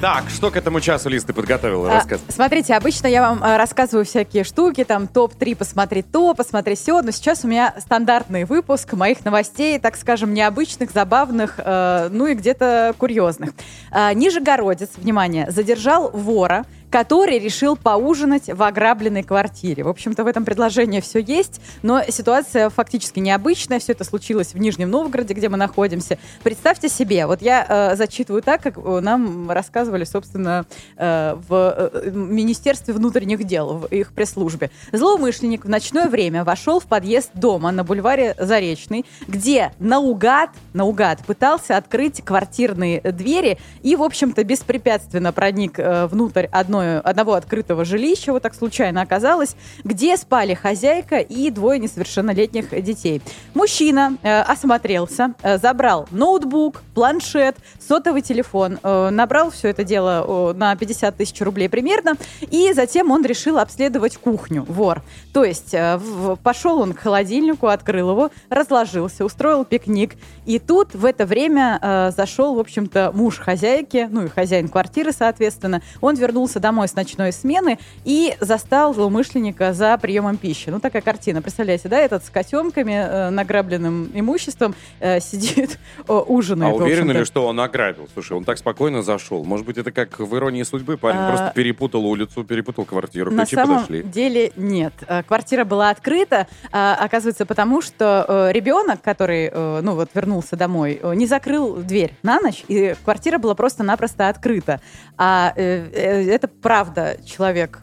Так, 0.00 0.30
что 0.30 0.50
к 0.50 0.56
этому 0.56 0.80
часу, 0.80 1.10
Лиз, 1.10 1.24
ты 1.24 1.34
подготовила? 1.34 1.90
А, 1.90 1.94
Рассказывай. 1.96 2.32
Смотрите, 2.32 2.74
обычно 2.74 3.06
я 3.06 3.20
вам 3.20 3.44
а, 3.44 3.58
рассказываю 3.58 4.06
всякие 4.06 4.44
штуки, 4.44 4.82
там 4.82 5.06
топ-3 5.06 5.54
посмотреть 5.54 6.10
то, 6.10 6.32
посмотреть 6.32 6.78
все, 6.78 7.02
но 7.02 7.10
сейчас 7.10 7.44
у 7.44 7.48
меня 7.48 7.74
стандартный 7.78 8.44
выпуск 8.44 8.94
моих 8.94 9.22
новостей, 9.26 9.78
так 9.78 9.96
скажем, 9.96 10.32
необычных, 10.32 10.90
забавных, 10.90 11.56
э, 11.58 12.08
ну 12.10 12.26
и 12.28 12.34
где-то 12.34 12.94
курьезных. 12.96 13.50
А, 13.90 14.14
Нижегородец, 14.14 14.88
внимание, 14.96 15.50
задержал 15.50 16.10
вора, 16.12 16.64
который 16.90 17.38
решил 17.38 17.76
поужинать 17.76 18.48
в 18.48 18.62
ограбленной 18.62 19.22
квартире. 19.22 19.84
В 19.84 19.88
общем-то, 19.88 20.24
в 20.24 20.26
этом 20.26 20.44
предложении 20.44 21.00
все 21.00 21.20
есть, 21.20 21.60
но 21.82 22.02
ситуация 22.08 22.68
фактически 22.68 23.20
необычная. 23.20 23.78
Все 23.78 23.92
это 23.92 24.04
случилось 24.04 24.54
в 24.54 24.58
Нижнем 24.58 24.90
Новгороде, 24.90 25.34
где 25.34 25.48
мы 25.48 25.56
находимся. 25.56 26.18
Представьте 26.42 26.88
себе, 26.88 27.26
вот 27.26 27.42
я 27.42 27.64
э, 27.92 27.96
зачитываю 27.96 28.42
так, 28.42 28.62
как 28.62 28.76
э, 28.76 29.00
нам 29.00 29.50
рассказывали, 29.50 30.04
собственно, 30.04 30.66
э, 30.96 31.36
в 31.48 31.90
э, 31.94 32.10
Министерстве 32.10 32.92
внутренних 32.92 33.44
дел, 33.44 33.78
в 33.78 33.86
их 33.86 34.12
пресс-службе. 34.12 34.70
Злоумышленник 34.92 35.64
в 35.64 35.68
ночное 35.68 36.08
время 36.08 36.44
вошел 36.44 36.80
в 36.80 36.86
подъезд 36.86 37.30
дома 37.34 37.70
на 37.70 37.84
бульваре 37.84 38.34
Заречный, 38.38 39.04
где 39.28 39.72
наугад, 39.78 40.50
наугад 40.72 41.24
пытался 41.24 41.76
открыть 41.76 42.22
квартирные 42.24 43.00
двери 43.00 43.58
и, 43.82 43.94
в 43.94 44.02
общем-то, 44.02 44.42
беспрепятственно 44.42 45.32
проник 45.32 45.78
э, 45.78 46.06
внутрь 46.06 46.46
одной, 46.50 46.79
одного 46.80 47.34
открытого 47.34 47.84
жилища, 47.84 48.32
вот 48.32 48.42
так 48.42 48.54
случайно 48.54 49.02
оказалось, 49.02 49.56
где 49.84 50.16
спали 50.16 50.54
хозяйка 50.54 51.18
и 51.18 51.50
двое 51.50 51.78
несовершеннолетних 51.78 52.70
детей. 52.82 53.22
Мужчина 53.54 54.16
э, 54.22 54.40
осмотрелся, 54.42 55.34
э, 55.42 55.58
забрал 55.58 56.06
ноутбук, 56.10 56.82
планшет, 56.94 57.56
сотовый 57.78 58.22
телефон, 58.22 58.78
э, 58.82 59.10
набрал 59.10 59.50
все 59.50 59.68
это 59.68 59.84
дело 59.84 60.50
э, 60.52 60.56
на 60.56 60.76
50 60.76 61.16
тысяч 61.16 61.40
рублей 61.40 61.68
примерно, 61.68 62.14
и 62.40 62.72
затем 62.72 63.10
он 63.10 63.24
решил 63.24 63.58
обследовать 63.58 64.16
кухню, 64.16 64.64
вор. 64.68 65.02
То 65.32 65.44
есть 65.44 65.74
э, 65.74 65.96
в- 65.96 66.36
пошел 66.36 66.80
он 66.80 66.92
к 66.94 67.00
холодильнику, 67.00 67.66
открыл 67.66 68.10
его, 68.10 68.30
разложился, 68.48 69.24
устроил 69.24 69.64
пикник, 69.64 70.14
и 70.46 70.58
тут 70.58 70.94
в 70.94 71.04
это 71.04 71.26
время 71.26 71.78
э, 71.80 72.10
зашел, 72.16 72.54
в 72.54 72.58
общем-то, 72.58 73.12
муж 73.14 73.38
хозяйки, 73.38 74.08
ну 74.10 74.24
и 74.24 74.28
хозяин 74.28 74.68
квартиры, 74.68 75.12
соответственно. 75.12 75.82
Он 76.00 76.14
вернулся 76.14 76.60
домой 76.60 76.69
с 76.86 76.94
ночной 76.94 77.32
смены 77.32 77.78
и 78.04 78.34
застал 78.40 78.94
злоумышленника 78.94 79.72
за 79.72 79.96
приемом 79.98 80.36
пищи. 80.36 80.70
Ну, 80.70 80.80
такая 80.80 81.02
картина. 81.02 81.42
Представляете, 81.42 81.88
да, 81.88 81.98
этот 81.98 82.24
с 82.24 82.30
котенками, 82.30 82.92
э, 82.92 83.30
награбленным 83.30 84.10
имуществом, 84.14 84.74
э, 85.00 85.20
сидит, 85.20 85.78
э, 86.08 86.12
ужинает. 86.12 86.74
А 86.80 86.82
уверены 86.84 87.12
ли, 87.12 87.24
что 87.24 87.46
он 87.46 87.60
ограбил? 87.60 88.08
Слушай, 88.12 88.36
он 88.36 88.44
так 88.44 88.58
спокойно 88.58 89.02
зашел. 89.02 89.44
Может 89.44 89.66
быть, 89.66 89.78
это 89.78 89.90
как 89.92 90.18
в 90.18 90.36
иронии 90.36 90.62
судьбы. 90.62 90.96
Парень 90.96 91.18
А, 91.18 91.28
просто 91.28 91.52
перепутал 91.54 92.06
улицу, 92.06 92.44
перепутал 92.44 92.84
квартиру, 92.84 93.30
На 93.30 93.44
ключи 93.44 93.56
самом 93.56 93.76
подошли. 93.76 94.02
деле 94.02 94.52
нет. 94.56 94.92
Э, 95.06 95.22
Квартира 95.22 95.64
была 95.64 95.90
открыта, 95.90 96.46
а, 96.72 96.96
оказывается, 97.00 97.46
потому 97.46 97.82
что 97.82 98.24
э, 98.28 98.52
ребенок, 98.52 99.00
который, 99.02 99.50
э, 99.52 99.80
ну 99.82 99.94
вот, 99.94 100.10
вернулся 100.14 100.56
домой, 100.56 100.98
э, 101.02 101.14
не 101.14 101.26
закрыл 101.26 101.76
дверь 101.76 102.14
на 102.22 102.40
ночь, 102.40 102.64
и 102.68 102.94
квартира 103.04 103.38
была 103.38 103.54
просто-напросто 103.54 104.28
открыта. 104.28 104.80
А 105.16 105.52
э, 105.56 105.88
э, 105.92 106.30
это 106.30 106.48
правда 106.62 107.16
человек 107.24 107.80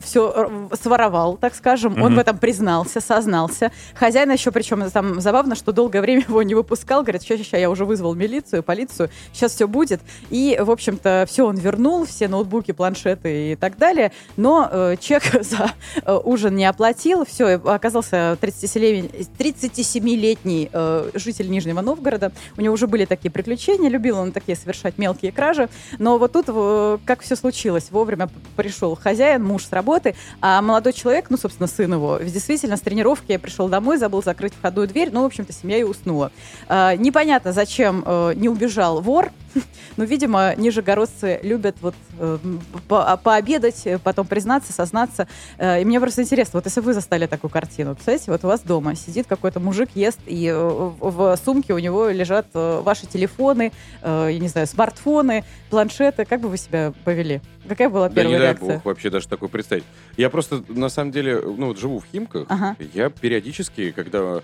все 0.00 0.68
своровал, 0.80 1.36
так 1.36 1.54
скажем. 1.54 1.94
Он 1.94 2.08
Мгм. 2.12 2.16
в 2.16 2.18
этом 2.18 2.38
признался, 2.38 3.00
сознался. 3.00 3.70
Хозяин 3.94 4.30
еще, 4.30 4.50
причем 4.50 4.88
там 4.90 5.20
забавно, 5.20 5.54
что 5.54 5.72
долгое 5.72 6.00
время 6.00 6.22
его 6.28 6.42
не 6.42 6.54
выпускал. 6.54 7.02
Говорит, 7.02 7.22
сейчас, 7.22 7.38
сейчас, 7.38 7.60
я 7.60 7.70
уже 7.70 7.84
вызвал 7.84 8.14
милицию, 8.14 8.62
полицию, 8.62 9.10
сейчас 9.32 9.52
все 9.54 9.68
будет. 9.68 10.00
И, 10.30 10.58
в 10.60 10.70
общем-то, 10.70 11.26
все 11.28 11.46
он 11.46 11.56
вернул, 11.56 12.06
все 12.06 12.28
ноутбуки, 12.28 12.72
планшеты 12.72 13.52
и 13.52 13.56
так 13.56 13.76
далее. 13.78 14.12
Но 14.36 14.68
э, 14.70 14.96
чек 15.00 15.22
за 15.42 15.72
э, 16.04 16.20
ужин 16.24 16.56
не 16.56 16.64
оплатил. 16.64 17.24
Все, 17.24 17.56
оказался 17.56 18.36
37 18.40 19.08
37-летний 19.38 20.70
э, 20.72 21.10
житель 21.14 21.50
Нижнего 21.50 21.80
Новгорода. 21.80 22.32
У 22.56 22.60
него 22.60 22.74
уже 22.74 22.86
были 22.86 23.04
такие 23.04 23.30
приключения, 23.30 23.88
любил 23.88 24.18
он 24.18 24.32
такие 24.32 24.56
совершать 24.56 24.98
мелкие 24.98 25.32
кражи. 25.32 25.68
Но 25.98 26.18
вот 26.18 26.32
тут, 26.32 26.46
э, 26.48 26.98
как 27.04 27.20
все 27.22 27.36
случилось, 27.36 27.88
вовремя 27.90 28.28
пришел 28.56 28.96
хозяин, 28.96 29.44
муж 29.44 29.57
с 29.66 29.72
работы, 29.72 30.14
а 30.40 30.60
молодой 30.62 30.92
человек, 30.92 31.26
ну, 31.30 31.36
собственно, 31.36 31.66
сын 31.66 31.92
его, 31.92 32.18
действительно 32.18 32.76
с 32.76 32.80
тренировки 32.80 33.36
пришел 33.36 33.68
домой, 33.68 33.98
забыл 33.98 34.22
закрыть 34.22 34.54
входную 34.54 34.88
дверь, 34.88 35.10
ну, 35.12 35.22
в 35.22 35.26
общем-то, 35.26 35.52
семья 35.52 35.78
и 35.78 35.82
уснула. 35.82 36.32
А, 36.68 36.96
непонятно, 36.96 37.52
зачем 37.52 38.02
э, 38.04 38.32
не 38.34 38.48
убежал 38.48 39.00
вор, 39.00 39.30
но, 39.96 40.04
видимо, 40.04 40.54
нижегородцы 40.56 41.40
любят 41.42 41.76
вот 41.80 41.94
э, 42.18 42.38
по- 42.88 43.16
пообедать, 43.16 43.86
э, 43.86 43.98
потом 43.98 44.26
признаться, 44.26 44.72
сознаться. 44.72 45.28
Э, 45.58 45.80
И 45.80 45.84
мне 45.84 46.00
просто 46.00 46.22
интересно, 46.22 46.58
вот 46.58 46.66
если 46.66 46.80
вы 46.80 46.94
застали 46.94 47.26
такую 47.26 47.50
картину, 47.50 47.94
представляете, 47.94 48.30
вот 48.30 48.44
у 48.44 48.48
вас 48.48 48.60
дома 48.62 48.94
сидит 48.94 49.26
какой-то 49.26 49.60
мужик, 49.60 49.90
ест, 49.94 50.20
и 50.26 50.46
э, 50.46 50.54
в 50.56 51.36
сумке 51.44 51.72
у 51.74 51.78
него 51.78 52.08
лежат 52.08 52.46
э, 52.54 52.80
ваши 52.82 53.06
телефоны, 53.06 53.72
э, 54.02 54.28
я 54.32 54.38
не 54.38 54.48
знаю, 54.48 54.66
смартфоны, 54.66 55.44
планшеты. 55.70 56.24
Как 56.24 56.40
бы 56.40 56.48
вы 56.48 56.56
себя 56.56 56.92
повели? 57.04 57.40
Какая 57.68 57.88
была 57.88 58.08
Да 58.08 58.14
первая 58.14 58.32
не 58.32 58.38
дай 58.38 58.46
реакция? 58.48 58.74
бог 58.76 58.84
вообще 58.84 59.10
даже 59.10 59.28
такое 59.28 59.48
представить. 59.48 59.84
Я 60.16 60.30
просто, 60.30 60.62
на 60.68 60.88
самом 60.88 61.10
деле, 61.12 61.40
ну 61.40 61.66
вот 61.68 61.78
живу 61.78 61.98
в 61.98 62.04
Химках. 62.10 62.46
Ага. 62.48 62.76
Я 62.94 63.10
периодически, 63.10 63.90
когда 63.92 64.40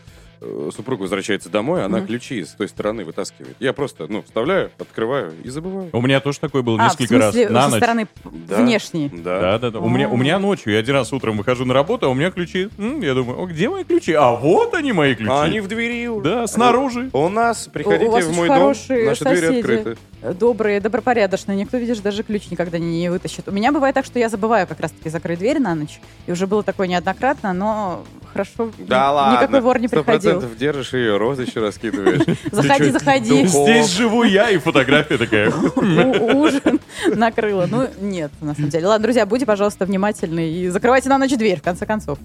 супруга 0.75 1.03
возвращается 1.03 1.49
домой, 1.49 1.85
она 1.85 2.01
ключи 2.01 2.45
с 2.45 2.51
той 2.51 2.69
стороны 2.69 3.05
вытаскивает. 3.05 3.57
Я 3.61 3.73
просто, 3.73 4.07
ну, 4.09 4.23
вставляю, 4.23 4.71
открываю 4.79 5.33
и 5.43 5.49
забываю. 5.49 5.91
У 5.93 6.01
меня 6.01 6.21
тоже 6.21 6.41
такое 6.41 6.63
было 6.63 6.79
А, 6.81 6.89
в 6.89 6.99
несколько 7.01 7.19
раз. 7.19 7.35
смысле, 7.35 7.51
На 7.51 7.63
со 7.65 7.69
ночь. 7.71 7.79
стороны 7.79 8.09
Да. 8.49 8.57
внешней? 8.57 9.09
Да. 9.13 9.41
Да, 9.41 9.59
да, 9.59 9.71
да. 9.71 9.79
У 9.81 9.89
меня, 9.89 10.09
у 10.09 10.17
меня 10.17 10.39
ночью, 10.39 10.73
я 10.73 10.79
один 10.81 10.95
раз 10.95 11.13
утром 11.13 11.37
выхожу 11.37 11.65
на 11.65 11.75
работу, 11.75 12.07
а 12.07 12.09
у 12.11 12.15
меня 12.15 12.31
ключи. 12.31 12.69
М, 12.79 13.01
я 13.01 13.15
думаю, 13.15 13.41
«О, 13.41 13.47
где 13.47 13.69
мои 13.69 13.85
ключи? 13.85 14.13
А 14.13 14.33
вот 14.33 14.75
они, 14.75 14.93
мои 14.93 15.15
ключи. 15.15 15.31
А 15.31 15.43
они 15.43 15.61
в 15.61 15.69
двери. 15.69 16.07
уже. 16.09 16.25
Да, 16.25 16.47
снаружи. 16.47 17.11
У 17.13 17.29
нас, 17.29 17.69
приходите 17.73 18.07
у 18.07 18.11
вас 18.11 18.25
в 18.25 18.29
очень 18.29 18.37
мой 18.37 18.49
дом, 18.49 18.59
хорошие 18.59 19.07
наши 19.07 19.25
двери 19.25 19.37
соседи. 19.47 19.59
открыты. 19.61 19.97
Добрые, 20.39 20.81
добропорядочные. 20.81 21.57
Никто, 21.57 21.77
видишь, 21.77 21.99
даже 21.99 22.23
ключ 22.23 22.51
никогда 22.51 22.79
не, 22.79 23.01
не 23.01 23.11
вытащит. 23.11 23.47
У 23.49 23.53
меня 23.53 23.73
бывает 23.73 23.95
так, 23.95 24.05
что 24.07 24.19
я 24.19 24.29
забываю 24.29 24.67
как 24.67 24.81
раз-таки 24.81 25.11
закрыть 25.11 25.39
дверь 25.39 25.59
на 25.61 25.75
ночь. 25.75 26.01
И 26.27 26.33
уже 26.33 26.47
было 26.47 26.63
такое 26.63 26.87
неоднократно, 26.89 27.53
но 27.53 28.05
хорошо. 28.35 28.71
Да 28.79 29.09
ни- 29.11 29.15
ладно. 29.15 29.37
Никакой 29.41 29.61
вор 29.63 29.79
не 29.79 29.89
приходил. 29.89 30.33
процентов 30.33 30.59
держишь 30.59 30.93
ее, 30.93 31.17
розы 31.17 31.43
еще 31.45 31.61
раскидываешь. 31.61 32.23
Заходи, 32.53 32.91
заходи. 32.91 33.47
Здесь 33.47 33.89
живу 33.91 34.25
я, 34.25 34.51
и 34.51 34.59
фотография 34.59 35.17
такая. 35.17 35.51
Ужин 35.51 36.81
накрыло. 37.15 37.67
Ну, 37.71 37.89
нет, 38.01 38.31
на 38.41 38.55
самом 38.55 38.69
деле. 38.71 38.87
Ладно, 38.89 39.05
друзья, 39.05 39.25
будьте, 39.25 39.47
пожалуйста, 39.47 39.87
внимательны 39.87 40.51
и 40.51 40.69
закрывайте 40.69 41.09
на 41.09 41.17
ночь 41.19 41.31
дверь, 41.33 41.61
в 41.61 41.63
конце 41.63 41.87
концов. 41.87 42.19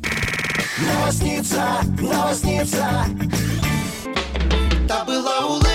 Новосница, 0.80 1.62
новосница 2.02 2.88
Та 4.88 5.04
была 5.06 5.46
улыбка, 5.46 5.70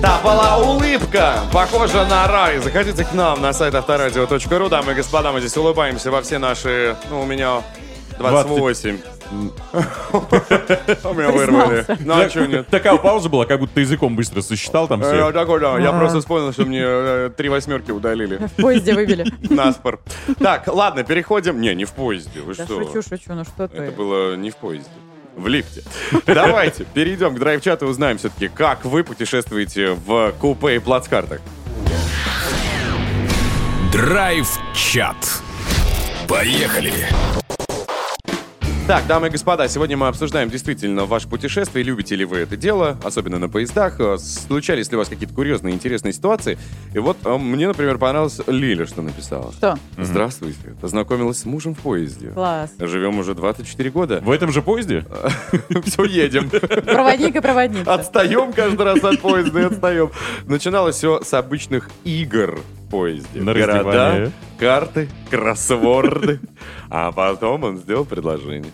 Да, 0.00 0.20
была 0.22 0.58
улыбка, 0.58 1.40
похожа 1.52 2.04
на 2.04 2.26
рай. 2.28 2.58
Заходите 2.58 3.04
к 3.04 3.12
нам 3.12 3.40
на 3.40 3.52
сайт 3.52 3.74
авторадио.ру, 3.74 4.68
дамы 4.68 4.92
и 4.92 4.94
господа, 4.94 5.32
мы 5.32 5.40
здесь 5.40 5.56
улыбаемся 5.56 6.10
во 6.10 6.22
все 6.22 6.38
наши, 6.38 6.96
ну, 7.10 7.22
у 7.22 7.26
меня 7.26 7.62
28. 8.18 8.98
У 10.12 11.14
меня 11.14 11.30
вырвали. 11.32 11.84
Ну, 12.04 12.14
а 12.14 12.28
что 12.30 12.46
нет? 12.46 12.68
Такая 12.68 12.96
пауза 12.96 13.28
была, 13.28 13.44
как 13.44 13.58
будто 13.58 13.74
ты 13.74 13.80
языком 13.80 14.14
быстро 14.14 14.40
сосчитал 14.40 14.86
там 14.86 15.02
Э, 15.02 15.04
все. 15.04 15.32
такой, 15.32 15.58
да, 15.60 15.76
Я 15.78 15.90
А. 15.90 15.98
просто 15.98 16.20
вспомнил, 16.20 16.52
что 16.52 16.64
мне 16.64 16.80
э, 16.84 17.30
три 17.36 17.48
восьмерки 17.48 17.90
удалили. 17.90 18.36
В 18.56 18.62
поезде 18.62 18.94
выбили. 18.94 19.26
Наспор. 19.52 19.98
Так, 20.38 20.68
ладно, 20.68 21.02
переходим. 21.02 21.60
Не, 21.60 21.74
не 21.74 21.84
в 21.84 21.90
поезде. 21.92 22.40
Вы 22.40 22.54
что? 22.54 22.66
шучу, 22.66 23.02
шучу, 23.02 23.32
ну 23.34 23.42
что 23.44 23.64
Это 23.64 23.76
ты. 23.86 23.90
было 23.90 24.36
не 24.36 24.50
в 24.50 24.56
поезде. 24.56 24.88
В 25.36 25.48
лифте. 25.48 25.82
Давайте 26.26 26.84
перейдем 26.84 27.34
к 27.34 27.38
драйв-чату 27.38 27.86
и 27.86 27.88
узнаем 27.88 28.16
все-таки, 28.16 28.48
как 28.48 28.84
вы 28.86 29.04
путешествуете 29.04 29.90
в 29.92 30.32
купе 30.40 30.76
и 30.76 30.78
плацкартах. 30.78 31.40
Драйв-чат. 33.92 35.16
Поехали. 36.26 37.06
Так, 38.86 39.04
дамы 39.08 39.26
и 39.26 39.30
господа, 39.30 39.66
сегодня 39.66 39.96
мы 39.96 40.06
обсуждаем 40.06 40.48
действительно 40.48 41.06
ваше 41.06 41.26
путешествие. 41.26 41.82
Любите 41.82 42.14
ли 42.14 42.24
вы 42.24 42.38
это 42.38 42.56
дело, 42.56 42.96
особенно 43.02 43.40
на 43.40 43.48
поездах? 43.48 43.98
Э, 43.98 44.16
Случались 44.16 44.88
ли 44.92 44.96
у 44.96 45.00
вас 45.00 45.08
какие-то 45.08 45.34
курьезные, 45.34 45.74
интересные 45.74 46.12
ситуации? 46.12 46.56
И 46.94 47.00
вот 47.00 47.16
э, 47.24 47.36
мне, 47.36 47.66
например, 47.66 47.98
понравилось 47.98 48.40
Лиля, 48.46 48.86
что 48.86 49.02
написала. 49.02 49.50
Что? 49.54 49.76
Здравствуйте. 49.98 50.76
Познакомилась 50.80 51.38
с 51.38 51.44
мужем 51.44 51.74
в 51.74 51.80
поезде. 51.80 52.28
Класс. 52.28 52.70
Живем 52.78 53.18
уже 53.18 53.34
24 53.34 53.90
года. 53.90 54.20
В 54.22 54.30
этом 54.30 54.52
же 54.52 54.62
поезде? 54.62 55.04
Все, 55.84 56.04
едем. 56.04 56.48
Проводник 56.48 57.34
и 57.34 57.40
проводница. 57.40 57.92
Отстаем 57.92 58.52
каждый 58.52 58.84
раз 58.84 59.02
от 59.02 59.20
поезда 59.20 59.62
и 59.62 59.64
отстаем. 59.64 60.12
Начиналось 60.46 60.94
все 60.94 61.20
с 61.24 61.34
обычных 61.34 61.90
игр 62.04 62.60
поезде. 62.90 63.40
На 63.40 63.52
Города, 63.52 63.72
раздевание. 63.74 64.32
карты, 64.58 65.08
кроссворды. 65.30 66.40
А 66.88 67.12
потом 67.12 67.64
он 67.64 67.78
сделал 67.78 68.04
предложение. 68.04 68.72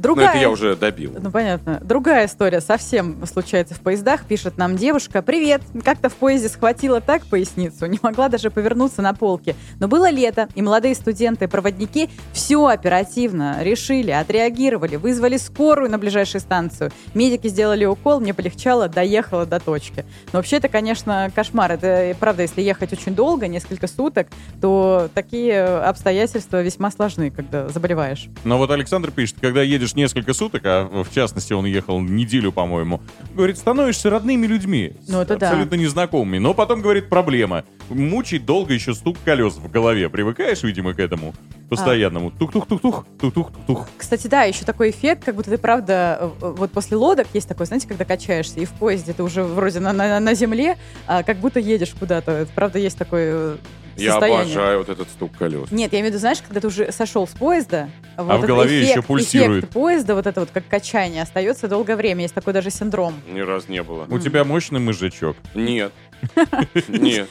Ну, 0.00 0.14
Другая... 0.14 0.30
это 0.30 0.38
я 0.38 0.50
уже 0.50 0.76
добил. 0.76 1.14
Ну, 1.20 1.30
понятно. 1.30 1.78
Другая 1.82 2.24
история 2.24 2.62
совсем 2.62 3.26
случается 3.26 3.74
в 3.74 3.80
поездах. 3.80 4.24
Пишет 4.24 4.56
нам 4.56 4.76
девушка. 4.76 5.20
Привет. 5.20 5.60
Как-то 5.84 6.08
в 6.08 6.14
поезде 6.14 6.48
схватила 6.48 7.02
так 7.02 7.26
поясницу. 7.26 7.84
Не 7.84 7.98
могла 8.00 8.30
даже 8.30 8.50
повернуться 8.50 9.02
на 9.02 9.12
полке. 9.12 9.54
Но 9.78 9.88
было 9.88 10.08
лето, 10.10 10.48
и 10.54 10.62
молодые 10.62 10.94
студенты-проводники 10.94 12.08
все 12.32 12.66
оперативно 12.66 13.62
решили, 13.62 14.10
отреагировали, 14.10 14.96
вызвали 14.96 15.36
скорую 15.36 15.90
на 15.90 15.98
ближайшую 15.98 16.40
станцию. 16.40 16.92
Медики 17.12 17.48
сделали 17.48 17.84
укол, 17.84 18.20
мне 18.20 18.32
полегчало, 18.32 18.88
доехала 18.88 19.44
до 19.44 19.60
точки. 19.60 20.06
Но 20.32 20.38
вообще 20.38 20.56
это, 20.56 20.68
конечно, 20.68 21.30
кошмар. 21.34 21.72
Это, 21.72 22.16
правда, 22.18 22.40
если 22.40 22.62
ехать 22.62 22.94
очень 22.94 23.14
долго, 23.14 23.48
несколько 23.48 23.86
суток, 23.86 24.28
то 24.62 25.10
такие 25.12 25.62
обстоятельства 25.62 26.62
весьма 26.62 26.90
сложны, 26.90 27.30
когда 27.30 27.68
заболеваешь. 27.68 28.28
Но 28.44 28.56
вот 28.56 28.70
Александр 28.70 29.10
пишет, 29.10 29.36
когда 29.42 29.60
едешь 29.60 29.89
несколько 29.94 30.32
суток, 30.32 30.62
а 30.64 31.04
в 31.04 31.12
частности 31.12 31.52
он 31.52 31.66
ехал 31.66 32.00
неделю, 32.00 32.52
по-моему, 32.52 33.00
говорит, 33.34 33.58
становишься 33.58 34.10
родными 34.10 34.46
людьми. 34.46 34.92
Ну, 35.08 35.20
это 35.20 35.36
да. 35.36 35.48
абсолютно 35.48 35.76
незнакомыми. 35.76 36.38
Но 36.38 36.54
потом, 36.54 36.80
говорит, 36.80 37.08
проблема. 37.08 37.64
Мучить 37.88 38.44
долго 38.44 38.72
еще 38.72 38.94
стук 38.94 39.16
колес 39.24 39.54
в 39.54 39.70
голове. 39.70 40.08
Привыкаешь, 40.08 40.62
видимо, 40.62 40.94
к 40.94 41.00
этому 41.00 41.34
постоянному. 41.68 42.30
Тух-тух-тух-тух, 42.30 43.06
тух-тух-тух. 43.20 43.88
Кстати, 43.96 44.26
да, 44.26 44.42
еще 44.42 44.64
такой 44.64 44.90
эффект, 44.90 45.24
как 45.24 45.36
будто 45.36 45.50
ты 45.50 45.58
правда, 45.58 46.18
э, 46.20 46.52
вот 46.56 46.72
после 46.72 46.96
лодок 46.96 47.28
есть 47.32 47.48
такой, 47.48 47.66
знаете, 47.66 47.86
когда 47.86 48.04
качаешься, 48.04 48.60
и 48.60 48.64
в 48.64 48.70
поезде 48.72 49.12
ты 49.12 49.22
уже 49.22 49.42
вроде 49.44 49.80
на, 49.80 49.92
на, 49.92 50.20
на 50.20 50.34
земле, 50.34 50.76
а 51.06 51.22
как 51.22 51.38
будто 51.38 51.60
едешь 51.60 51.94
куда-то. 51.98 52.46
Правда, 52.54 52.78
есть 52.78 52.98
такое 52.98 53.32
э, 53.32 53.56
Я 53.96 54.12
состояние. 54.12 54.42
обожаю 54.44 54.78
вот 54.78 54.88
этот 54.88 55.08
стук 55.08 55.36
колес. 55.36 55.70
Нет, 55.70 55.92
я 55.92 55.98
имею 56.00 56.06
в 56.06 56.14
виду, 56.14 56.20
знаешь, 56.20 56.38
когда 56.40 56.60
ты 56.60 56.66
уже 56.66 56.92
сошел 56.92 57.26
с 57.26 57.30
поезда, 57.32 57.88
вот 58.16 58.30
А 58.30 58.34
в 58.36 58.38
этот 58.38 58.46
голове 58.46 58.78
эффект, 58.82 58.90
еще 58.96 59.02
пульсирует. 59.02 59.64
эффект 59.64 59.72
поезда, 59.72 60.14
вот 60.14 60.26
это 60.26 60.40
вот 60.40 60.50
как 60.52 60.66
качание, 60.68 61.22
остается 61.22 61.68
долгое 61.68 61.96
время. 61.96 62.22
Есть 62.22 62.34
такой 62.34 62.52
даже 62.52 62.70
синдром. 62.70 63.14
Ни 63.28 63.40
разу 63.40 63.66
не 63.68 63.82
было. 63.82 64.06
У 64.08 64.18
тебя 64.18 64.44
мощный 64.44 64.80
мозжечок. 64.80 65.36
Нет. 65.54 65.92
Нет. 66.88 67.28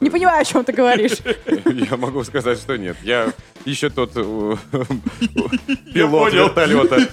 Не 0.00 0.08
понимаю, 0.10 0.40
о 0.40 0.44
чем 0.44 0.64
ты 0.64 0.72
говоришь. 0.72 1.18
Я 1.90 1.96
могу 1.98 2.24
сказать, 2.24 2.58
что 2.58 2.76
нет. 2.78 2.96
Я 3.02 3.32
еще 3.64 3.90
тот 3.90 4.12
э, 4.14 4.20
пилот 5.94 6.32
вертолета. 6.32 7.08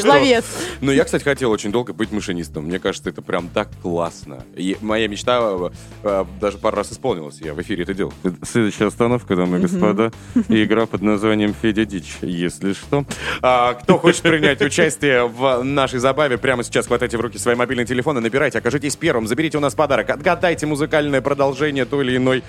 Зловец. 0.00 0.44
Ну, 0.80 0.92
я, 0.92 1.04
кстати, 1.04 1.24
хотел 1.24 1.50
очень 1.50 1.72
долго 1.72 1.92
быть 1.92 2.12
машинистом. 2.12 2.64
Мне 2.64 2.78
кажется, 2.78 3.10
это 3.10 3.20
прям 3.20 3.48
так 3.48 3.68
классно. 3.82 4.44
И 4.54 4.76
моя 4.80 5.08
мечта 5.08 5.40
э, 5.42 5.70
э, 6.04 6.24
даже 6.40 6.58
пару 6.58 6.76
раз 6.76 6.92
исполнилась. 6.92 7.40
Я 7.40 7.54
в 7.54 7.60
эфире 7.62 7.82
это 7.82 7.94
делал. 7.94 8.12
Следующая 8.42 8.86
остановка, 8.86 9.34
дамы 9.34 9.58
и 9.58 9.62
господа. 9.62 10.12
Игра 10.48 10.86
под 10.86 11.02
названием 11.02 11.54
Федя 11.60 11.84
Дичь, 11.84 12.18
если 12.22 12.72
что. 12.74 13.04
А, 13.42 13.74
кто 13.74 13.98
хочет 13.98 14.22
принять 14.22 14.60
участие 14.62 15.26
в 15.26 15.62
нашей 15.64 15.98
забаве, 15.98 16.38
прямо 16.38 16.62
сейчас 16.62 16.86
хватайте 16.86 17.18
в 17.18 17.20
руки 17.20 17.38
свои 17.38 17.54
мобильные 17.54 17.86
телефоны, 17.86 18.20
набирайте, 18.20 18.58
окажитесь 18.58 18.96
первым, 18.96 19.26
заберите 19.26 19.58
у 19.58 19.60
нас 19.60 19.74
подарок, 19.74 20.10
отгадайте 20.10 20.66
музыкальное 20.66 21.20
продолжение 21.20 21.84
той 21.84 22.04
или 22.04 22.16
иной 22.16 22.44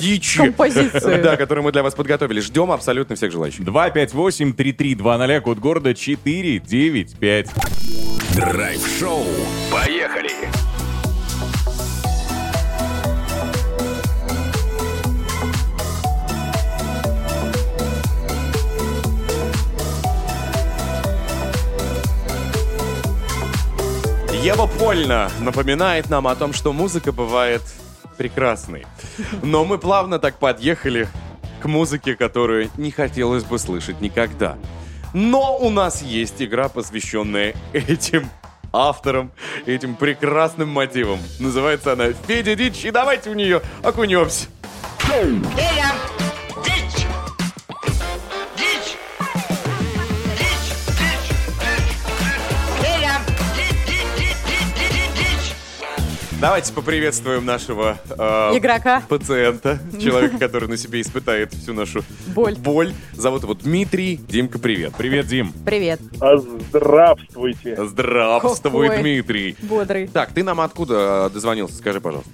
дичи. 0.00 0.38
Композиции. 0.38 1.18
Да, 1.28 1.36
которую 1.36 1.64
мы 1.64 1.72
для 1.72 1.82
вас 1.82 1.94
подготовили. 1.94 2.27
Ждем 2.36 2.70
абсолютно 2.70 3.16
всех 3.16 3.32
желающих. 3.32 3.60
258-3320, 3.60 5.40
код 5.40 5.58
города 5.58 5.94
495. 5.94 7.50
Драйв-шоу. 8.34 9.24
Поехали. 9.72 10.30
Ева 24.42 24.66
Польна 24.66 25.30
напоминает 25.40 26.08
нам 26.10 26.26
о 26.28 26.34
том, 26.34 26.52
что 26.52 26.72
музыка 26.72 27.12
бывает 27.12 27.62
прекрасной. 28.16 28.86
Но 29.42 29.64
мы 29.64 29.78
плавно 29.78 30.18
так 30.18 30.38
подъехали 30.38 31.08
к 31.60 31.66
музыке, 31.66 32.14
которую 32.14 32.70
не 32.76 32.90
хотелось 32.90 33.44
бы 33.44 33.58
слышать 33.58 34.00
никогда. 34.00 34.56
Но 35.14 35.56
у 35.56 35.70
нас 35.70 36.02
есть 36.02 36.42
игра, 36.42 36.68
посвященная 36.68 37.54
этим 37.72 38.28
авторам, 38.72 39.32
этим 39.66 39.94
прекрасным 39.94 40.68
мотивам. 40.68 41.18
Называется 41.40 41.92
она 41.92 42.12
«Федя 42.26 42.54
Дичь», 42.54 42.84
и 42.84 42.90
давайте 42.90 43.30
в 43.30 43.36
нее 43.36 43.62
окунемся. 43.82 44.46
Федя! 44.98 45.92
Дичь! 46.64 46.97
Давайте 56.40 56.72
поприветствуем 56.72 57.44
нашего 57.44 57.98
э, 58.10 58.56
Игрока. 58.56 59.02
пациента, 59.08 59.80
человека, 60.00 60.38
который 60.38 60.68
на 60.68 60.76
себе 60.76 61.00
испытает 61.00 61.52
всю 61.52 61.72
нашу 61.72 62.04
Боль. 62.28 62.54
боль. 62.54 62.92
Зовут 63.12 63.42
его 63.42 63.54
Дмитрий. 63.54 64.20
Димка, 64.28 64.60
привет. 64.60 64.92
Привет, 64.96 65.26
Дим. 65.26 65.52
Привет. 65.64 66.00
Здравствуйте. 66.70 67.84
Здравствуй, 67.84 68.86
Какой. 68.86 69.00
Дмитрий. 69.02 69.56
Бодрый. 69.62 70.06
Так, 70.06 70.30
ты 70.30 70.44
нам 70.44 70.60
откуда 70.60 71.26
э, 71.26 71.34
дозвонился? 71.34 71.74
Скажи, 71.74 72.00
пожалуйста. 72.00 72.30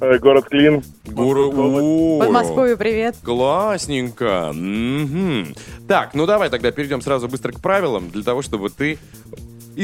Э, 0.00 0.18
Город 0.18 0.46
Клин. 0.46 0.82
Гору... 1.06 1.52
О, 1.52 2.18
Подмосковью 2.18 2.76
привет. 2.76 3.14
Классненько. 3.22 4.50
Мгм. 4.52 5.54
Так, 5.86 6.14
ну 6.14 6.26
давай 6.26 6.50
тогда 6.50 6.72
перейдем 6.72 7.00
сразу 7.00 7.28
быстро 7.28 7.52
к 7.52 7.60
правилам, 7.60 8.10
для 8.10 8.24
того, 8.24 8.42
чтобы 8.42 8.70
ты 8.70 8.98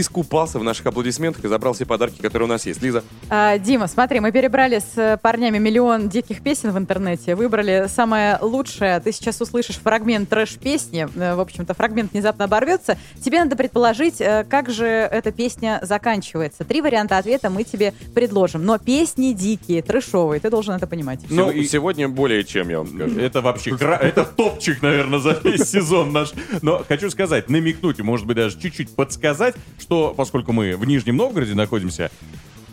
искупался 0.01 0.59
в 0.59 0.65
наших 0.65 0.87
аплодисментах 0.87 1.45
и 1.45 1.49
забрал 1.49 1.73
все 1.75 1.87
подарки, 1.87 2.21
которые 2.21 2.47
у 2.47 2.51
нас 2.51 2.67
есть. 2.67 2.83
Лиза, 2.83 3.03
А, 3.31 3.59
Дима, 3.59 3.87
смотри, 3.87 4.21
мы 4.21 4.33
перебрали 4.33 4.79
с 4.81 4.97
э, 4.97 5.17
парнями 5.17 5.59
миллион 5.59 6.09
диких 6.09 6.43
песен 6.43 6.73
в 6.73 6.79
интернете, 6.79 7.35
выбрали 7.35 7.87
самое 7.89 8.39
лучшее. 8.41 9.01
Ты 9.01 9.13
сейчас 9.13 9.41
услышишь 9.41 9.77
фрагмент 9.77 10.29
трэш-песни, 10.29 11.09
э, 11.15 11.35
в 11.35 11.41
общем-то, 11.41 11.75
фрагмент 11.75 12.13
внезапно 12.13 12.45
оборвется. 12.47 12.97
Тебе 13.25 13.39
надо 13.41 13.57
предположить, 13.57 14.21
э, 14.21 14.45
как 14.49 14.71
же 14.71 14.87
эта 14.87 15.33
песня 15.33 15.79
заканчивается. 15.83 16.65
Три 16.65 16.81
варианта 16.83 17.19
ответа 17.19 17.51
мы 17.51 17.65
тебе 17.65 17.93
предложим, 18.15 18.65
но 18.65 18.79
песни 18.79 19.33
дикие, 19.33 19.83
трэшовые, 19.83 20.41
ты 20.41 20.51
должен 20.51 20.75
это 20.75 20.87
понимать. 20.87 21.21
Ну, 21.31 21.47
ну, 21.47 21.51
и- 21.51 21.65
сегодня 21.65 22.09
более 22.09 22.45
чем, 22.45 22.69
я 22.69 22.79
вам 22.79 22.89
скажу. 22.89 23.19
Это 23.19 23.41
вообще, 23.41 23.71
это 23.81 24.25
топчик, 24.25 24.83
наверное, 24.83 25.19
за 25.19 25.39
весь 25.45 25.63
сезон 25.71 26.13
наш. 26.13 26.33
Но 26.63 26.85
хочу 26.89 27.11
сказать, 27.11 27.49
намекнуть, 27.49 28.01
может 28.01 28.27
быть, 28.27 28.37
даже 28.37 28.59
чуть-чуть 28.61 28.95
подсказать, 28.95 29.55
что, 29.85 30.15
поскольку 30.17 30.53
мы 30.53 30.77
в 30.77 30.87
Нижнем 30.87 31.17
Новгороде 31.17 31.55
находимся, 31.55 32.11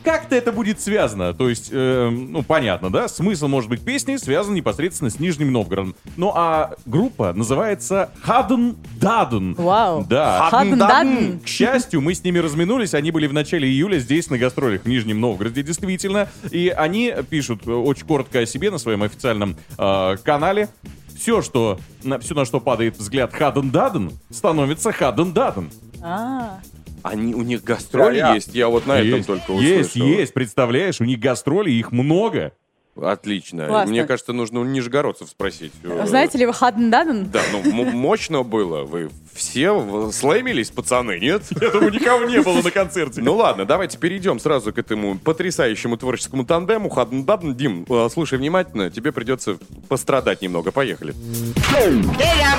как-то 0.03 0.35
это 0.35 0.51
будет 0.51 0.79
связано. 0.79 1.33
То 1.33 1.49
есть, 1.49 1.69
э, 1.71 2.09
ну, 2.09 2.41
понятно, 2.41 2.89
да? 2.89 3.07
Смысл, 3.07 3.47
может 3.47 3.69
быть, 3.69 3.81
песни 3.81 4.15
связан 4.15 4.53
непосредственно 4.53 5.09
с 5.09 5.19
Нижним 5.19 5.51
Новгородом. 5.51 5.95
Ну, 6.17 6.31
а 6.33 6.73
группа 6.85 7.33
называется 7.33 8.09
Хаден 8.21 8.77
Даден. 8.99 9.53
Вау. 9.55 10.05
Да. 10.09 10.49
Хаден-даден. 10.49 11.41
К 11.41 11.47
счастью, 11.47 12.01
мы 12.01 12.15
с 12.15 12.23
ними 12.23 12.39
разминулись. 12.39 12.93
Они 12.93 13.11
были 13.11 13.27
в 13.27 13.33
начале 13.33 13.67
июля 13.67 13.99
здесь 13.99 14.29
на 14.29 14.37
гастролях 14.37 14.83
в 14.83 14.87
Нижнем 14.87 15.19
Новгороде, 15.19 15.61
действительно. 15.61 16.29
И 16.49 16.69
они 16.69 17.13
пишут 17.29 17.67
э, 17.67 17.71
очень 17.71 18.05
коротко 18.05 18.39
о 18.39 18.45
себе 18.45 18.71
на 18.71 18.77
своем 18.77 19.03
официальном 19.03 19.55
э, 19.77 20.15
канале. 20.23 20.69
Все, 21.15 21.43
что, 21.43 21.77
на, 22.03 22.17
все, 22.17 22.33
на 22.33 22.45
что 22.45 22.59
падает 22.59 22.97
взгляд 22.97 23.31
Хаден 23.31 23.69
Даден, 23.69 24.13
становится 24.31 24.91
Хаден 24.91 25.33
Даден. 25.33 25.69
А, 26.01 26.59
Они, 27.03 27.33
у 27.33 27.41
них 27.41 27.63
гастроли 27.63 28.17
есть, 28.35 28.53
я 28.53 28.67
вот 28.69 28.85
на 28.85 28.99
этом 28.99 29.15
есть, 29.17 29.27
только 29.27 29.53
есть, 29.53 29.89
услышал. 29.91 30.07
есть, 30.07 30.33
представляешь, 30.33 31.01
у 31.01 31.05
них 31.05 31.19
гастроли, 31.19 31.71
их 31.71 31.91
много. 31.91 32.53
Отлично. 33.01 33.67
Классно. 33.67 33.89
Мне 33.89 34.03
кажется, 34.03 34.33
нужно 34.33 34.59
у 34.59 34.65
нижегородцев 34.65 35.29
спросить. 35.29 35.71
Э, 35.81 36.03
знаете 36.05 36.37
ли 36.37 36.45
вы 36.45 36.51
Хаден-Даден? 36.53 37.29
Да, 37.31 37.41
ну 37.53 37.59
м- 37.63 37.95
мощно 37.95 38.43
было. 38.43 38.83
Вы 38.83 39.09
все 39.33 40.11
слаймились, 40.11 40.71
пацаны, 40.71 41.17
нет? 41.17 41.43
Я 41.61 41.71
думаю, 41.71 41.93
никого 41.93 42.25
не 42.25 42.41
было 42.41 42.61
на 42.61 42.69
концерте. 42.69 43.21
Ну 43.21 43.35
ладно, 43.35 43.63
давайте 43.63 43.97
перейдем 43.97 44.41
сразу 44.41 44.73
к 44.73 44.77
этому 44.77 45.17
потрясающему 45.17 45.95
творческому 45.95 46.45
тандему. 46.45 46.89
Хадн 46.89 47.21
Дадн. 47.23 47.53
Дим, 47.53 47.85
э, 47.89 48.09
слушай 48.11 48.37
внимательно, 48.37 48.91
тебе 48.91 49.13
придется 49.13 49.57
пострадать 49.87 50.41
немного. 50.41 50.71
Поехали. 50.71 51.13
Федя! 51.55 52.57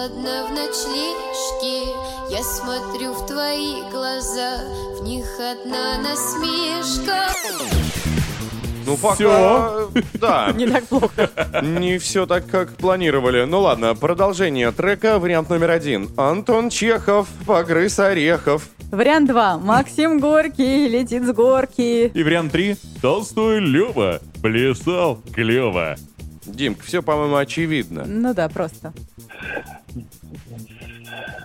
Холодно 0.00 0.46
в 0.46 0.50
ночлежке. 0.50 1.92
Я 2.30 2.42
смотрю 2.42 3.12
в 3.12 3.26
твои 3.26 3.82
глаза, 3.90 4.60
в 4.98 5.04
них 5.04 5.26
одна 5.38 5.98
насмешка. 5.98 7.28
Ну, 8.86 8.96
пока... 8.96 9.14
Всё. 9.14 9.90
Да, 10.14 10.52
Не 10.56 10.66
так 10.66 10.84
плохо. 10.86 11.30
не 11.62 11.98
все 11.98 12.26
так, 12.26 12.46
как 12.46 12.76
планировали. 12.76 13.44
Ну 13.44 13.60
ладно, 13.60 13.94
продолжение 13.94 14.72
трека, 14.72 15.18
вариант 15.18 15.50
номер 15.50 15.70
один. 15.70 16.08
Антон 16.16 16.70
Чехов, 16.70 17.28
погрыз 17.46 17.98
орехов. 17.98 18.68
Вариант 18.90 19.28
2. 19.28 19.58
Максим 19.58 20.18
Горький 20.18 20.88
летит 20.88 21.24
с 21.24 21.32
горки. 21.32 22.06
И 22.06 22.22
вариант 22.22 22.52
3. 22.52 22.76
Толстой 23.02 23.60
Лева 23.60 24.20
плясал 24.42 25.20
клево. 25.32 25.96
Дим, 26.46 26.76
все, 26.84 27.02
по-моему, 27.02 27.36
очевидно. 27.36 28.04
Ну 28.06 28.34
да, 28.34 28.48
просто. 28.48 28.92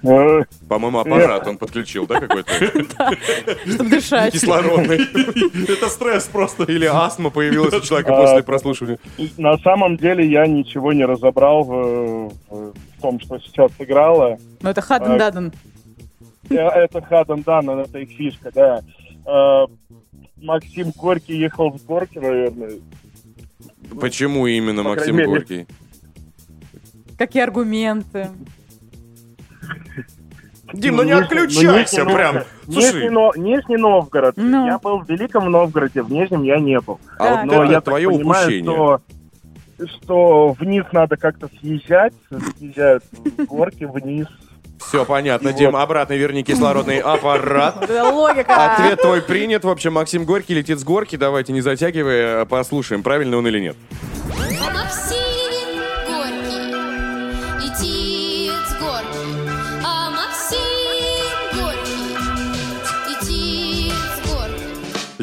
Э, 0.04 0.44
По-моему, 0.70 1.00
аппарат 1.00 1.48
он 1.48 1.58
подключил, 1.58 2.06
да, 2.08 2.20
какой-то? 2.20 2.52
Чтобы 3.66 3.90
дышать. 3.90 4.34
Кислородный. 4.34 4.98
Это 5.68 5.90
стресс 5.90 6.26
просто. 6.26 6.64
Или 6.66 6.86
астма 6.86 7.30
появилась 7.30 7.74
у 7.74 7.82
человека 7.82 8.16
А, 8.18 8.22
после 8.22 8.44
прослушивания. 8.44 9.00
На 9.38 9.58
самом 9.58 9.98
деле 9.98 10.26
я 10.28 10.46
ничего 10.48 10.94
не 10.94 11.06
разобрал 11.06 11.64
в, 11.64 12.30
в- 12.50 12.74
в 12.74 13.02
том, 13.02 13.20
что 13.20 13.40
сейчас 13.40 13.72
играло. 13.80 14.38
Ну 14.62 14.70
это 14.70 14.82
Хаден-Даден. 14.82 15.52
Э, 16.50 16.56
Это 16.56 17.02
Хаден 17.02 17.42
Дан, 17.42 17.70
это 17.72 18.00
их 18.00 18.10
фишка, 18.10 18.52
да. 18.54 18.82
Э, 19.26 19.66
Максим 20.42 20.92
Горький 20.96 21.38
ехал 21.38 21.78
с 21.78 21.82
горки, 21.82 22.20
наверное. 22.20 22.72
Почему 24.00 24.46
именно 24.46 24.84
Максим. 24.84 25.16
Горький? 25.18 25.66
Какие 27.18 27.44
аргументы? 27.44 28.30
Дим, 30.74 30.96
ну 30.98 31.04
не 31.04 31.12
отключайся 31.12 32.02
Нижний 32.02 32.14
прям. 32.16 32.38
Слушай, 32.66 33.10
Но- 33.10 33.32
Нижний 33.36 33.78
Новгород. 33.78 34.34
Ну. 34.38 34.66
Я 34.66 34.80
был 34.80 35.00
в 35.00 35.10
Великом 35.10 35.50
Новгороде, 35.52 36.02
в 36.02 36.12
Нижнем 36.12 36.44
я 36.44 36.60
не 36.60 36.80
был. 36.80 37.00
а 37.20 37.36
вот 37.36 37.46
Но 37.46 37.64
это 37.64 37.72
я 37.72 37.82
твое 37.82 38.10
понимаю, 38.10 38.46
упущение. 38.48 38.74
что, 38.74 39.02
что 39.98 40.48
вниз 40.60 40.84
надо 40.92 41.18
как-то 41.18 41.50
съезжать, 41.60 42.14
съезжают 42.58 43.04
с 43.04 43.46
горки 43.46 43.84
вниз. 43.84 44.28
Все 44.80 45.06
понятно, 45.06 45.50
И 45.50 45.54
Дим, 45.54 45.72
вот. 45.72 45.80
обратно 45.80 46.14
верни 46.14 46.44
кислородный 46.44 47.00
аппарат. 47.00 47.88
Логика. 47.90 48.74
Ответ 48.76 49.00
твой 49.02 49.22
принят. 49.22 49.64
В 49.64 49.70
общем, 49.70 49.94
Максим 49.94 50.26
Горький 50.26 50.54
летит 50.56 50.80
с 50.80 50.84
горки. 50.84 51.16
Давайте, 51.16 51.54
не 51.54 51.62
затягивая, 51.62 52.46
послушаем, 52.46 53.02
правильно 53.02 53.38
он 53.38 53.48
или 53.48 53.60
нет. 53.60 53.78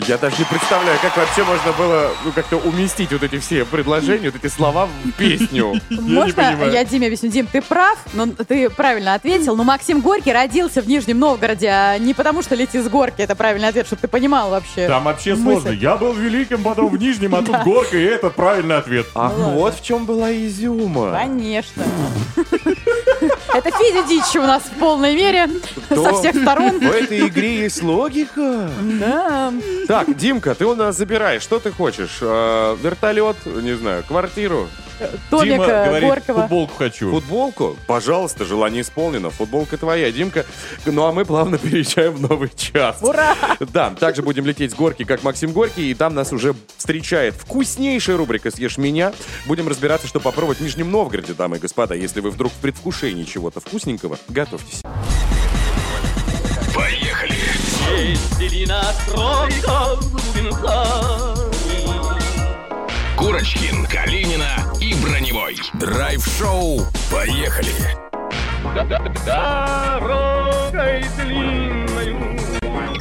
Я 0.08 0.18
даже 0.18 0.36
не 0.38 0.44
представляю, 0.44 0.98
как 1.00 1.16
вообще 1.16 1.44
можно 1.44 1.72
было 1.72 2.10
ну, 2.24 2.32
как-то 2.32 2.56
уместить 2.56 3.12
вот 3.12 3.22
эти 3.22 3.38
все 3.38 3.64
предложения, 3.64 4.30
вот 4.30 4.42
эти 4.42 4.52
слова 4.52 4.86
в 4.86 5.12
песню. 5.12 5.74
Можно 5.90 6.70
я 6.70 6.84
Диме 6.84 7.06
объясню? 7.06 7.30
Дим, 7.30 7.46
ты 7.46 7.62
прав, 7.62 7.98
но 8.12 8.26
ты 8.26 8.68
правильно 8.70 9.14
ответил. 9.14 9.56
Но 9.56 9.64
Максим 9.64 10.00
Горький 10.00 10.32
родился 10.32 10.82
в 10.82 10.88
Нижнем 10.88 11.18
Новгороде, 11.18 11.68
а 11.68 11.98
не 11.98 12.14
потому, 12.14 12.42
что 12.42 12.54
лети 12.54 12.80
с 12.80 12.88
горки. 12.88 13.22
Это 13.22 13.36
правильный 13.36 13.68
ответ, 13.68 13.86
чтобы 13.86 14.02
ты 14.02 14.08
понимал 14.08 14.50
вообще. 14.50 14.88
Там 14.88 15.04
вообще 15.04 15.36
сложно. 15.36 15.70
Я 15.70 15.96
был 15.96 16.12
в 16.12 16.18
Великом, 16.18 16.62
потом 16.62 16.88
в 16.88 16.98
Нижнем, 16.98 17.34
а 17.34 17.42
тут 17.42 17.62
горка, 17.64 17.96
и 17.96 18.02
это 18.02 18.30
правильный 18.30 18.76
ответ. 18.76 19.06
Ах, 19.14 19.32
вот 19.32 19.76
в 19.76 19.84
чем 19.84 20.06
была 20.06 20.32
изюма. 20.32 21.12
Конечно. 21.12 21.84
Это 23.54 23.70
Федя 23.70 24.02
Дичи 24.08 24.38
у 24.38 24.42
нас 24.42 24.62
в 24.62 24.78
полной 24.78 25.14
мере, 25.14 25.48
То 25.88 26.02
со 26.02 26.14
всех 26.14 26.36
сторон. 26.36 26.78
В 26.78 26.90
этой 26.90 27.28
игре 27.28 27.62
есть 27.62 27.82
логика. 27.82 28.70
Да. 28.80 29.52
Так, 29.86 30.16
Димка, 30.16 30.54
ты 30.54 30.64
у 30.64 30.74
нас 30.74 30.96
забираешь. 30.96 31.42
Что 31.42 31.58
ты 31.58 31.70
хочешь? 31.70 32.18
Э, 32.20 32.76
вертолет, 32.82 33.36
не 33.44 33.76
знаю, 33.76 34.04
квартиру, 34.06 34.68
Томик 35.30 35.52
Дима 35.54 35.64
э, 35.64 35.86
говорит, 35.86 36.08
Горького. 36.08 36.40
футболку 36.42 36.74
хочу. 36.76 37.10
футболку? 37.10 37.76
Пожалуйста, 37.86 38.44
желание 38.44 38.82
исполнено. 38.82 39.30
Футболка 39.30 39.76
твоя, 39.76 40.10
Димка. 40.12 40.44
Ну 40.86 41.04
а 41.04 41.12
мы 41.12 41.24
плавно 41.24 41.58
переезжаем 41.62 42.14
в 42.14 42.20
новый 42.20 42.50
час. 42.54 42.98
Ура! 43.02 43.36
Да, 43.60 43.90
также 43.90 44.22
будем 44.22 44.46
лететь 44.46 44.72
с 44.72 44.74
горки, 44.74 45.04
как 45.04 45.22
Максим 45.22 45.52
Горький, 45.52 45.90
и 45.90 45.94
там 45.94 46.14
нас 46.14 46.32
уже 46.32 46.54
встречает 46.76 47.34
вкуснейшая 47.34 48.16
рубрика 48.16 48.50
«Съешь 48.50 48.78
меня». 48.78 49.12
Будем 49.46 49.68
разбираться, 49.68 50.06
что 50.06 50.20
попробовать 50.20 50.58
в 50.58 50.62
Нижнем 50.62 50.90
Новгороде, 50.90 51.34
дамы 51.34 51.56
и 51.56 51.60
господа. 51.60 51.94
Если 51.94 52.20
вы 52.20 52.30
вдруг 52.30 52.52
в 52.52 52.56
предвкушении 52.56 53.24
чего-то 53.24 53.60
вкусненького, 53.60 54.18
готовьтесь. 54.28 54.82
Поехали! 56.74 57.42
Стечкин, 63.22 63.86
Калинина 63.86 64.72
и 64.80 64.94
Броневой. 64.94 65.56
Драйв-шоу. 65.74 66.80
Поехали. 67.10 67.72
Дорогой 69.24 71.04
длинною. 71.16 72.36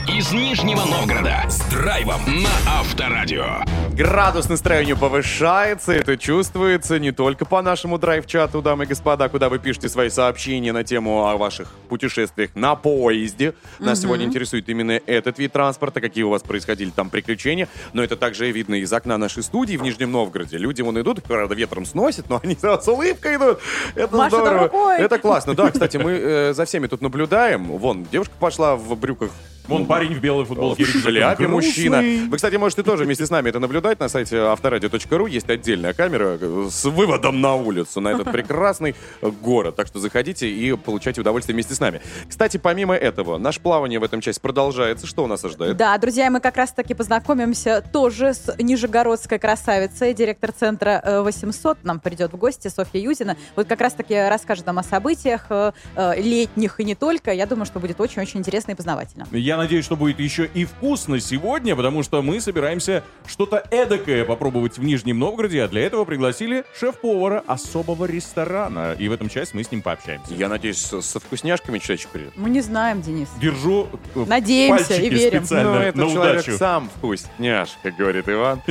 Из 0.08 0.32
Нижнего 0.32 0.86
Новгорода. 0.86 1.46
С 1.50 1.60
драйвом 1.72 2.22
на 2.28 2.80
Авторадио. 2.80 3.64
Градус 3.94 4.48
настроения 4.48 4.96
повышается, 4.96 5.92
это 5.92 6.16
чувствуется 6.18 6.98
не 6.98 7.12
только 7.12 7.44
по 7.46 7.62
нашему 7.62 7.98
драйв-чату, 8.00 8.62
дамы 8.62 8.86
и 8.86 8.88
господа, 8.88 9.28
куда 9.28 9.50
вы 9.50 9.60
пишете 9.60 9.90
свои 9.90 10.10
сообщения 10.10 10.72
на 10.72 10.84
тему 10.86 11.28
о 11.28 11.36
ваших 11.36 11.68
путешествиях 11.90 12.52
на 12.56 12.76
поезде. 12.76 13.54
Нас 13.80 14.00
Мгм. 14.00 14.04
сегодня 14.08 14.26
интересует 14.28 14.70
именно 14.70 14.94
этот 15.06 15.40
вид 15.40 15.52
транспорта, 15.52 16.00
какие 16.00 16.24
у 16.24 16.30
вас 16.30 16.42
происходили 16.42 16.90
там 16.90 17.10
приключения. 17.10 17.68
Но 17.92 18.02
это 18.02 18.16
также 18.16 18.50
видно 18.50 18.76
из 18.76 18.92
окна 18.94 19.18
нашей 19.18 19.44
студии 19.44 19.76
в 19.76 19.84
Нижнем 19.84 20.12
Новгороде. 20.12 20.58
Люди 20.58 20.82
вон 20.82 21.00
идут, 21.00 21.22
правда, 21.24 21.54
ветром 21.54 21.86
сносит, 21.86 22.30
но 22.30 22.40
они 22.42 22.56
с 22.62 22.88
улыбкой 22.88 23.36
идут. 23.36 23.60
Это 23.96 24.16
Машут 24.16 24.40
здорово. 24.40 24.64
рукой. 24.64 25.00
Это 25.00 25.20
классно. 25.20 25.54
Да, 25.54 25.70
кстати, 25.70 25.98
мы 25.98 26.12
э, 26.12 26.54
за 26.54 26.64
всеми 26.66 26.88
тут 26.88 27.02
наблюдаем. 27.02 27.66
Вон, 27.66 28.06
девушка 28.10 28.34
пошла 28.40 28.78
в 28.78 28.96
брюках 28.98 29.32
Вон 29.68 29.86
парень 29.86 30.14
в 30.16 30.20
белой 30.20 30.46
футболке. 30.46 30.84
в 30.84 30.88
шляпе 30.88 31.48
мужчина. 31.48 32.02
Вы, 32.30 32.36
кстати, 32.36 32.56
можете 32.56 32.84
тоже 32.84 33.06
вместе 33.06 33.26
с 33.26 33.30
нами 33.30 33.50
это 33.50 33.60
наблюдать 33.60 34.00
на 34.00 34.10
сайте 34.10 34.38
авторадио.ру. 34.38 35.28
Есть 35.28 35.50
отдельная 35.50 35.94
камера 35.94 36.38
э, 36.40 36.68
с 36.70 36.86
выводом 36.86 37.42
на 37.42 37.56
улицу, 37.56 38.02
на 38.02 38.10
этот 38.10 38.32
прекрасный 38.32 38.96
э, 39.22 39.30
город. 39.30 39.76
Так 39.76 39.88
что 39.88 40.00
заходите 40.00 40.50
и 40.50 40.76
получайте 40.76 41.22
удовольствие 41.22 41.54
вместе 41.54 41.76
с 41.76 41.80
нами. 41.80 42.02
Кстати, 42.28 42.58
помимо 42.58 42.96
этого, 42.96 43.38
наше 43.38 43.60
плавание 43.62 44.00
в 44.00 44.04
этом 44.04 44.22
часть 44.22 44.42
продолжается. 44.42 45.08
Что 45.08 45.24
у 45.24 45.28
нас 45.28 45.44
ожидает? 45.44 45.78
Да, 45.78 45.98
друзья, 45.98 46.30
мы 46.30 46.40
как 46.40 46.58
раз-таки 46.58 46.94
познакомимся 46.94 47.84
тоже 47.94 48.34
с 48.34 48.56
нижегородской 48.58 49.40
красавицей. 49.40 50.14
Директор 50.14 50.52
центра 50.52 51.02
э, 51.04 51.22
800 51.22 51.84
нам 51.84 52.00
придет 52.00 52.34
в 52.34 52.38
гости, 52.38 52.68
Софья 52.68 53.00
Юзина. 53.00 53.38
Вот 53.56 53.68
как 53.68 53.82
раз-таки 53.82 54.16
расскажет 54.16 54.66
нам 54.66 54.80
о 54.80 54.84
событиях 54.84 55.46
э, 55.50 55.72
э, 55.96 56.22
летних 56.22 56.80
и 56.80 56.84
не 56.84 56.96
только. 56.96 57.32
Я 57.32 57.46
думаю, 57.46 57.66
что 57.66 57.80
будет 57.80 58.00
очень-очень 58.00 58.40
интересно 58.40 58.72
и 58.72 58.76
познавательно. 58.76 59.28
Я 59.32 59.51
надеюсь, 59.58 59.86
что 59.86 59.96
будет 59.96 60.20
еще 60.20 60.46
и 60.54 60.66
вкусно 60.66 61.20
сегодня, 61.20 61.76
потому 61.76 62.04
что 62.04 62.22
мы 62.22 62.40
собираемся 62.42 63.04
что-то 63.26 63.64
эдакое 63.72 64.26
попробовать 64.26 64.78
в 64.78 64.84
Нижнем 64.84 65.20
Новгороде, 65.20 65.64
а 65.64 65.68
для 65.68 65.82
этого 65.86 66.06
пригласили 66.06 66.64
шеф-повара 66.80 67.44
особого 67.48 68.06
ресторана. 68.06 68.94
И 68.98 69.08
в 69.08 69.12
этом 69.12 69.30
часть 69.30 69.54
мы 69.54 69.64
с 69.64 69.72
ним 69.72 69.82
пообщаемся. 69.82 70.34
Я 70.34 70.50
надеюсь, 70.50 70.78
со, 70.78 71.02
со 71.02 71.20
вкусняшками 71.20 71.80
человечек 71.80 72.10
придет. 72.10 72.34
Мы 72.36 72.50
не 72.50 72.62
знаем, 72.62 73.02
Денис. 73.02 73.30
Держу 73.42 73.88
э, 74.16 74.26
Надеемся 74.28 74.96
и 74.96 75.10
верим. 75.10 75.42
специально 75.46 75.72
Ну, 75.74 75.80
этот 75.80 75.96
на 75.96 76.10
человек 76.12 76.44
удачу. 76.44 76.58
сам 76.58 76.90
вкусняш, 76.98 77.70
как 77.84 77.96
говорит 77.96 78.28
Иван. 78.30 78.62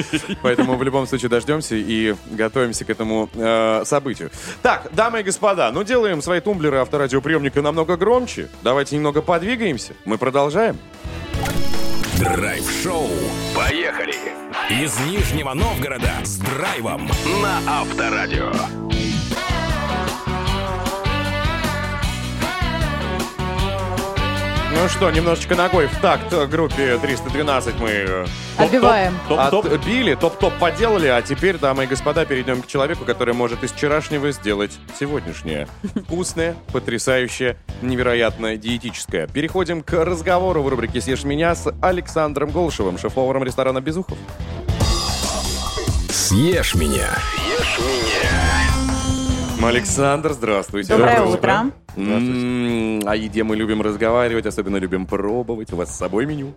Поэтому 0.43 0.77
в 0.77 0.83
любом 0.83 1.07
случае 1.07 1.29
дождемся 1.29 1.75
и 1.77 2.15
готовимся 2.31 2.85
к 2.85 2.91
этому 2.91 3.29
э, 3.35 3.83
событию. 3.85 4.31
Так, 4.63 4.89
дамы 4.95 5.21
и 5.21 5.23
господа, 5.23 5.71
ну 5.73 5.83
делаем 5.85 6.23
свои 6.23 6.41
тумблеры 6.41 6.79
авторадиоприемника 6.79 7.63
намного 7.63 7.97
громче. 7.97 8.49
Давайте 8.63 8.97
немного 8.97 9.23
подвигаемся. 9.23 9.93
Мы 10.05 10.19
продолжаем. 10.19 10.70
Драйв-шоу. 12.19 13.09
Поехали. 13.55 14.15
Из 14.71 14.99
Нижнего 15.01 15.55
Новгорода. 15.55 16.13
С 16.23 16.37
драйвом 16.39 17.09
на 17.43 17.81
Авторадио. 17.81 18.53
Ну 24.73 24.89
что, 24.89 25.11
немножечко 25.11 25.57
ногой 25.57 25.89
в 25.89 25.97
такт 26.01 26.33
группе 26.49 26.97
312 26.99 27.81
мы 27.81 27.89
э, 27.91 28.27
Отбиваем. 28.57 29.19
Топ-топ. 29.29 29.67
отбили, 29.67 30.15
топ-топ 30.15 30.55
поделали, 30.59 31.09
а 31.09 31.21
теперь, 31.23 31.59
дамы 31.59 31.85
и 31.85 31.87
господа, 31.89 32.25
перейдем 32.25 32.63
к 32.63 32.69
человеку, 32.69 33.05
который 33.05 33.35
может 33.35 33.65
из 33.65 33.73
вчерашнего 33.73 34.31
сделать 34.31 34.79
сегодняшнее. 34.99 35.67
Вкусное, 36.07 36.55
потрясающее, 36.73 37.57
невероятно 37.83 38.57
диетическое. 38.57 39.27
Переходим 39.27 39.83
к 39.83 39.93
разговору 40.05 40.63
в 40.63 40.69
рубрике 40.69 41.01
«Съешь 41.01 41.25
меня» 41.25 41.57
с 41.57 41.75
Александром 41.83 42.51
Голшевым, 42.51 42.97
шеф-поваром 42.97 43.43
ресторана 43.43 43.81
«Безухов». 43.81 44.19
Съешь 46.11 46.77
меня. 46.77 47.09
Александр, 49.63 50.33
здравствуйте. 50.33 50.89
Доброе 50.97 51.17
Доброе 51.19 51.35
утро. 51.37 51.71
М, 51.97 53.01
О 53.07 53.15
еде 53.17 53.45
мы 53.45 53.57
любим 53.57 53.83
разговаривать, 53.83 54.47
особенно 54.47 54.77
любим 54.79 55.07
пробовать. 55.07 55.73
У 55.73 55.77
вас 55.77 55.93
с 55.95 55.99
собой 55.99 56.25
меню? 56.27 56.55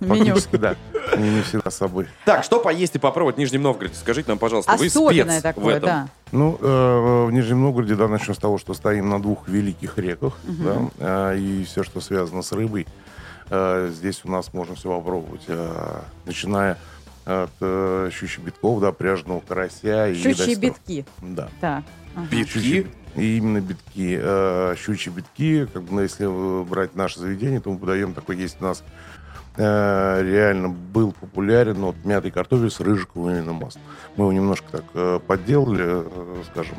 Меню. 0.00 0.34
Фактически, 0.34 0.56
да. 0.56 0.76
Не, 1.16 1.30
не 1.36 1.42
всегда 1.42 1.70
с 1.70 1.76
собой. 1.76 2.06
Так, 2.24 2.44
что 2.44 2.60
поесть 2.60 2.94
и 2.94 2.98
попробовать 2.98 3.36
в 3.36 3.38
Нижнем 3.38 3.62
Новгороде? 3.62 3.94
Скажите 3.94 4.28
нам, 4.28 4.38
пожалуйста, 4.38 4.76
вы 4.76 4.86
Особенное 4.86 5.40
спец 5.40 5.40
в 5.40 5.42
такое, 5.42 5.76
этом. 5.76 5.86
да. 5.88 6.08
Ну, 6.32 6.58
э, 6.60 7.24
в 7.26 7.32
Нижнем 7.32 7.62
Новгороде, 7.62 7.94
да, 7.96 8.08
начнем 8.08 8.34
с 8.34 8.38
того, 8.38 8.58
что 8.58 8.74
стоим 8.74 9.08
на 9.08 9.20
двух 9.20 9.48
великих 9.48 9.98
реках, 9.98 10.34
да, 10.44 11.32
э, 11.32 11.38
и 11.38 11.64
все, 11.64 11.82
что 11.82 12.00
связано 12.00 12.42
с 12.42 12.52
рыбой, 12.52 12.86
э, 13.50 13.90
здесь 13.92 14.20
у 14.24 14.30
нас 14.30 14.52
можно 14.52 14.74
все 14.74 14.94
попробовать, 14.94 15.42
э, 15.48 16.00
начиная 16.26 16.76
от 17.24 17.50
э, 17.60 18.10
щучьих-битков, 18.12 18.80
да, 18.80 18.92
пряжного 18.92 19.40
карася 19.40 20.08
и 20.08 20.14
Щучьи 20.14 20.34
дальше- 20.34 20.60
битки. 20.60 21.06
Да. 21.20 21.48
Так. 21.60 21.82
Ага. 22.18 22.26
Битки? 22.30 22.86
И 23.16 23.38
именно 23.38 23.60
битки. 23.60 24.18
Э, 24.20 24.74
щучьи 24.76 25.12
битки, 25.12 25.66
как 25.66 25.82
бы, 25.82 25.94
ну, 25.94 26.00
если 26.02 26.26
э, 26.28 26.64
брать 26.64 26.94
наше 26.94 27.18
заведение, 27.20 27.60
то 27.60 27.70
мы 27.70 27.78
подаем 27.78 28.14
такой, 28.14 28.36
есть 28.36 28.58
у 28.60 28.64
нас 28.64 28.84
э, 29.56 30.22
реально 30.22 30.68
был 30.68 31.12
популярен 31.12 31.76
вот 31.76 31.96
мятый 32.04 32.30
картофель 32.30 32.70
с 32.70 32.80
рыжиковым 32.80 33.34
именно 33.34 33.52
маслом. 33.52 33.82
Мы 34.16 34.24
его 34.24 34.32
немножко 34.32 34.66
так 34.70 34.84
э, 34.94 35.20
подделали, 35.26 35.84
э, 35.84 36.42
скажем, 36.52 36.76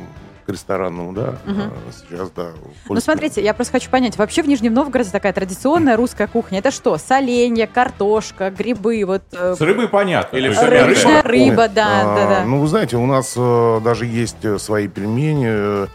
к 0.49 0.51
ресторанному, 0.51 1.13
да. 1.13 1.35
А 1.45 1.71
сейчас, 1.91 2.31
да. 2.31 2.51
Ну, 2.55 2.71
пользуемся. 2.87 3.01
смотрите, 3.05 3.43
я 3.43 3.53
просто 3.53 3.73
хочу 3.73 3.89
понять, 3.91 4.17
вообще 4.17 4.41
в 4.41 4.47
Нижнем 4.47 4.73
Новгороде 4.73 5.11
такая 5.11 5.31
традиционная 5.31 5.95
русская 5.95 6.25
кухня. 6.27 6.57
Это 6.59 6.71
что? 6.71 6.97
Соленья, 6.97 7.67
картошка, 7.67 8.49
грибы, 8.49 9.03
вот... 9.05 9.21
э, 9.31 9.55
С 9.55 9.61
рыбой 9.61 9.87
понятно. 9.87 10.35
Или 10.37 10.49
рыба- 10.49 10.65
рыбная 10.69 11.21
рыба, 11.21 11.61
Нет, 11.63 11.73
да, 11.73 12.01
а, 12.01 12.15
да, 12.15 12.29
да. 12.39 12.45
Ну, 12.45 12.59
вы 12.61 12.67
знаете, 12.67 12.97
у 12.97 13.05
нас 13.05 13.33
э, 13.37 13.79
даже 13.83 14.05
есть 14.07 14.43
э, 14.43 14.57
свои 14.57 14.87
пельмени. 14.87 15.47
э, 15.47 15.87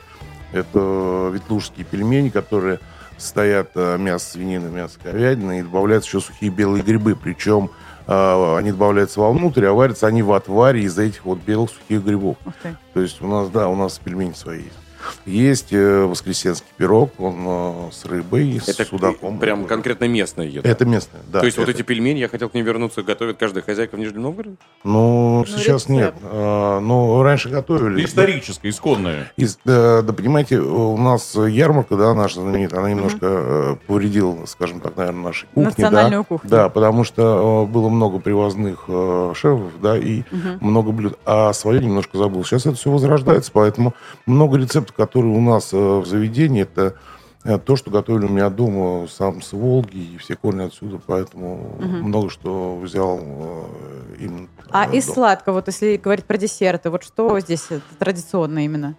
Это 0.52 1.30
ветлужские 1.32 1.84
пельмени, 1.84 2.28
которые 2.28 2.78
состоят 3.18 3.70
э, 3.74 3.96
мясо 3.98 4.30
свинины, 4.32 4.68
мясо 4.70 4.98
говядины, 5.02 5.58
и 5.58 5.62
добавляются 5.62 6.08
еще 6.10 6.20
сухие 6.20 6.50
белые 6.52 6.82
грибы. 6.84 7.16
Причем 7.16 7.70
они 8.06 8.70
добавляются 8.70 9.20
вовнутрь, 9.20 9.66
а 9.66 9.72
варятся 9.72 10.06
они 10.06 10.22
в 10.22 10.32
отваре 10.32 10.82
из 10.82 10.98
этих 10.98 11.24
вот 11.24 11.38
белых 11.38 11.70
сухих 11.70 12.04
грибов. 12.04 12.36
То 12.92 13.00
есть 13.00 13.22
у 13.22 13.26
нас, 13.26 13.48
да, 13.48 13.68
у 13.68 13.76
нас 13.76 13.98
пельмени 13.98 14.32
свои 14.32 14.64
есть. 14.64 14.83
Есть 15.26 15.72
э, 15.72 16.04
воскресенский 16.04 16.68
пирог, 16.76 17.12
он 17.18 17.34
э, 17.46 17.72
с 17.92 18.04
рыбой, 18.04 18.60
с 18.60 18.68
Это 18.68 18.84
судаком. 18.84 19.38
прям 19.38 19.64
конкретно 19.66 20.04
местная 20.06 20.46
еда. 20.46 20.68
Это 20.68 20.84
местное, 20.84 21.20
да. 21.32 21.40
То 21.40 21.46
есть 21.46 21.58
вот 21.58 21.64
это- 21.68 21.72
эти 21.78 21.82
пельмени, 21.82 22.18
я 22.18 22.28
хотел 22.28 22.48
к 22.48 22.54
ним 22.54 22.64
вернуться, 22.64 23.02
готовит 23.02 23.36
каждая 23.38 23.62
хозяйка 23.64 23.96
в 23.96 23.98
Нижнем 23.98 24.22
Новгороде? 24.22 24.56
Ну, 24.84 25.38
Ну, 25.40 25.46
сейчас 25.46 25.84
рецепт. 25.84 25.88
нет. 25.88 26.14
А, 26.22 26.80
но 26.80 27.22
раньше 27.22 27.48
готовили. 27.48 28.04
Историческое, 28.04 28.68
исконное. 28.68 29.32
Из- 29.36 29.58
да, 29.64 30.02
да, 30.02 30.12
понимаете, 30.12 30.58
у 30.60 30.96
нас 30.96 31.34
ярмарка, 31.34 31.96
да, 31.96 32.14
наша 32.14 32.40
знаменитая, 32.40 32.80
она 32.80 32.90
немножко 32.90 33.18
э, 33.22 33.76
повредила, 33.86 34.44
скажем 34.46 34.80
так, 34.80 34.96
наверное, 34.96 35.22
нашей 35.24 35.46
кухне. 35.54 35.64
Национальную 35.64 36.22
да. 36.22 36.26
кухню. 36.28 36.50
Да, 36.50 36.68
потому 36.68 37.04
что 37.04 37.64
э, 37.68 37.72
было 37.72 37.88
много 37.88 38.18
привозных 38.18 38.84
э, 38.88 39.32
шефов, 39.34 39.72
да, 39.80 39.96
и 39.96 40.22
Мгм. 40.30 40.58
много 40.60 40.92
блюд. 40.92 41.18
А 41.24 41.52
свое 41.52 41.80
немножко 41.80 42.18
забыл. 42.18 42.44
Сейчас 42.44 42.66
это 42.66 42.76
все 42.76 42.90
возрождается, 42.90 43.50
поэтому 43.52 43.94
много 44.26 44.58
рецептов, 44.58 44.93
которые 44.96 45.34
у 45.34 45.40
нас 45.40 45.72
э, 45.72 45.76
в 45.76 46.06
заведении, 46.06 46.62
это 46.62 46.94
э, 47.44 47.58
то, 47.58 47.76
что 47.76 47.90
готовили 47.90 48.26
у 48.26 48.28
меня 48.28 48.50
дома, 48.50 49.06
сам 49.08 49.42
с 49.42 49.52
Волги, 49.52 50.14
и 50.14 50.18
все 50.18 50.36
корни 50.36 50.62
отсюда, 50.62 51.00
поэтому 51.04 51.76
Мгм. 51.78 52.08
много 52.08 52.30
что 52.30 52.76
взял 52.76 53.18
э, 53.20 53.62
именно 54.20 54.48
А 54.70 54.86
из 54.86 55.06
сладкого, 55.06 55.54
вот 55.54 55.66
если 55.68 55.96
говорить 55.96 56.24
про 56.24 56.36
десерты, 56.36 56.90
вот 56.90 57.04
что 57.04 57.38
здесь 57.40 57.68
традиционно 57.98 58.64
именно? 58.64 58.96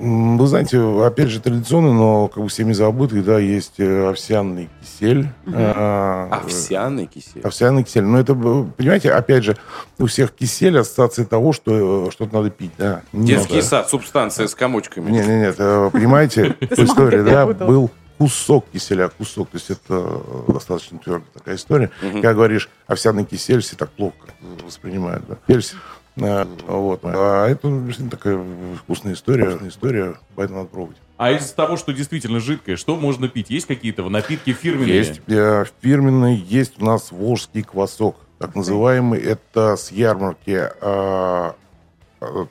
Вы 0.00 0.46
знаете, 0.46 0.78
опять 1.04 1.28
же, 1.28 1.40
традиционный, 1.40 1.92
но 1.92 2.28
как 2.28 2.42
бы 2.42 2.48
всеми 2.48 2.72
забытый, 2.72 3.22
да, 3.22 3.38
есть 3.38 3.74
э, 3.78 4.08
овсяный 4.08 4.70
кисель. 4.80 5.28
Мгм. 5.44 5.54
А, 5.56 6.40
Овсяный 6.42 7.06
кисель. 7.06 7.42
Овсяный 7.42 7.84
кисель. 7.84 8.04
Но 8.04 8.18
это, 8.18 8.34
понимаете, 8.34 9.12
опять 9.12 9.44
же, 9.44 9.58
у 9.98 10.06
всех 10.06 10.32
кисель 10.32 10.78
ассоциация 10.78 11.26
того, 11.26 11.52
что 11.52 12.06
э, 12.06 12.10
что-то 12.12 12.34
надо 12.34 12.48
пить, 12.48 12.72
да. 12.78 13.02
Детский 13.12 13.56
Нет, 13.56 13.64
сад, 13.64 13.90
субстанция 13.90 14.46
с 14.46 14.54
комочками. 14.54 15.10
Нет, 15.10 15.26
нет, 15.26 15.40
нет, 15.40 15.56
э, 15.58 15.90
понимаете, 15.92 16.56
Ты 16.60 16.66
с 16.66 16.78
по 16.78 16.84
истории, 16.84 17.20
манго 17.20 17.54
да, 17.54 17.66
был 17.66 17.90
кусок 18.16 18.66
киселя, 18.72 19.08
кусок, 19.08 19.50
то 19.50 19.56
есть 19.56 19.70
это 19.70 20.22
достаточно 20.48 20.98
твердая 20.98 21.28
такая 21.34 21.56
история. 21.56 21.90
Мгм. 22.00 22.12
Когда 22.12 22.34
говоришь 22.34 22.70
овсяный 22.86 23.24
кисель, 23.24 23.60
все 23.60 23.76
так 23.76 23.90
плохо 23.90 24.16
воспринимают, 24.64 25.24
да. 25.28 25.36
Кисель, 25.46 25.76
э, 26.20 26.46
вот. 26.66 27.00
А 27.04 27.48
это 27.48 27.68
действительно 27.68 28.10
такая 28.10 28.40
вкусная 28.76 29.14
история, 29.14 29.50
вкусная 29.50 29.70
история, 29.70 30.14
поэтому 30.34 30.60
надо 30.60 30.70
пробовать. 30.70 30.98
А 31.16 31.32
из 31.32 31.52
того, 31.52 31.76
что 31.76 31.92
действительно 31.92 32.40
жидкое, 32.40 32.76
что 32.76 32.96
можно 32.96 33.28
пить? 33.28 33.50
Есть 33.50 33.66
какие-то 33.66 34.08
напитки 34.08 34.52
фирменные? 34.52 34.96
Есть 34.96 35.20
э, 35.26 35.64
фирменный, 35.82 36.34
есть 36.36 36.80
у 36.80 36.84
нас 36.84 37.12
волжский 37.12 37.62
квасок, 37.62 38.16
так 38.38 38.54
называемый. 38.54 39.20
Это 39.20 39.76
с 39.76 39.92
ярмарки 39.92 40.70
э, 40.80 41.52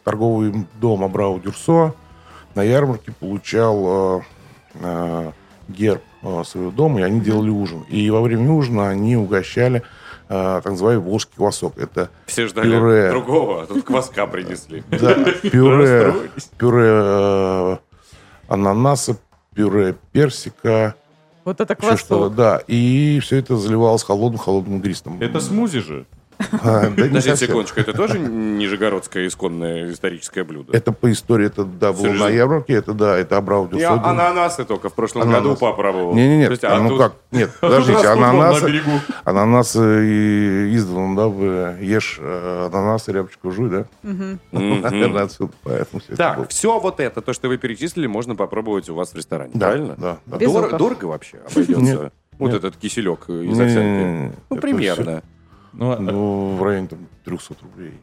торговый 0.03 0.67
дом 0.79 1.03
Абрау 1.03 1.39
Дюрсо 1.39 1.95
на 2.53 2.61
ярмарке 2.61 3.11
получал 3.11 4.19
э, 4.19 4.21
э, 4.75 5.31
герб 5.67 6.03
своего 6.43 6.69
дома, 6.69 6.99
и 6.99 7.03
они 7.03 7.21
делали 7.21 7.49
ужин. 7.49 7.85
И 7.89 8.09
во 8.09 8.21
время 8.21 8.51
ужина 8.51 8.89
они 8.89 9.15
угощали 9.15 9.83
так 10.29 10.65
называемый 10.65 11.03
волжский 11.03 11.35
квасок. 11.35 11.77
Это 11.77 12.09
Все 12.27 12.47
ждали 12.47 12.71
пюре, 12.71 13.09
другого, 13.09 13.63
а 13.63 13.65
тут 13.65 13.83
кваска 13.83 14.27
принесли. 14.27 14.83
да, 14.91 15.15
пюре, 15.41 16.13
пюре 16.57 16.85
э, 16.87 17.77
ананаса, 18.47 19.17
пюре 19.55 19.95
персика, 20.11 20.95
Вот 21.45 21.59
это 21.61 21.75
квасок. 21.75 22.35
да. 22.35 22.61
И 22.67 23.19
все 23.21 23.37
это 23.37 23.57
заливалось 23.57 24.03
холодным-холодным 24.03 24.79
игристым. 24.79 25.19
Это 25.19 25.39
смузи 25.39 25.79
же. 25.79 26.05
А, 26.39 26.89
Подождите 26.89 27.21
совсем. 27.21 27.47
секундочку, 27.49 27.79
это 27.81 27.93
тоже 27.93 28.17
нижегородское 28.17 29.27
исконное 29.27 29.91
историческое 29.91 30.45
блюдо? 30.45 30.75
Это 30.75 30.93
по 30.93 31.11
истории, 31.11 31.47
это 31.47 31.65
да, 31.65 31.91
было 31.91 32.13
на 32.13 32.29
ярмарке, 32.29 32.73
это 32.73 32.93
да, 32.93 33.17
это 33.17 33.37
Абрау 33.37 33.67
Дюрсо. 33.67 33.81
Я 33.81 33.91
ананасы 33.93 34.63
только 34.63 34.89
в 34.89 34.93
прошлом 34.93 35.29
году 35.29 35.55
попробовал. 35.55 36.13
Не-не-не, 36.15 36.45
а 36.63 36.79
ну 36.79 36.97
как, 36.97 37.15
нет, 37.31 37.51
А 37.59 37.65
подождите, 37.67 38.07
ананасы, 38.07 38.81
ананасы 39.25 40.07
и 40.07 40.75
издавна, 40.75 41.15
да, 41.15 41.27
вы 41.27 41.75
ешь 41.81 42.17
э, 42.21 42.69
ананасы, 42.71 43.11
рябчику 43.11 43.51
жуй, 43.51 43.69
да? 43.69 43.85
Наверное, 44.51 45.23
отсюда, 45.23 45.51
поэтому. 45.63 46.01
Так, 46.15 46.49
все 46.49 46.79
вот 46.79 47.01
это, 47.01 47.21
то, 47.21 47.33
что 47.33 47.49
вы 47.49 47.57
перечислили, 47.57 48.07
можно 48.07 48.35
попробовать 48.35 48.89
у 48.89 48.95
вас 48.95 49.11
в 49.11 49.15
ресторане, 49.15 49.51
правильно? 49.59 49.95
да, 49.97 50.17
да. 50.25 50.37
Дорого 50.37 51.05
вообще 51.05 51.37
обойдется? 51.51 52.11
Вот 52.37 52.53
этот 52.53 52.77
киселек 52.77 53.29
из 53.29 53.59
овсянки. 53.59 54.35
Ну, 54.49 54.57
примерно. 54.57 55.21
Ну, 55.73 55.91
а- 55.91 55.99
Ну, 55.99 56.55
в 56.55 56.63
районе 56.63 56.87
там 56.87 56.99
300 57.25 57.55
рублей. 57.61 57.93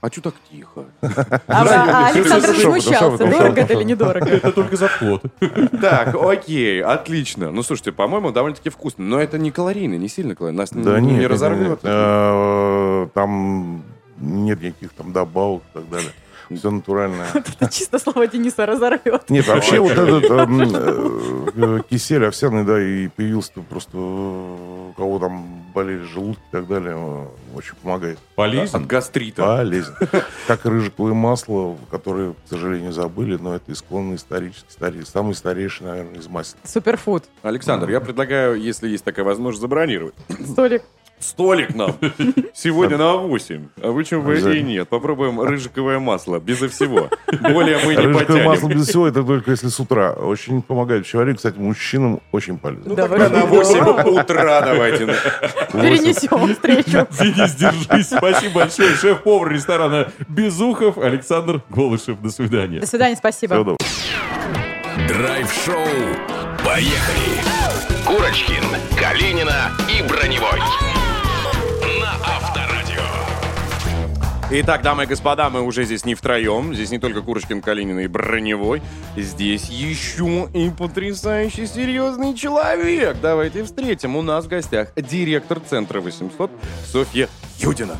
А 0.00 0.08
что 0.08 0.20
так 0.20 0.34
тихо? 0.50 0.84
А, 1.00 1.38
а 1.48 2.08
Александр 2.08 2.54
смущался, 2.54 3.26
дорого 3.26 3.60
это 3.62 3.72
или 3.72 3.84
недорого. 3.84 4.26
это 4.28 4.52
только 4.52 4.76
за 4.76 4.88
вход. 4.88 5.22
Так, 5.80 6.14
окей, 6.14 6.82
отлично. 6.82 7.50
Ну, 7.50 7.62
слушайте, 7.62 7.90
по-моему, 7.92 8.30
довольно-таки 8.30 8.68
вкусно. 8.68 9.02
Но 9.04 9.18
это 9.18 9.38
не 9.38 9.50
калорийно, 9.50 9.94
не 9.94 10.08
сильно 10.08 10.34
калорийно. 10.34 10.62
Нас 10.62 10.70
Да 10.72 11.00
не, 11.00 11.26
разорвет. 11.26 11.68
нет. 11.68 11.80
Э, 11.84 13.08
Там 13.14 13.82
нет 14.18 14.60
никаких 14.62 14.92
там 14.92 15.12
добавок 15.12 15.62
и 15.70 15.78
так 15.78 15.88
далее. 15.88 16.10
Все 16.50 16.70
натуральное. 16.70 17.26
Это 17.34 17.68
чисто 17.70 17.98
слова 17.98 18.26
Дениса 18.26 18.66
разорвет. 18.66 19.28
Нет, 19.30 19.46
вообще 19.46 19.78
вот 19.78 19.92
этот 19.92 20.30
эм, 20.30 21.48
э, 21.54 21.82
кисель 21.88 22.26
овсяный, 22.26 22.64
да, 22.64 22.80
и 22.80 23.08
появился 23.08 23.52
просто 23.68 23.96
э, 23.96 24.88
у 24.90 24.92
кого 24.96 25.18
там 25.18 25.64
болели 25.74 26.02
желудки 26.02 26.42
и 26.50 26.52
так 26.52 26.66
далее, 26.66 27.28
очень 27.54 27.74
помогает. 27.82 28.18
Полезен. 28.34 28.80
От 28.80 28.86
гастрита. 28.86 29.42
Полезен. 29.42 29.94
Как 30.46 30.66
и 30.66 30.68
рыжиковое 30.68 31.14
масло, 31.14 31.76
которое, 31.90 32.32
к 32.32 32.48
сожалению, 32.48 32.92
забыли, 32.92 33.36
но 33.40 33.56
это 33.56 33.72
исконный 33.72 34.16
исторический, 34.16 34.70
старый, 34.70 35.06
самый 35.06 35.34
старейший, 35.34 35.86
наверное, 35.86 36.18
из 36.18 36.28
масел. 36.28 36.56
Суперфуд. 36.64 37.24
Александр, 37.42 37.90
я 37.90 38.00
предлагаю, 38.00 38.60
если 38.60 38.88
есть 38.88 39.04
такая 39.04 39.24
возможность, 39.24 39.60
забронировать. 39.60 40.14
Столик. 40.46 40.82
Столик 41.24 41.74
нам 41.74 41.96
сегодня 42.54 42.98
на 42.98 43.14
8. 43.14 43.68
А 43.82 43.92
почему 43.94 44.22
бы 44.22 44.34
и 44.34 44.36
Обязательно. 44.36 44.66
нет? 44.66 44.88
Попробуем 44.88 45.40
рыжиковое 45.40 45.98
масло 45.98 46.38
безо 46.38 46.68
всего. 46.68 47.08
Более 47.40 47.78
мы 47.84 47.94
не 47.94 48.02
Рыжиковое 48.02 48.44
масло 48.44 48.62
потянем. 48.66 48.78
без 48.78 48.88
всего, 48.88 49.08
это 49.08 49.22
только 49.24 49.50
если 49.52 49.68
с 49.68 49.80
утра. 49.80 50.12
Очень 50.12 50.60
помогает 50.60 51.04
пищеварению. 51.04 51.36
Кстати, 51.36 51.56
мужчинам 51.58 52.20
очень 52.30 52.58
полезно. 52.58 52.90
Ну, 52.90 52.94
тогда 52.96 53.28
на 53.30 53.46
8 53.46 53.80
утра 54.10 54.60
давайте. 54.60 55.06
Перенесем 55.72 56.52
встречу. 56.54 57.06
Денис, 57.18 57.54
держись. 57.54 58.08
Спасибо 58.08 58.54
большое. 58.60 58.90
Шеф-повар 58.94 59.50
ресторана 59.50 60.08
Безухов 60.28 60.98
Александр 60.98 61.62
Голышев. 61.70 62.20
До 62.20 62.30
свидания. 62.30 62.80
До 62.80 62.86
свидания, 62.86 63.16
спасибо. 63.16 63.76
Драйв-шоу. 65.08 65.74
Поехали. 66.64 67.40
Курочкин, 68.06 68.64
Калинина 69.00 69.70
и 69.88 70.02
Броневой. 70.06 70.60
Итак, 74.50 74.82
дамы 74.82 75.04
и 75.04 75.06
господа, 75.06 75.48
мы 75.48 75.62
уже 75.62 75.84
здесь 75.84 76.04
не 76.04 76.14
втроем. 76.14 76.74
Здесь 76.74 76.90
не 76.90 76.98
только 76.98 77.22
Курочкин, 77.22 77.62
Калинин 77.62 77.98
и 78.00 78.06
Броневой. 78.06 78.82
Здесь 79.16 79.68
еще 79.70 80.48
и 80.52 80.70
потрясающий 80.70 81.66
серьезный 81.66 82.34
человек. 82.34 83.16
Давайте 83.22 83.64
встретим. 83.64 84.16
У 84.16 84.22
нас 84.22 84.44
в 84.44 84.48
гостях 84.48 84.92
директор 84.96 85.60
Центра 85.60 86.00
800 86.00 86.50
Софья 86.86 87.28
Юдина. 87.58 87.96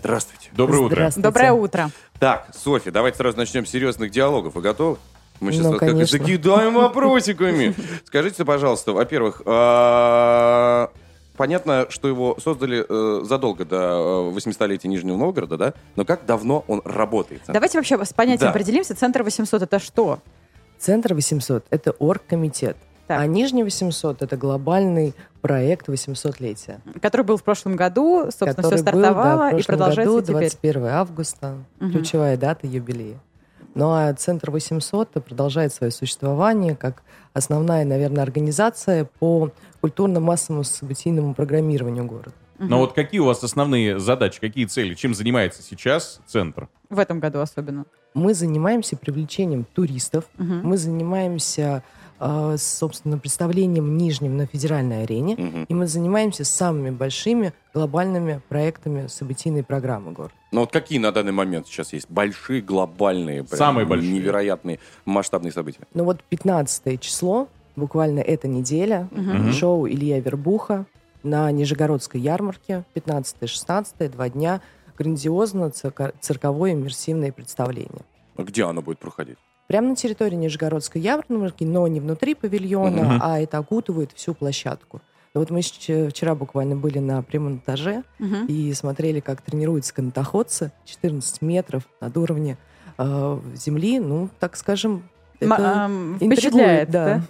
Здравствуйте. 0.00 0.50
Доброе 0.52 0.80
утро. 0.82 1.10
Доброе 1.16 1.52
утро. 1.52 1.90
Так, 2.20 2.46
Софья, 2.54 2.90
давайте 2.92 3.16
сразу 3.18 3.38
начнем 3.38 3.66
с 3.66 3.70
серьезных 3.70 4.10
диалогов. 4.10 4.54
Вы 4.54 4.60
готовы? 4.60 4.98
Мы 5.40 5.52
сейчас 5.52 5.64
Ну, 5.64 5.70
вас 5.72 5.80
как 5.80 5.90
конечно. 5.90 6.18
закидаем 6.18 6.74
вопросиками. 6.74 7.74
Скажите, 8.04 8.44
пожалуйста, 8.44 8.92
во-первых, 8.92 9.42
а, 9.44 10.90
понятно, 11.36 11.86
что 11.90 12.08
его 12.08 12.36
создали 12.42 12.84
э, 12.88 13.24
задолго 13.24 13.64
до 13.64 14.32
800-летия 14.34 14.88
Нижнего 14.88 15.16
Новгорода, 15.16 15.56
да? 15.56 15.74
Но 15.96 16.04
как 16.04 16.26
давно 16.26 16.64
он 16.68 16.82
работает? 16.84 17.42
Давайте 17.48 17.78
вообще 17.78 18.02
с 18.04 18.12
понятием 18.12 18.46
Да. 18.46 18.50
определимся. 18.50 18.94
Центр 18.94 19.22
800 19.22 19.62
это 19.62 19.78
что? 19.78 20.18
Центр 20.78 21.14
800– 21.14 21.64
это 21.70 21.92
оргкомитет. 21.92 22.76
Так. 23.06 23.20
А 23.20 23.26
Нижний 23.26 23.62
800– 23.62 24.20
это 24.22 24.36
глобальный 24.36 25.14
проект 25.40 25.88
800-летия. 25.88 26.80
Который 27.00 27.22
был 27.22 27.36
в 27.36 27.44
прошлом 27.44 27.76
году, 27.76 28.24
собственно, 28.24 28.54
который 28.54 28.76
все 28.76 28.84
был, 28.84 29.00
да, 29.00 29.10
стартовало 29.12 29.50
в 29.50 29.58
и 29.58 29.62
продолжается 29.62 30.14
году, 30.16 30.22
теперь. 30.26 30.38
21 30.50 30.86
августа, 30.86 31.54
Мгм. 31.78 31.92
ключевая 31.92 32.36
дата 32.36 32.66
юбилея. 32.66 33.18
Ну 33.76 33.90
а 33.92 34.12
Центр 34.14 34.50
800 34.50 35.10
продолжает 35.22 35.72
свое 35.72 35.92
существование 35.92 36.74
как 36.74 37.02
основная, 37.34 37.84
наверное, 37.84 38.22
организация 38.22 39.04
по 39.18 39.50
культурно-массовому 39.82 40.64
событийному 40.64 41.34
программированию 41.34 42.06
города. 42.06 42.32
Но 42.58 42.78
вот 42.78 42.94
какие 42.94 43.20
у 43.20 43.26
вас 43.26 43.44
основные 43.44 43.98
задачи, 43.98 44.40
какие 44.40 44.64
цели? 44.64 44.94
Чем 44.94 45.14
занимается 45.14 45.62
сейчас 45.62 46.20
центр? 46.26 46.70
В 46.88 46.98
этом 46.98 47.20
году 47.20 47.40
особенно. 47.40 47.84
Мы 48.14 48.32
занимаемся 48.32 48.96
привлечением 48.96 49.64
туристов, 49.74 50.24
Мгм. 50.38 50.62
мы 50.66 50.78
занимаемся, 50.78 51.82
э, 52.20 52.56
собственно, 52.58 53.18
представлением 53.18 53.96
Нижним 53.96 54.36
на 54.36 54.46
федеральной 54.46 55.02
арене, 55.04 55.34
Мгм. 55.36 55.64
и 55.64 55.74
мы 55.74 55.86
занимаемся 55.86 56.44
самыми 56.44 56.90
большими 56.90 57.52
глобальными 57.74 58.40
проектами 58.48 59.06
событийной 59.06 59.62
программы 59.62 60.12
города. 60.12 60.34
Ну 60.52 60.60
вот 60.60 60.72
какие 60.72 60.98
на 60.98 61.12
данный 61.12 61.32
момент 61.32 61.66
сейчас 61.66 61.92
есть 61.92 62.10
большие, 62.10 62.60
глобальные, 62.62 63.44
прям 63.44 63.58
Самые 63.58 63.86
большие. 63.86 64.12
невероятные 64.12 64.78
масштабные 65.04 65.52
события? 65.52 65.80
Ну 65.94 66.04
вот 66.04 66.22
15 66.24 67.00
число, 67.00 67.48
буквально 67.76 68.20
эта 68.20 68.48
неделя, 68.48 69.08
Мгм. 69.10 69.52
шоу 69.52 69.86
Илья 69.88 70.18
Вербуха 70.20 70.86
на 71.22 71.50
Нижегородской 71.50 72.20
ярмарке, 72.20 72.84
15-16, 72.94 74.08
два 74.08 74.28
дня, 74.28 74.60
грандиозно 74.96 75.70
цирковое 76.20 76.72
иммерсивное 76.72 77.32
представление. 77.32 78.02
А 78.36 78.42
Где 78.42 78.64
оно 78.64 78.80
будет 78.82 78.98
проходить? 78.98 79.36
Прямо 79.66 79.88
на 79.90 79.96
территории 79.96 80.36
Нижегородской 80.36 81.00
ярмарки, 81.00 81.64
но 81.64 81.86
не 81.88 82.00
внутри 82.00 82.34
павильона, 82.34 83.02
Мгм. 83.02 83.18
а 83.22 83.40
это 83.40 83.58
окутывает 83.58 84.12
всю 84.14 84.34
площадку. 84.34 85.00
Вот 85.34 85.50
мы 85.50 85.60
вчера 85.60 86.34
буквально 86.34 86.76
были 86.76 86.98
на 86.98 87.22
прямом 87.22 87.56
этаже 87.58 88.04
Мгм. 88.18 88.46
и 88.46 88.72
смотрели, 88.72 89.20
как 89.20 89.42
тренируются 89.42 89.92
канатоходцы 89.92 90.72
14 90.84 91.42
метров 91.42 91.82
над 92.00 92.16
уровнем 92.16 92.56
э, 92.98 93.38
земли. 93.54 93.98
Ну, 94.00 94.30
так 94.40 94.56
скажем, 94.56 95.02
М- 95.40 95.52
это 95.52 95.84
ам, 95.84 96.12
интригует, 96.14 96.38
впечатляет, 96.38 96.90
да. 96.90 97.04
да? 97.04 97.22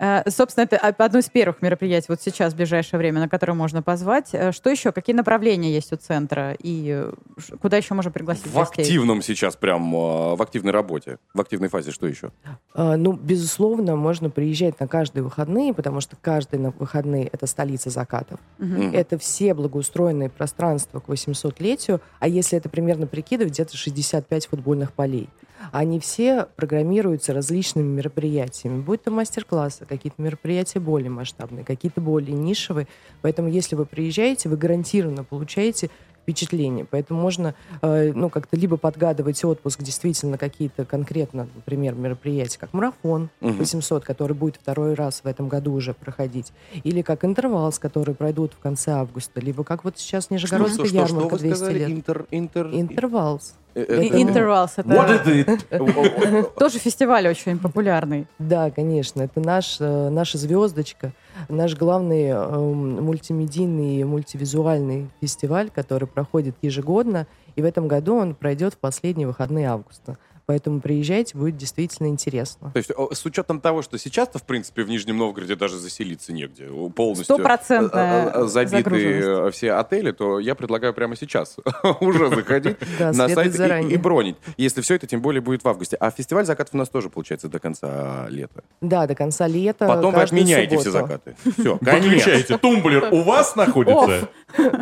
Э, 0.00 0.22
Собственно, 0.28 0.64
это 0.64 0.78
одно 0.78 1.18
из 1.18 1.28
первых 1.28 1.60
мероприятий 1.60 2.06
вот 2.08 2.20
сейчас, 2.22 2.54
в 2.54 2.56
ближайшее 2.56 2.98
время, 2.98 3.20
на 3.20 3.28
которое 3.28 3.52
можно 3.52 3.82
позвать. 3.82 4.30
Э, 4.32 4.50
Что 4.50 4.70
еще? 4.70 4.92
Какие 4.92 5.14
направления 5.14 5.72
есть 5.72 5.92
у 5.92 5.96
центра? 5.96 6.56
И 6.58 6.88
э, 6.88 7.12
куда 7.60 7.76
еще 7.76 7.92
можно 7.94 8.10
пригласить 8.10 8.46
В 8.46 8.54
гостей? 8.54 8.82
активном 8.82 9.20
сейчас 9.20 9.56
прям, 9.56 9.92
в 9.92 10.40
активной 10.42 10.72
работе, 10.72 11.18
в 11.34 11.40
активной 11.40 11.68
фазе, 11.68 11.90
что 11.90 12.06
еще? 12.06 12.32
А, 12.74 12.96
Ну, 12.96 13.12
безусловно, 13.12 13.94
можно 13.94 14.30
приезжать 14.30 14.80
на 14.80 14.88
каждые 14.88 15.22
выходные, 15.22 15.74
потому 15.74 16.00
что 16.00 16.16
каждые 16.20 16.60
на 16.60 16.70
выходные— 16.70 17.26
это 17.32 17.46
столица 17.46 17.90
закатов. 17.90 18.40
Мгм. 18.58 18.94
Это 18.94 19.18
все 19.18 19.52
благоустроенные 19.52 20.30
пространства 20.30 21.00
к 21.00 21.08
800-летию, 21.08 22.00
а 22.20 22.26
если 22.28 22.56
это 22.56 22.70
примерно 22.70 23.06
прикидывать, 23.06 23.52
где-то 23.52 23.76
65 23.76 24.46
футбольных 24.46 24.92
полей. 24.94 25.28
Они 25.72 26.00
все 26.00 26.46
программируются 26.56 27.32
различными 27.32 27.86
мероприятиями, 27.86 28.80
будь 28.80 29.02
то 29.02 29.10
мастер-классы, 29.10 29.86
какие-то 29.86 30.20
мероприятия 30.22 30.80
более 30.80 31.10
масштабные, 31.10 31.64
какие-то 31.64 32.00
более 32.00 32.32
нишевые. 32.32 32.86
Поэтому, 33.22 33.48
если 33.48 33.76
вы 33.76 33.86
приезжаете, 33.86 34.48
вы 34.48 34.56
гарантированно 34.56 35.24
получаете 35.24 35.90
впечатление. 36.22 36.84
Поэтому 36.88 37.20
можно 37.20 37.54
э, 37.82 38.12
ну, 38.14 38.28
как-то 38.30 38.56
либо 38.56 38.76
подгадывать 38.76 39.42
отпуск 39.44 39.82
действительно 39.82 40.38
какие-то 40.38 40.84
конкретно, 40.84 41.48
например, 41.54 41.94
мероприятия, 41.94 42.58
как 42.58 42.72
марафон 42.72 43.30
Мгм. 43.40 43.58
800, 43.58 44.04
который 44.04 44.34
будет 44.36 44.56
второй 44.56 44.94
раз 44.94 45.20
в 45.24 45.26
этом 45.26 45.48
году 45.48 45.72
уже 45.72 45.94
проходить, 45.94 46.52
или 46.84 47.02
как 47.02 47.24
интервалс, 47.24 47.78
которые 47.78 48.14
пройдут 48.14 48.52
в 48.54 48.58
конце 48.58 48.92
августа, 48.92 49.40
либо 49.40 49.64
как 49.64 49.84
вот 49.84 49.98
сейчас 49.98 50.30
Нижегородская 50.30 50.86
Что- 50.86 50.86
что- 50.96 51.06
что 51.06 51.14
ярмарка 51.14 51.32
вы 51.34 51.38
200 51.38 51.54
сказали? 51.56 51.78
лет. 51.78 51.90
Интер, 51.90 52.26
интер... 52.30 52.66
Интервалс. 52.72 53.54
Э, 53.74 53.82
И- 53.82 54.08
это- 54.08 54.16
Intervals 54.18 54.70
это 54.76 54.88
What 54.88 55.24
is 55.24 55.46
it? 55.70 56.58
тоже 56.58 56.78
фестиваль 56.78 57.28
очень 57.28 57.58
популярный. 57.58 58.26
Да, 58.38 58.70
конечно, 58.70 59.22
это 59.22 59.40
наш, 59.40 59.76
э, 59.80 60.08
наша 60.10 60.38
звездочка, 60.38 61.12
наш 61.48 61.76
главный 61.76 62.28
э, 62.28 62.58
мультимедийный, 62.58 64.04
мультивизуальный 64.04 65.08
фестиваль, 65.20 65.70
который 65.70 66.08
проходит 66.08 66.56
ежегодно, 66.62 67.26
и 67.56 67.62
в 67.62 67.64
этом 67.64 67.88
году 67.88 68.16
он 68.16 68.34
пройдет 68.34 68.74
в 68.74 68.78
последние 68.78 69.26
выходные 69.26 69.68
августа. 69.68 70.18
Поэтому 70.50 70.80
приезжайте, 70.80 71.38
будет 71.38 71.56
действительно 71.56 72.08
интересно. 72.08 72.72
То 72.72 72.78
есть 72.78 72.90
с 72.90 73.24
учетом 73.24 73.60
того, 73.60 73.82
что 73.82 73.96
сейчас-то, 73.98 74.40
в 74.40 74.42
принципе, 74.42 74.82
в 74.82 74.88
Нижнем 74.88 75.16
Новгороде 75.16 75.54
даже 75.54 75.78
заселиться 75.78 76.32
негде, 76.32 76.66
полностью 76.96 77.36
Стопроцентная 77.36 78.26
э, 78.26 78.32
э, 78.34 78.46
забиты 78.46 79.20
э, 79.20 79.50
все 79.52 79.74
отели, 79.74 80.10
то 80.10 80.40
я 80.40 80.56
предлагаю 80.56 80.92
прямо 80.92 81.14
сейчас 81.14 81.54
уже 82.00 82.30
заходить 82.30 82.78
на 82.98 83.28
сайт 83.28 83.60
и- 83.92 83.96
бронить, 83.96 84.38
если 84.56 84.80
все 84.80 84.96
это 84.96 85.06
тем 85.06 85.22
более 85.22 85.40
будет 85.40 85.62
в 85.62 85.68
августе. 85.68 85.94
А 86.00 86.10
фестиваль 86.10 86.44
закатов 86.44 86.74
у 86.74 86.78
нас 86.78 86.88
тоже 86.88 87.10
получается 87.10 87.48
до 87.48 87.60
конца 87.60 88.26
лета. 88.28 88.64
Да, 88.80 89.06
до 89.06 89.14
конца 89.14 89.46
лета. 89.46 89.86
Потом 89.86 90.12
вы 90.12 90.20
отменяете 90.20 90.78
все 90.78 90.90
закаты. 90.90 91.36
Все. 91.60 91.78
Выключаете. 91.80 92.58
Тумблер 92.58 93.08
у 93.12 93.22
вас 93.22 93.54
находится? 93.54 94.28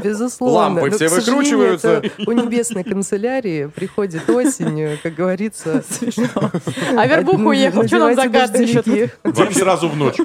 Безусловно. 0.03 0.81
Лампы 0.81 0.91
все 0.93 1.09
выкручиваются. 1.09 2.03
У 2.27 2.33
небесной 2.33 2.85
канцелярии 2.85 3.67
приходит 3.67 4.31
осень, 4.31 4.99
как 5.03 5.15
говорится. 5.15 5.58
А 6.97 7.07
Вербух 7.07 7.41
уехал, 7.41 7.87
что 7.87 7.99
нам 7.99 8.15
закаты 8.15 8.63
еще. 8.63 9.11
Вам 9.25 9.53
сразу 9.53 9.89
в 9.89 9.97
ночь. 9.97 10.17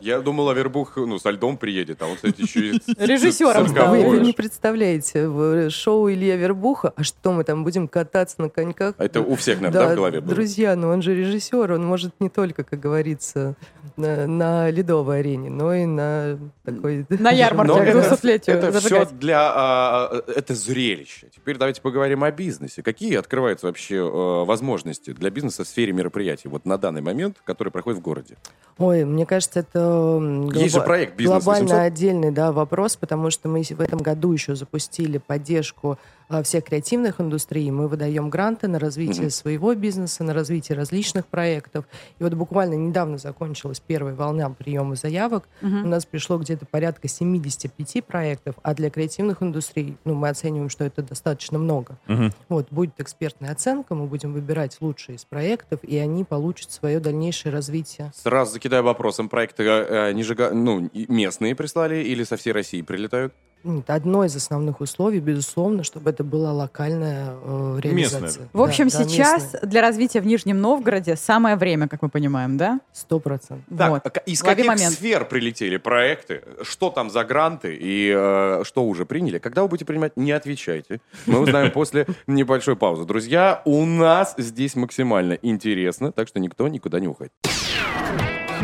Я 0.00 0.20
думал, 0.20 0.48
Авербух 0.50 0.96
ну, 0.96 1.18
со 1.18 1.30
льдом 1.30 1.56
приедет, 1.56 2.02
а 2.02 2.06
он, 2.06 2.16
кстати, 2.16 2.40
еще 2.40 2.70
и 2.70 2.80
Режиссером 2.98 3.68
стал. 3.68 3.90
Вы, 3.90 4.18
не 4.20 4.32
представляете, 4.32 5.28
в 5.28 5.70
шоу 5.70 6.10
Илья 6.10 6.36
Вербуха, 6.36 6.92
а 6.96 7.02
что 7.02 7.32
мы 7.32 7.44
там 7.44 7.64
будем 7.64 7.88
кататься 7.88 8.40
на 8.40 8.48
коньках? 8.48 8.94
А 8.98 9.04
Это 9.04 9.20
у 9.20 9.34
всех, 9.36 9.60
наверное, 9.60 9.92
в 9.92 9.96
голове 9.96 10.20
было? 10.20 10.34
Друзья, 10.34 10.76
ну 10.76 10.88
он 10.88 11.02
же 11.02 11.14
режиссер, 11.14 11.72
он 11.72 11.84
может 11.84 12.14
не 12.20 12.28
только, 12.28 12.64
как 12.64 12.80
говорится, 12.80 13.56
на, 13.96 14.70
ледовой 14.70 15.20
арене, 15.20 15.50
но 15.50 15.74
и 15.74 15.86
на 15.86 16.38
такой... 16.64 17.06
На 17.08 17.30
ярмарке 17.32 17.72
Но 17.72 17.78
к 17.78 17.82
это, 17.86 18.14
200-летию 18.14 18.56
это 18.56 18.80
все 18.80 19.06
для... 19.06 19.52
а, 19.54 20.22
это 20.26 20.54
зрелище. 20.54 21.28
Теперь 21.34 21.56
давайте 21.56 21.80
поговорим 21.80 22.24
о 22.24 22.30
бизнесе. 22.30 22.82
Какие 22.82 23.16
открываются 23.16 23.66
вообще 23.66 23.96
э, 23.96 24.44
возможности 24.76 25.12
для 25.12 25.30
бизнеса 25.30 25.64
в 25.64 25.68
сфере 25.68 25.92
мероприятий 25.92 26.48
вот 26.48 26.64
на 26.64 26.78
данный 26.78 27.00
момент, 27.00 27.38
который 27.44 27.70
проходит 27.70 28.00
в 28.00 28.02
городе? 28.02 28.36
Ой, 28.78 29.04
мне 29.04 29.24
кажется, 29.24 29.60
это 29.60 29.78
м, 29.80 30.50
Есть 30.50 30.74
же 30.74 30.80
проект 30.82 31.16
«Бизнес 31.16 31.44
глобально 31.44 31.74
800». 31.74 31.86
отдельный 31.86 32.30
да, 32.30 32.52
вопрос, 32.52 32.96
потому 32.96 33.30
что 33.30 33.48
мы 33.48 33.62
в 33.62 33.80
этом 33.80 33.98
году 33.98 34.32
еще 34.32 34.54
запустили 34.54 35.18
поддержку 35.18 35.98
всех 36.42 36.64
креативных 36.64 37.20
индустрий. 37.20 37.70
Мы 37.70 37.88
выдаем 37.88 38.30
гранты 38.30 38.68
на 38.68 38.78
развитие 38.78 39.22
Мгм. 39.22 39.30
своего 39.30 39.74
бизнеса, 39.74 40.24
на 40.24 40.34
развитие 40.34 40.76
различных 40.76 41.26
проектов. 41.26 41.84
И 42.18 42.22
вот 42.24 42.34
буквально 42.34 42.74
недавно 42.74 43.18
закончилась 43.18 43.80
первая 43.80 44.14
волна 44.14 44.50
приема 44.50 44.96
заявок. 44.96 45.48
Мгм. 45.60 45.84
У 45.84 45.88
нас 45.88 46.04
пришло 46.04 46.38
где-то 46.38 46.66
порядка 46.66 47.08
75 47.08 48.02
проектов, 48.02 48.56
а 48.62 48.74
для 48.74 48.90
креативных 48.90 49.42
индустрий 49.42 49.96
ну, 50.04 50.14
мы 50.14 50.28
оцениваем, 50.28 50.68
что 50.68 50.84
это 50.84 51.02
достаточно 51.02 51.58
много. 51.58 51.98
Мгм. 52.06 52.32
Вот, 52.48 52.68
будет 52.70 52.94
экспертная 52.98 53.52
оценка, 53.52 53.94
мы 53.94 54.06
будем 54.06 54.32
выбирать 54.32 54.76
лучшие 54.80 55.16
из 55.16 55.24
проектов, 55.24 55.80
и 55.82 55.96
они 55.98 56.24
получат 56.24 56.70
свое 56.72 57.00
дальнейшее 57.00 57.52
развитие. 57.52 58.12
Сразу 58.16 58.52
закидаю 58.52 58.82
вопросом. 58.82 59.28
Проекты 59.28 59.62
э, 59.62 60.12
Нижега- 60.12 60.52
ну, 60.52 60.90
местные 60.92 61.54
прислали 61.54 61.96
или 62.02 62.24
со 62.24 62.36
всей 62.36 62.52
России 62.52 62.82
прилетают? 62.82 63.32
Нет, 63.66 63.90
одно 63.90 64.24
из 64.24 64.36
основных 64.36 64.80
условий, 64.80 65.18
безусловно, 65.18 65.82
чтобы 65.82 66.10
это 66.10 66.22
была 66.22 66.52
локальная 66.52 67.30
э, 67.42 67.78
реализация. 67.82 68.20
Местная. 68.22 68.48
В 68.52 68.62
общем, 68.62 68.88
Да, 68.88 68.98
да, 68.98 69.04
сейчас 69.08 69.42
местная. 69.42 69.60
для 69.62 69.80
развития 69.82 70.20
в 70.20 70.26
Нижнем 70.26 70.60
Новгороде 70.60 71.16
самое 71.16 71.56
время, 71.56 71.88
как 71.88 72.00
мы 72.02 72.08
понимаем, 72.08 72.56
да? 72.56 72.78
Сто 72.92 73.18
процентов. 73.18 73.64
Так, 73.76 73.90
Вот. 73.90 74.02
а 74.04 74.10
к- 74.10 74.22
из 74.26 74.40
Лови 74.42 74.54
каких 74.54 74.66
момент. 74.68 74.94
сфер 74.94 75.24
прилетели 75.24 75.78
проекты? 75.78 76.42
Что 76.62 76.90
там 76.90 77.10
за 77.10 77.24
гранты 77.24 77.76
и 77.78 78.12
э, 78.16 78.62
что 78.64 78.84
уже 78.84 79.04
приняли? 79.04 79.38
Когда 79.38 79.62
вы 79.62 79.68
будете 79.68 79.84
принимать, 79.84 80.16
не 80.16 80.30
отвечайте. 80.30 81.00
Мы 81.26 81.40
узнаем 81.40 81.70
после 81.72 82.06
небольшой 82.28 82.76
паузы. 82.76 83.04
Друзья, 83.04 83.62
у 83.64 83.84
нас 83.84 84.34
здесь 84.38 84.76
максимально 84.76 85.34
интересно, 85.42 86.12
так 86.12 86.28
что 86.28 86.38
никто 86.38 86.68
никуда 86.68 87.00
не 87.00 87.08
уходит. 87.08 87.32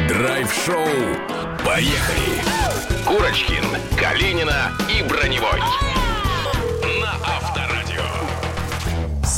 Драйв-шоу. 0.09 1.42
Поехали! 1.73 2.43
Курочкин, 3.07 3.65
Калинина 3.99 4.73
и 4.91 5.03
Броневой. 5.03 6.02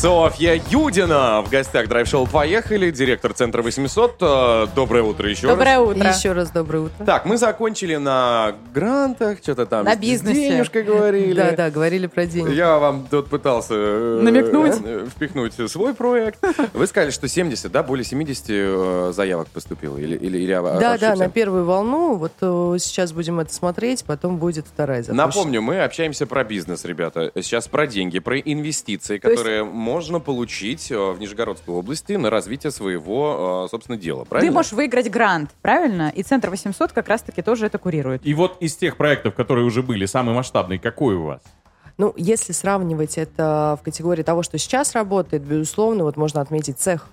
Софья 0.04 0.60
Юдина 0.68 1.40
в 1.40 1.48
гостях 1.48 1.88
драйв-шоу 1.88 2.26
«Поехали», 2.26 2.90
директор 2.90 3.32
Центра 3.32 3.62
800. 3.62 4.16
Э, 4.20 4.66
Доброе 4.76 5.02
утро 5.02 5.30
еще 5.30 5.46
Доброе 5.46 5.78
раз. 5.78 5.88
утро. 5.88 6.08
Еще 6.10 6.32
раз 6.32 6.50
доброе 6.50 6.80
утро. 6.80 7.06
Так, 7.06 7.24
мы 7.24 7.38
закончили 7.38 7.96
на 7.96 8.54
грантах, 8.74 9.38
что-то 9.38 9.64
там 9.64 9.86
На 9.86 9.94
с 9.94 9.98
бизнесе. 9.98 10.50
денежкой 10.50 10.82
говорили. 10.82 11.32
Да, 11.32 11.52
да, 11.52 11.70
говорили 11.70 12.06
про 12.06 12.26
деньги. 12.26 12.52
Я 12.52 12.76
вам 12.76 13.06
тут 13.10 13.28
пытался 13.28 13.72
э, 13.74 14.20
Намекнуть? 14.20 14.74
э, 14.84 15.06
впихнуть 15.06 15.54
свой 15.70 15.94
проект. 15.94 16.38
Вы 16.74 16.86
сказали, 16.86 17.10
что 17.10 17.26
70, 17.26 17.72
да, 17.72 17.82
более 17.82 18.04
70 18.04 18.44
э, 18.50 19.12
заявок 19.14 19.48
поступило? 19.48 19.96
Или, 19.96 20.16
или, 20.16 20.36
или 20.36 20.52
Да, 20.52 20.98
да, 20.98 21.16
на 21.16 21.30
первую 21.30 21.64
волну. 21.64 22.16
Вот 22.16 22.82
сейчас 22.82 23.12
будем 23.12 23.40
это 23.40 23.54
смотреть, 23.54 24.04
потом 24.04 24.36
будет 24.36 24.66
вторая 24.66 25.02
запущена. 25.02 25.28
Напомню, 25.28 25.62
мы 25.62 25.80
общаемся 25.80 26.26
про 26.26 26.44
бизнес, 26.44 26.84
ребята. 26.84 27.32
Сейчас 27.36 27.68
про 27.68 27.86
деньги, 27.86 28.18
про 28.18 28.38
инвестиции, 28.38 29.16
которые 29.16 29.64
можно 29.64 29.93
получить 30.20 30.90
э, 30.90 31.12
в 31.12 31.18
Нижегородской 31.18 31.74
области 31.74 32.12
на 32.12 32.30
развитие 32.30 32.70
своего, 32.70 33.64
э, 33.66 33.70
собственно, 33.70 33.98
дела. 33.98 34.24
Правильно? 34.24 34.50
Ты 34.50 34.54
можешь 34.54 34.72
выиграть 34.72 35.10
грант, 35.10 35.50
правильно? 35.62 36.12
И 36.14 36.22
Центр 36.22 36.50
800 36.50 36.92
как 36.92 37.08
раз-таки 37.08 37.42
тоже 37.42 37.66
это 37.66 37.78
курирует. 37.78 38.26
И 38.26 38.34
вот 38.34 38.56
из 38.60 38.76
тех 38.76 38.96
проектов, 38.96 39.34
которые 39.34 39.64
уже 39.64 39.82
были, 39.82 40.06
самый 40.06 40.34
масштабный, 40.34 40.78
какой 40.78 41.14
у 41.14 41.24
вас? 41.24 41.42
Ну, 41.96 42.12
если 42.16 42.52
сравнивать 42.52 43.18
это 43.18 43.78
в 43.80 43.84
категории 43.84 44.22
того, 44.22 44.42
что 44.42 44.58
сейчас 44.58 44.94
работает, 44.94 45.44
безусловно, 45.44 46.04
вот 46.04 46.16
можно 46.16 46.40
отметить 46.40 46.78
цех 46.78 47.08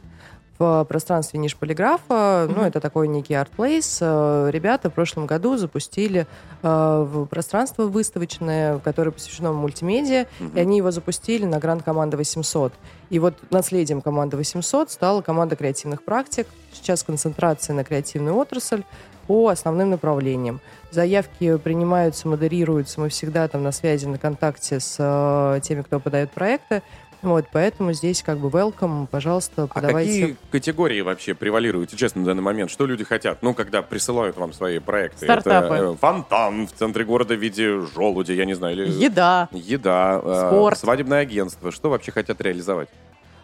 в 0.61 0.85
пространстве 0.85 1.39
Ниш 1.39 1.55
Полиграфа. 1.55 2.47
Ну, 2.47 2.61
это 2.61 2.79
такой 2.79 3.07
некий 3.07 3.33
арт-плейс. 3.33 3.97
Э, 3.99 4.49
Ребята 4.51 4.91
в 4.91 4.93
прошлом 4.93 5.25
году 5.25 5.57
запустили 5.57 6.27
э, 6.61 7.25
пространство 7.29 7.87
выставочное, 7.87 8.77
которое 8.79 9.09
посвящено 9.09 9.53
мультимедиа, 9.53 10.27
и 10.53 10.59
они 10.59 10.77
его 10.77 10.91
запустили 10.91 11.45
на 11.45 11.57
гранд 11.57 11.81
команда 11.81 12.15
800. 12.15 12.73
И 13.09 13.17
вот 13.17 13.33
наследием 13.49 14.01
команды 14.01 14.37
800 14.37 14.91
стала 14.91 15.21
команда 15.21 15.55
креативных 15.55 16.03
практик. 16.03 16.47
Сейчас 16.73 17.03
концентрация 17.03 17.73
на 17.73 17.83
креативную 17.83 18.35
отрасль 18.35 18.83
по 19.25 19.47
основным 19.47 19.89
направлениям. 19.89 20.61
Заявки 20.91 21.57
принимаются, 21.57 22.27
модерируются. 22.27 22.99
Мы 22.99 23.09
всегда 23.09 23.47
там 23.47 23.63
на 23.63 23.71
связи, 23.71 24.05
на 24.05 24.17
контакте 24.17 24.79
с 24.79 24.97
э, 24.99 25.59
теми, 25.61 25.81
кто 25.81 25.99
подает 25.99 26.31
проекты. 26.31 26.83
Вот, 27.21 27.45
поэтому 27.51 27.93
здесь 27.93 28.23
как 28.23 28.39
бы 28.39 28.49
welcome, 28.49 29.05
пожалуйста, 29.07 29.63
А 29.63 29.67
подавайте. 29.67 30.11
какие 30.21 30.37
категории 30.51 31.01
вообще 31.01 31.33
превалируют 31.35 31.91
сейчас 31.91 32.15
на 32.15 32.23
данный 32.23 32.41
момент? 32.41 32.71
Что 32.71 32.85
люди 32.85 33.03
хотят? 33.03 33.43
Ну, 33.43 33.53
когда 33.53 33.81
присылают 33.81 34.37
вам 34.37 34.53
свои 34.53 34.79
проекты. 34.79 35.25
Стартапы. 35.25 35.75
Это 35.75 35.85
э, 35.85 35.95
фонтан 35.95 36.67
в 36.67 36.71
центре 36.73 37.05
города 37.05 37.35
в 37.35 37.39
виде 37.39 37.79
желуди, 37.93 38.31
я 38.31 38.45
не 38.45 38.55
знаю. 38.55 38.73
Или... 38.75 38.89
Еда. 38.91 39.49
Еда. 39.51 40.19
э, 40.23 40.47
Спорт. 40.49 40.79
свадебное 40.79 41.19
агентство. 41.21 41.71
Что 41.71 41.89
вообще 41.89 42.11
хотят 42.11 42.41
реализовать? 42.41 42.89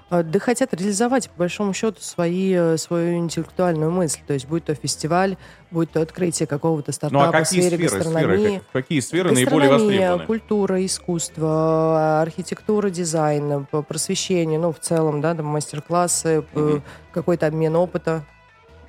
А, 0.10 0.24
Да 0.24 0.40
хотят 0.40 0.74
реализовать, 0.74 1.30
по 1.30 1.40
большому 1.40 1.74
счету, 1.74 1.98
свои, 2.02 2.54
э, 2.54 2.78
свою 2.78 3.18
интеллектуальную 3.18 3.92
мысль. 3.92 4.20
То 4.26 4.34
есть, 4.34 4.48
будь 4.48 4.64
то 4.64 4.74
фестиваль, 4.74 5.36
будь 5.70 5.92
то 5.92 6.02
открытие 6.02 6.48
какого-то 6.48 6.92
Ну 6.92 6.94
стартапа 6.94 7.26
а 7.26 7.28
в 7.28 7.32
какие 7.44 7.62
сфере 7.62 7.76
сферы, 7.78 7.90
сферы, 7.90 8.04
гастрономии. 8.06 8.58
как- 8.60 8.72
какие 8.84 9.00
сферы 9.02 9.32
наиболее 9.32 9.70
востребованы? 9.70 10.26
культура, 10.26 10.86
искусство, 10.86 12.22
архитектура, 12.22 12.90
дизайн, 12.90 13.66
просвещение, 13.88 14.58
ну, 14.60 14.72
в 14.72 14.80
целом, 14.80 15.20
да, 15.20 15.36
там 15.36 15.46
мастер-классы, 15.48 16.46
Мгм. 16.54 16.84
какой-то 17.12 17.48
обмен 17.48 17.76
опыта, 17.76 18.24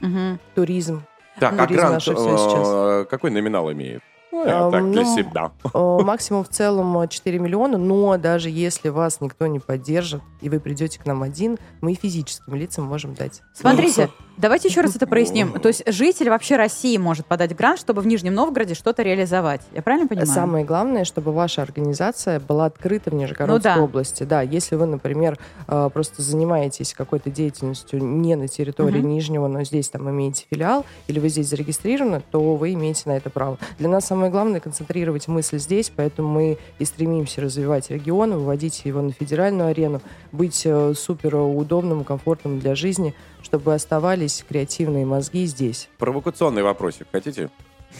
Мгм. 0.00 0.38
туризм. 0.54 1.02
Так, 1.40 1.52
а 1.54 1.64
Туризм 1.64 1.74
грант 1.80 1.94
наше 1.94 2.14
всё 2.14 2.36
сейчас. 2.38 2.68
э, 2.68 3.04
какой 3.10 3.30
номинал 3.32 3.70
имеет? 3.72 4.02
Ну, 4.38 4.46
я 4.46 4.66
А, 4.66 4.70
так 4.70 4.90
для 4.90 5.02
ну, 5.02 5.16
себя. 5.16 5.50
Э, 5.74 5.98
Максимум 6.02 6.44
в 6.44 6.48
целом 6.48 6.98
э, 7.00 7.08
4 7.08 7.38
миллиона, 7.38 7.76
но 7.78 8.16
даже 8.18 8.50
если 8.50 8.88
вас 8.88 9.20
никто 9.20 9.46
не 9.46 9.58
поддержит, 9.58 10.22
и 10.40 10.48
вы 10.48 10.60
придете 10.60 11.00
к 11.00 11.06
нам 11.06 11.22
один, 11.22 11.58
мы 11.80 11.94
физическим 11.94 12.54
лицам 12.54 12.84
можем 12.84 13.14
дать. 13.14 13.42
Смотрите, 13.54 14.10
давайте 14.36 14.68
еще 14.68 14.80
раз 14.80 14.94
это 14.96 15.06
проясним. 15.06 15.52
То 15.58 15.68
есть 15.68 15.82
житель 15.90 16.30
вообще 16.30 16.56
России 16.56 16.96
может 16.96 17.26
подать 17.26 17.54
грант, 17.56 17.80
чтобы 17.80 18.02
в 18.02 18.06
Нижнем 18.06 18.34
Новгороде 18.34 18.74
что-то 18.74 19.02
реализовать. 19.02 19.62
Я 19.72 19.82
правильно 19.82 20.06
понимаю? 20.08 20.28
Самое 20.28 20.64
главное, 20.64 21.04
чтобы 21.04 21.32
ваша 21.32 21.62
организация 21.62 22.38
была 22.40 22.66
открыта 22.66 23.10
в 23.10 23.14
Нижегородской 23.14 23.72
Ну 23.72 23.76
да. 23.78 23.82
области. 23.82 24.22
Да, 24.22 24.42
если 24.42 24.76
вы, 24.76 24.86
например, 24.86 25.38
э, 25.66 25.90
просто 25.92 26.22
занимаетесь 26.22 26.94
какой-то 26.94 27.30
деятельностью 27.30 28.02
не 28.04 28.36
на 28.36 28.46
территории 28.48 29.00
Мгм. 29.00 29.08
Нижнего, 29.08 29.48
но 29.48 29.64
здесь 29.64 29.88
там 29.88 30.08
имеете 30.10 30.46
филиал, 30.50 30.84
или 31.08 31.18
вы 31.18 31.28
здесь 31.28 31.48
зарегистрированы, 31.48 32.22
то 32.30 32.54
вы 32.54 32.74
имеете 32.74 33.02
на 33.06 33.16
это 33.16 33.30
право. 33.30 33.58
Для 33.78 33.88
нас 33.88 34.04
самое 34.06 34.27
главное 34.30 34.60
концентрировать 34.60 35.28
мысль 35.28 35.58
здесь, 35.58 35.92
поэтому 35.94 36.28
мы 36.28 36.58
и 36.78 36.84
стремимся 36.84 37.40
развивать 37.40 37.90
регион, 37.90 38.32
выводить 38.34 38.84
его 38.84 39.02
на 39.02 39.12
федеральную 39.12 39.68
арену, 39.68 40.00
быть 40.32 40.62
э, 40.64 40.94
супер 40.94 41.36
удобным, 41.36 42.04
комфортным 42.04 42.60
для 42.60 42.74
жизни, 42.74 43.14
чтобы 43.42 43.74
оставались 43.74 44.44
креативные 44.48 45.06
мозги 45.06 45.46
здесь. 45.46 45.88
Провокационный 45.98 46.62
вопросик, 46.62 47.06
хотите? 47.12 47.50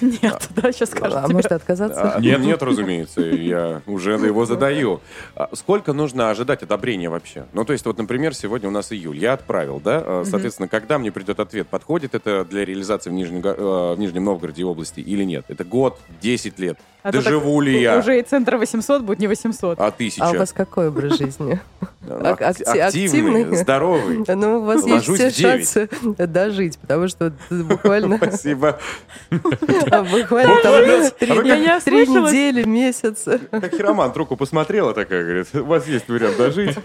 Нет, 0.00 0.48
да, 0.54 0.70
сейчас 0.70 0.90
скажу 0.90 1.16
А 1.16 1.24
тебе. 1.24 1.34
может 1.34 1.50
отказаться? 1.52 2.12
А, 2.14 2.20
нет, 2.20 2.40
нет, 2.40 2.62
разумеется, 2.62 3.20
я 3.20 3.82
уже 3.86 4.12
его 4.12 4.44
задаю. 4.46 5.00
А 5.34 5.48
Сколько 5.54 5.92
нужно 5.92 6.30
ожидать 6.30 6.62
одобрения 6.62 7.10
вообще? 7.10 7.46
Ну, 7.52 7.64
то 7.64 7.72
есть, 7.72 7.84
вот, 7.84 7.98
например, 7.98 8.34
сегодня 8.34 8.68
у 8.68 8.72
нас 8.72 8.92
июль, 8.92 9.18
я 9.18 9.32
отправил, 9.32 9.80
да? 9.80 10.02
А, 10.04 10.24
Соответственно, 10.24 10.68
когда 10.68 10.98
мне 10.98 11.10
придет 11.10 11.40
ответ, 11.40 11.66
подходит 11.68 12.14
это 12.14 12.44
для 12.44 12.64
реализации 12.64 13.10
в 13.10 13.12
Нижнем, 13.12 13.40
в 13.42 13.96
Нижнем 13.98 14.24
Новгороде 14.24 14.62
и 14.62 14.64
области 14.64 15.00
или 15.00 15.24
нет? 15.24 15.46
Это 15.48 15.64
год, 15.64 15.98
10 16.20 16.58
лет. 16.58 16.78
А 17.02 17.12
Доживу 17.12 17.58
так 17.60 17.66
ли 17.68 17.80
я? 17.80 17.98
Уже 17.98 18.18
и 18.18 18.22
центр 18.22 18.56
800 18.56 19.02
будет 19.02 19.18
не 19.20 19.28
800. 19.28 19.78
А 19.80 19.90
тысяча? 19.90 20.24
А 20.24 20.30
у 20.32 20.36
вас 20.36 20.52
какой 20.52 20.88
образ 20.88 21.16
жизни? 21.16 21.58
Ак- 22.08 22.42
Ак- 22.42 22.42
акти- 22.42 22.78
активный, 22.78 23.56
здоровый. 23.56 24.24
Ну, 24.26 24.58
у 24.58 24.64
вас 24.64 24.84
есть 24.86 25.04
все 25.08 25.30
шансы 25.30 25.88
дожить, 26.18 26.78
потому 26.78 27.08
что 27.08 27.32
буквально, 27.50 28.16
Спасибо. 28.18 28.78
Буквально 29.84 30.62
там 30.62 30.84
три 31.18 32.06
недели, 32.06 32.64
месяц. 32.64 33.24
Как 33.50 33.72
хиромант 33.72 34.16
руку 34.16 34.36
посмотрела 34.36 34.94
такая, 34.94 35.22
говорит, 35.22 35.46
у 35.54 35.64
вас 35.64 35.86
есть 35.86 36.08
вариант 36.08 36.36
дожить, 36.36 36.76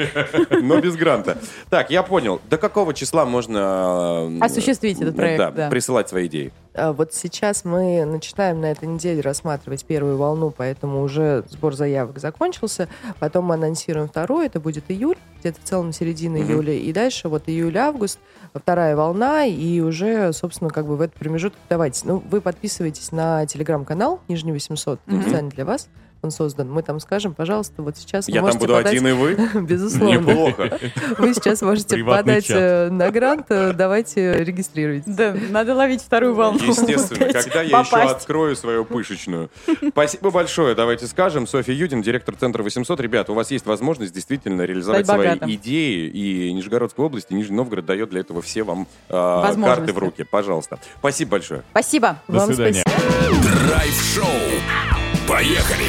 но 0.49 0.79
без 0.79 0.95
гранта. 0.95 1.37
Так, 1.69 1.89
я 1.91 2.03
понял. 2.03 2.41
До 2.49 2.57
какого 2.57 2.93
числа 2.93 3.25
можно... 3.25 4.29
э, 4.41 4.43
Осуществить 4.43 5.01
этот 5.01 5.15
проект, 5.15 5.55
да. 5.55 5.69
присылать 5.69 6.09
свои 6.09 6.27
идеи? 6.27 6.51
А 6.75 6.91
Вот 6.91 7.13
сейчас 7.13 7.65
мы 7.65 8.03
начинаем 8.05 8.61
на 8.61 8.71
этой 8.71 8.87
неделе 8.87 9.21
рассматривать 9.21 9.85
первую 9.85 10.17
волну, 10.17 10.51
поэтому 10.55 11.01
уже 11.03 11.43
сбор 11.49 11.75
заявок 11.75 12.19
закончился. 12.19 12.87
Потом 13.19 13.45
мы 13.45 13.55
анонсируем 13.55 14.07
вторую, 14.07 14.45
это 14.45 14.59
будет 14.59 14.85
июль, 14.89 15.17
где-то 15.43 15.59
в 15.61 15.63
целом 15.65 15.91
середина 15.93 16.37
июля. 16.37 16.73
И 16.73 16.91
дальше 16.93 17.27
вот 17.29 17.43
июль-август, 17.47 18.17
вторая 18.53 18.95
волна, 18.95 19.45
и 19.45 19.79
уже, 19.81 20.31
собственно, 20.33 20.69
как 20.69 20.87
бы 20.87 20.95
в 20.95 21.01
этот 21.01 21.15
промежуток 21.17 21.59
давайте. 21.69 22.01
Ну, 22.07 22.23
вы 22.31 22.39
подписываетесь 22.41 23.11
на 23.11 23.45
телеграм-канал 23.45 24.21
Нижний 24.27 24.51
800, 24.53 24.99
Мгм. 25.05 25.21
специально 25.21 25.49
для 25.49 25.65
вас 25.65 25.89
он 26.23 26.31
создан. 26.31 26.71
Мы 26.71 26.81
там 26.83 26.99
скажем, 26.99 27.33
пожалуйста, 27.33 27.81
вот 27.83 27.97
сейчас 27.97 28.27
вы 28.27 28.33
Я 28.33 28.41
там 28.41 28.57
буду 28.57 28.73
подать- 28.73 28.87
один, 28.91 29.07
и 29.07 29.11
вы? 29.11 29.37
Безусловно. 29.61 30.17
Неплохо. 30.17 30.79
Вы 31.17 31.33
сейчас 31.33 31.61
можете 31.61 31.95
Приватный 31.95 32.33
подать 32.35 32.45
чат. 32.45 32.57
э, 32.57 32.89
на 32.89 33.11
грант, 33.11 33.45
э, 33.49 33.73
давайте 33.73 34.43
регистрируйтесь. 34.43 35.13
Да, 35.13 35.35
надо 35.49 35.75
ловить 35.75 36.01
вторую 36.01 36.33
волну. 36.35 36.59
Естественно, 36.63 37.31
когда 37.33 37.61
я 37.61 37.79
еще 37.81 37.97
открою 37.97 38.55
свою 38.55 38.85
пышечную. 38.85 39.49
Спасибо 39.89 40.31
большое, 40.31 40.75
давайте 40.75 41.07
скажем. 41.07 41.45
Софья 41.47 41.73
Юдин, 41.73 42.01
директор 42.01 42.35
Центра 42.35 42.63
800. 42.63 42.99
Ребята, 42.99 43.31
у 43.31 43.35
вас 43.35 43.51
есть 43.51 43.65
возможность 43.65 44.13
действительно 44.13 44.61
реализовать 44.63 45.05
Стать 45.05 45.15
свои 45.17 45.27
богатым. 45.27 45.51
идеи, 45.51 46.07
и 46.09 46.53
Нижегородская 46.53 47.05
область, 47.05 47.27
и 47.29 47.35
Нижний 47.35 47.55
Новгород 47.57 47.85
дает 47.85 48.09
для 48.09 48.21
этого 48.21 48.41
все 48.41 48.63
вам 48.63 48.87
э, 49.09 49.13
Возможности. 49.13 49.63
карты 49.79 49.93
в 49.93 49.97
руки. 49.97 50.23
Пожалуйста. 50.23 50.79
Спасибо 50.99 51.31
большое. 51.31 51.63
Спасибо. 51.71 52.17
До 52.27 52.39
Вам 52.39 52.53
свидания. 52.53 52.83
Драйв-шоу. 53.67 55.02
Поехали! 55.27 55.85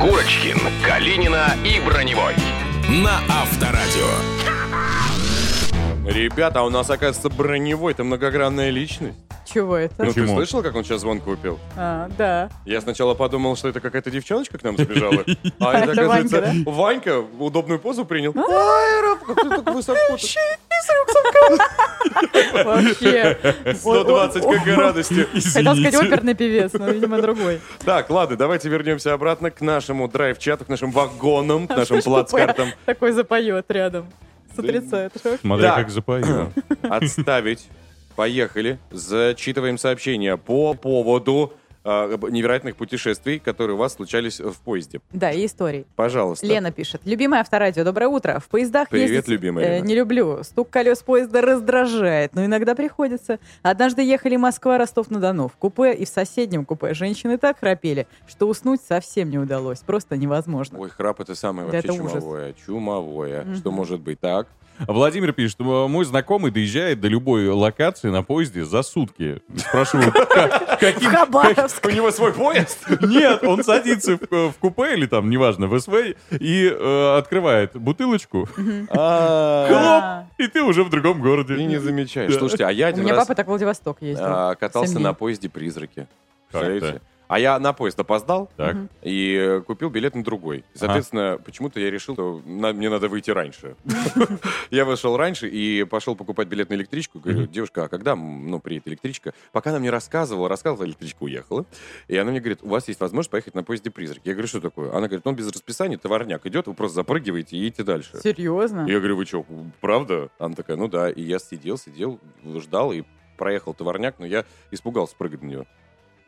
Курочкин, 0.00 0.58
Калинина 0.84 1.54
и 1.64 1.78
Броневой. 1.80 2.34
На 2.88 3.20
Авторадио. 3.28 4.08
Ребята, 6.06 6.60
а 6.60 6.62
у 6.64 6.70
нас, 6.70 6.90
оказывается, 6.90 7.28
броневой, 7.28 7.92
это 7.92 8.02
многогранная 8.02 8.70
личность. 8.70 9.18
Чего 9.44 9.76
это? 9.76 9.94
Ну, 9.98 10.12
ты 10.12 10.20
Почему? 10.20 10.36
слышал, 10.36 10.62
как 10.62 10.74
он 10.74 10.84
сейчас 10.84 11.00
звон 11.00 11.20
купил? 11.20 11.58
А, 11.76 12.08
да. 12.16 12.50
Я 12.64 12.80
сначала 12.80 13.14
подумал, 13.14 13.56
что 13.56 13.68
это 13.68 13.80
какая-то 13.80 14.10
девчоночка 14.10 14.58
к 14.58 14.62
нам 14.62 14.76
забежала. 14.76 15.24
А 15.58 15.74
это, 15.82 15.92
оказывается, 15.92 16.54
Ванька 16.66 17.20
удобную 17.20 17.78
позу 17.78 18.04
принял. 18.04 18.32
Ай, 18.36 19.02
Раб, 19.02 19.24
как 19.24 19.42
ты 19.42 19.48
так 19.48 19.74
высоко 19.74 19.98
Вообще. 20.10 20.40
120 23.74 24.42
кг 24.42 24.76
радости. 24.76 25.26
Хотел 25.52 25.74
сказать 25.76 25.94
оперный 25.94 26.34
певец, 26.34 26.72
но, 26.74 26.88
видимо, 26.88 27.20
другой. 27.20 27.60
Так, 27.84 28.10
ладно, 28.10 28.36
давайте 28.36 28.68
вернемся 28.68 29.12
обратно 29.12 29.50
к 29.50 29.60
нашему 29.60 30.08
драйв-чату, 30.08 30.64
к 30.64 30.68
нашим 30.68 30.90
вагонам, 30.90 31.66
к 31.66 31.76
нашим 31.76 32.02
плацкартам. 32.02 32.68
Такой 32.86 33.12
запоет 33.12 33.70
рядом. 33.70 34.06
С. 34.56 35.38
Смотря 35.40 35.76
как 35.76 35.90
запою. 35.90 36.52
Отставить. 36.82 37.68
Поехали. 38.16 38.78
Зачитываем 38.90 39.78
сообщения 39.78 40.36
по 40.36 40.74
поводу 40.74 41.54
невероятных 41.84 42.76
путешествий, 42.76 43.38
которые 43.38 43.74
у 43.74 43.78
вас 43.78 43.94
случались 43.94 44.40
в 44.40 44.54
поезде. 44.60 45.00
Да, 45.12 45.30
и 45.30 45.46
истории. 45.46 45.86
Пожалуйста. 45.96 46.46
Лена 46.46 46.70
пишет. 46.70 47.02
Любимое 47.04 47.40
авторадио, 47.40 47.84
доброе 47.84 48.08
утро. 48.08 48.38
В 48.38 48.48
поездах 48.48 48.88
Привет, 48.88 49.10
ездить 49.10 49.28
любимая 49.28 49.78
э, 49.78 49.80
не 49.80 49.94
люблю. 49.94 50.42
Стук 50.44 50.70
колес 50.70 51.02
поезда 51.02 51.40
раздражает, 51.40 52.34
но 52.34 52.44
иногда 52.44 52.74
приходится. 52.74 53.38
Однажды 53.62 54.02
ехали 54.02 54.36
Москва-Ростов-на-Дону. 54.36 55.48
В 55.48 55.56
купе 55.56 55.92
и 55.94 56.04
в 56.04 56.08
соседнем 56.08 56.64
купе 56.64 56.94
женщины 56.94 57.38
так 57.38 57.58
храпели, 57.58 58.06
что 58.26 58.48
уснуть 58.48 58.80
совсем 58.86 59.30
не 59.30 59.38
удалось. 59.38 59.80
Просто 59.80 60.16
невозможно. 60.16 60.78
Ой, 60.78 60.88
храп 60.90 61.20
это 61.20 61.34
самое 61.34 61.66
вообще 61.66 61.88
это 61.88 61.92
ужас. 61.92 62.12
чумовое. 62.12 62.54
Чумовое. 62.66 63.42
Мгм. 63.44 63.56
Что 63.56 63.70
может 63.70 64.00
быть 64.00 64.20
так? 64.20 64.46
Владимир 64.78 65.32
пишет, 65.32 65.52
что 65.52 65.86
мой 65.86 66.04
знакомый 66.04 66.50
доезжает 66.50 67.00
до 67.00 67.08
любой 67.08 67.48
локации 67.48 68.08
на 68.08 68.22
поезде 68.22 68.64
за 68.64 68.82
сутки. 68.82 69.42
Спрашиваю, 69.56 70.12
«Как- 70.30 70.80
каким... 70.80 71.10
Хабаровск. 71.74 71.86
У 71.86 71.90
него 71.90 72.10
свой 72.10 72.32
поезд? 72.32 72.78
Нет, 73.00 73.42
он 73.44 73.62
садится 73.64 74.16
в, 74.16 74.50
в 74.50 74.54
купе 74.60 74.94
или 74.94 75.06
там, 75.06 75.30
неважно, 75.30 75.66
в 75.66 75.78
СВ 75.78 76.14
и 76.30 76.68
э, 76.68 77.16
открывает 77.18 77.74
бутылочку, 77.76 78.48
А, 78.90 80.26
и 80.38 80.46
ты 80.48 80.62
уже 80.62 80.84
в 80.84 80.90
другом 80.90 81.20
городе. 81.20 81.54
не 81.64 81.78
замечаешь. 81.78 82.34
Слушайте, 82.34 82.64
а 82.66 82.70
я 82.70 82.86
У 82.86 82.88
один 82.90 83.04
меня 83.04 83.14
раз 83.14 83.26
папа 83.26 83.34
так 83.36 83.46
в 83.46 83.48
Владивосток 83.50 83.98
ездил. 84.02 84.24
а, 84.26 84.54
катался 84.54 84.92
Семьи. 84.92 85.02
на 85.04 85.14
поезде 85.14 85.48
«Призраки». 85.48 86.06
Как 86.50 86.60
Представляете? 86.62 87.00
А 87.32 87.38
я 87.38 87.58
на 87.58 87.72
поезд 87.72 87.98
опоздал 87.98 88.50
Так. 88.58 88.76
и 89.00 89.62
купил 89.66 89.88
билет 89.88 90.14
на 90.14 90.22
другой. 90.22 90.66
Соответственно, 90.74 91.40
почему-то 91.42 91.80
я 91.80 91.90
решил, 91.90 92.12
что 92.12 92.42
на- 92.44 92.74
мне 92.74 92.90
надо 92.90 93.08
выйти 93.08 93.30
раньше. 93.30 93.74
Я 94.70 94.84
вышел 94.84 95.16
раньше 95.16 95.48
и 95.48 95.84
пошел 95.84 96.14
покупать 96.14 96.48
билет 96.48 96.68
на 96.68 96.74
электричку. 96.74 97.20
Говорю, 97.20 97.46
девушка, 97.46 97.84
а 97.84 97.88
когда 97.88 98.16
ну, 98.16 98.60
приедет 98.60 98.88
электричка? 98.88 99.32
Пока 99.50 99.70
она 99.70 99.78
мне 99.78 99.88
рассказывала, 99.88 100.46
рассказывала, 100.46 100.84
электричка 100.86 101.22
уехала. 101.22 101.64
И 102.06 102.16
она 102.18 102.32
мне 102.32 102.40
говорит, 102.40 102.58
у 102.62 102.68
вас 102.68 102.86
есть 102.88 103.00
возможность 103.00 103.30
поехать 103.30 103.54
на 103.54 103.64
поезде 103.64 103.90
«Призрак». 103.90 104.20
Я 104.24 104.32
говорю, 104.32 104.48
что 104.48 104.60
такое? 104.60 104.90
Она 104.90 105.06
говорит, 105.06 105.26
он 105.26 105.34
без 105.34 105.48
расписания, 105.48 105.96
товарняк 105.96 106.44
идет, 106.44 106.66
вы 106.66 106.74
просто 106.74 106.96
запрыгиваете 106.96 107.56
и 107.56 107.60
едете 107.60 107.82
дальше. 107.82 108.20
Серьезно? 108.22 108.86
Я 108.86 108.98
говорю, 108.98 109.16
вы 109.16 109.24
что, 109.24 109.46
правда? 109.80 110.28
Она 110.38 110.54
такая, 110.54 110.76
ну 110.76 110.86
да. 110.86 111.08
И 111.10 111.22
я 111.22 111.38
сидел, 111.38 111.78
сидел, 111.78 112.20
ждал 112.44 112.92
и 112.92 113.04
проехал 113.38 113.72
товарняк, 113.72 114.18
но 114.18 114.26
я 114.26 114.44
испугался 114.70 115.16
прыгать 115.16 115.42
на 115.42 115.46
него. 115.46 115.66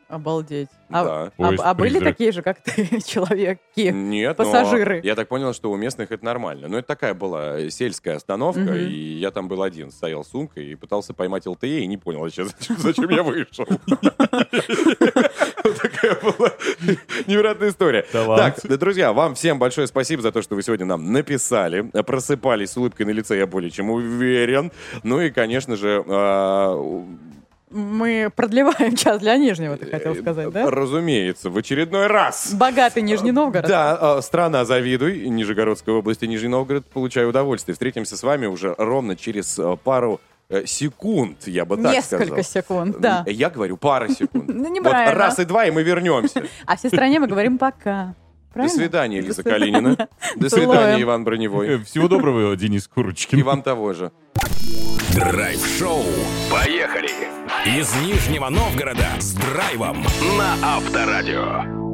Обалдеть. 0.07 0.69
А, 0.91 1.03
Да. 1.03 1.11
а- 1.25 1.31
Поезд 1.35 1.63
а 1.65 1.73
были 1.73 1.99
такие 1.99 2.31
же, 2.31 2.43
как 2.43 2.61
ты, 2.61 3.01
человеки? 3.05 3.89
Нет, 3.91 4.37
но 4.37 4.43
Пассажиры. 4.45 5.01
я 5.03 5.15
так 5.15 5.27
понял, 5.27 5.51
что 5.53 5.71
у 5.71 5.75
местных 5.77 6.11
это 6.11 6.23
нормально. 6.23 6.67
Но 6.67 6.77
это 6.77 6.87
такая 6.87 7.15
была 7.15 7.69
сельская 7.71 8.17
остановка, 8.17 8.59
Мгм. 8.61 8.75
и 8.75 8.85
я 9.17 9.31
там 9.31 9.47
был 9.47 9.63
один, 9.63 9.89
стоял 9.91 10.23
с 10.23 10.29
сумкой 10.29 10.67
и 10.67 10.75
пытался 10.75 11.13
поймать 11.15 11.47
ЛТЕ, 11.47 11.79
и 11.79 11.87
не 11.87 11.97
понял 11.97 12.19
вообще, 12.19 12.45
зачем, 12.59 12.77
зачем 12.77 13.09
я 13.09 13.23
вышел. 13.23 13.65
Такая 15.81 16.15
была 16.21 16.51
невероятная 17.27 17.69
история. 17.69 18.05
Так, 18.11 18.59
да, 18.63 18.77
друзья, 18.77 19.11
вам 19.13 19.33
всем 19.35 19.57
большое 19.59 19.87
спасибо 19.87 20.21
за 20.21 20.31
то, 20.31 20.41
что 20.41 20.55
вы 20.55 20.61
сегодня 20.61 20.85
нам 20.85 21.11
написали. 21.11 21.81
Просыпались 22.05 22.71
с 22.71 22.77
улыбкой 22.77 23.05
на 23.07 23.11
лице, 23.11 23.37
я 23.37 23.47
более 23.47 23.71
чем 23.71 23.89
уверен. 23.89 24.71
Ну 25.03 25.19
и, 25.21 25.31
конечно 25.31 25.75
же, 25.75 26.03
а, 26.07 26.75
Мы 27.71 28.31
продлеваем 28.35 28.95
час 28.95 29.19
для 29.19 29.35
Нижнего, 29.37 29.75
ты 29.75 29.87
хотел 29.87 30.15
сказать, 30.15 30.51
да? 30.51 30.69
разумеется, 30.69 31.49
в 31.49 31.57
очередной 31.57 32.07
раз. 32.07 32.53
Богатый 32.53 33.01
Нижний 33.01 33.31
Новгород. 33.31 33.67
Да, 33.67 34.17
э, 34.19 34.21
страна 34.21 34.65
завидуй, 34.65 35.27
Нижегородской 35.29 35.93
области, 35.93 36.25
Нижний 36.25 36.47
Новгород, 36.49 36.85
получаю 36.85 37.29
удовольствие. 37.29 37.73
Встретимся 37.73 38.17
с 38.17 38.23
вами 38.23 38.45
уже 38.45 38.75
ровно 38.77 39.15
через 39.15 39.57
э, 39.57 39.77
пару 39.83 40.21
э, 40.49 40.65
секунд, 40.67 41.47
я 41.47 41.65
бы 41.65 41.77
так 41.77 41.91
Несколько 41.93 42.25
сказал. 42.25 42.43
секунд, 42.43 42.99
да. 42.99 43.23
Я 43.27 43.49
говорю 43.49 43.77
пара 43.77 44.09
секунд. 44.09 44.45
Ну, 44.47 44.63
Вот 44.65 44.69
неправильно. 44.69 45.15
раз 45.15 45.39
и 45.39 45.45
два, 45.45 45.65
и 45.65 45.71
мы 45.71 45.81
вернемся. 45.83 46.43
А 46.67 46.77
всей 46.77 46.89
стране 46.89 47.19
мы 47.19 47.27
говорим 47.27 47.57
пока. 47.57 48.13
До 48.49 48.53
Правильно? 48.59 48.75
свидания, 48.77 49.21
До 49.21 49.27
Лиза 49.27 49.41
свидания. 49.41 49.59
Калинина. 49.71 50.07
До 50.37 50.49
свидания, 50.49 51.01
Иван 51.01 51.23
Броневой. 51.25 51.67
Э, 51.67 51.77
Всего 51.79 52.07
доброго, 52.07 52.55
Денис 52.55 52.87
Курочкин. 52.87 53.39
И 53.39 53.43
вам 53.43 53.63
того 53.63 53.91
же. 53.93 54.11
Драйв-шоу. 55.13 56.03
Поехали! 56.51 57.34
Из 57.65 57.95
Нижнего 57.95 58.49
Новгорода 58.49 59.19
с 59.19 59.33
драйвом 59.33 60.05
на 60.37 60.75
Авторадио. 60.77 61.84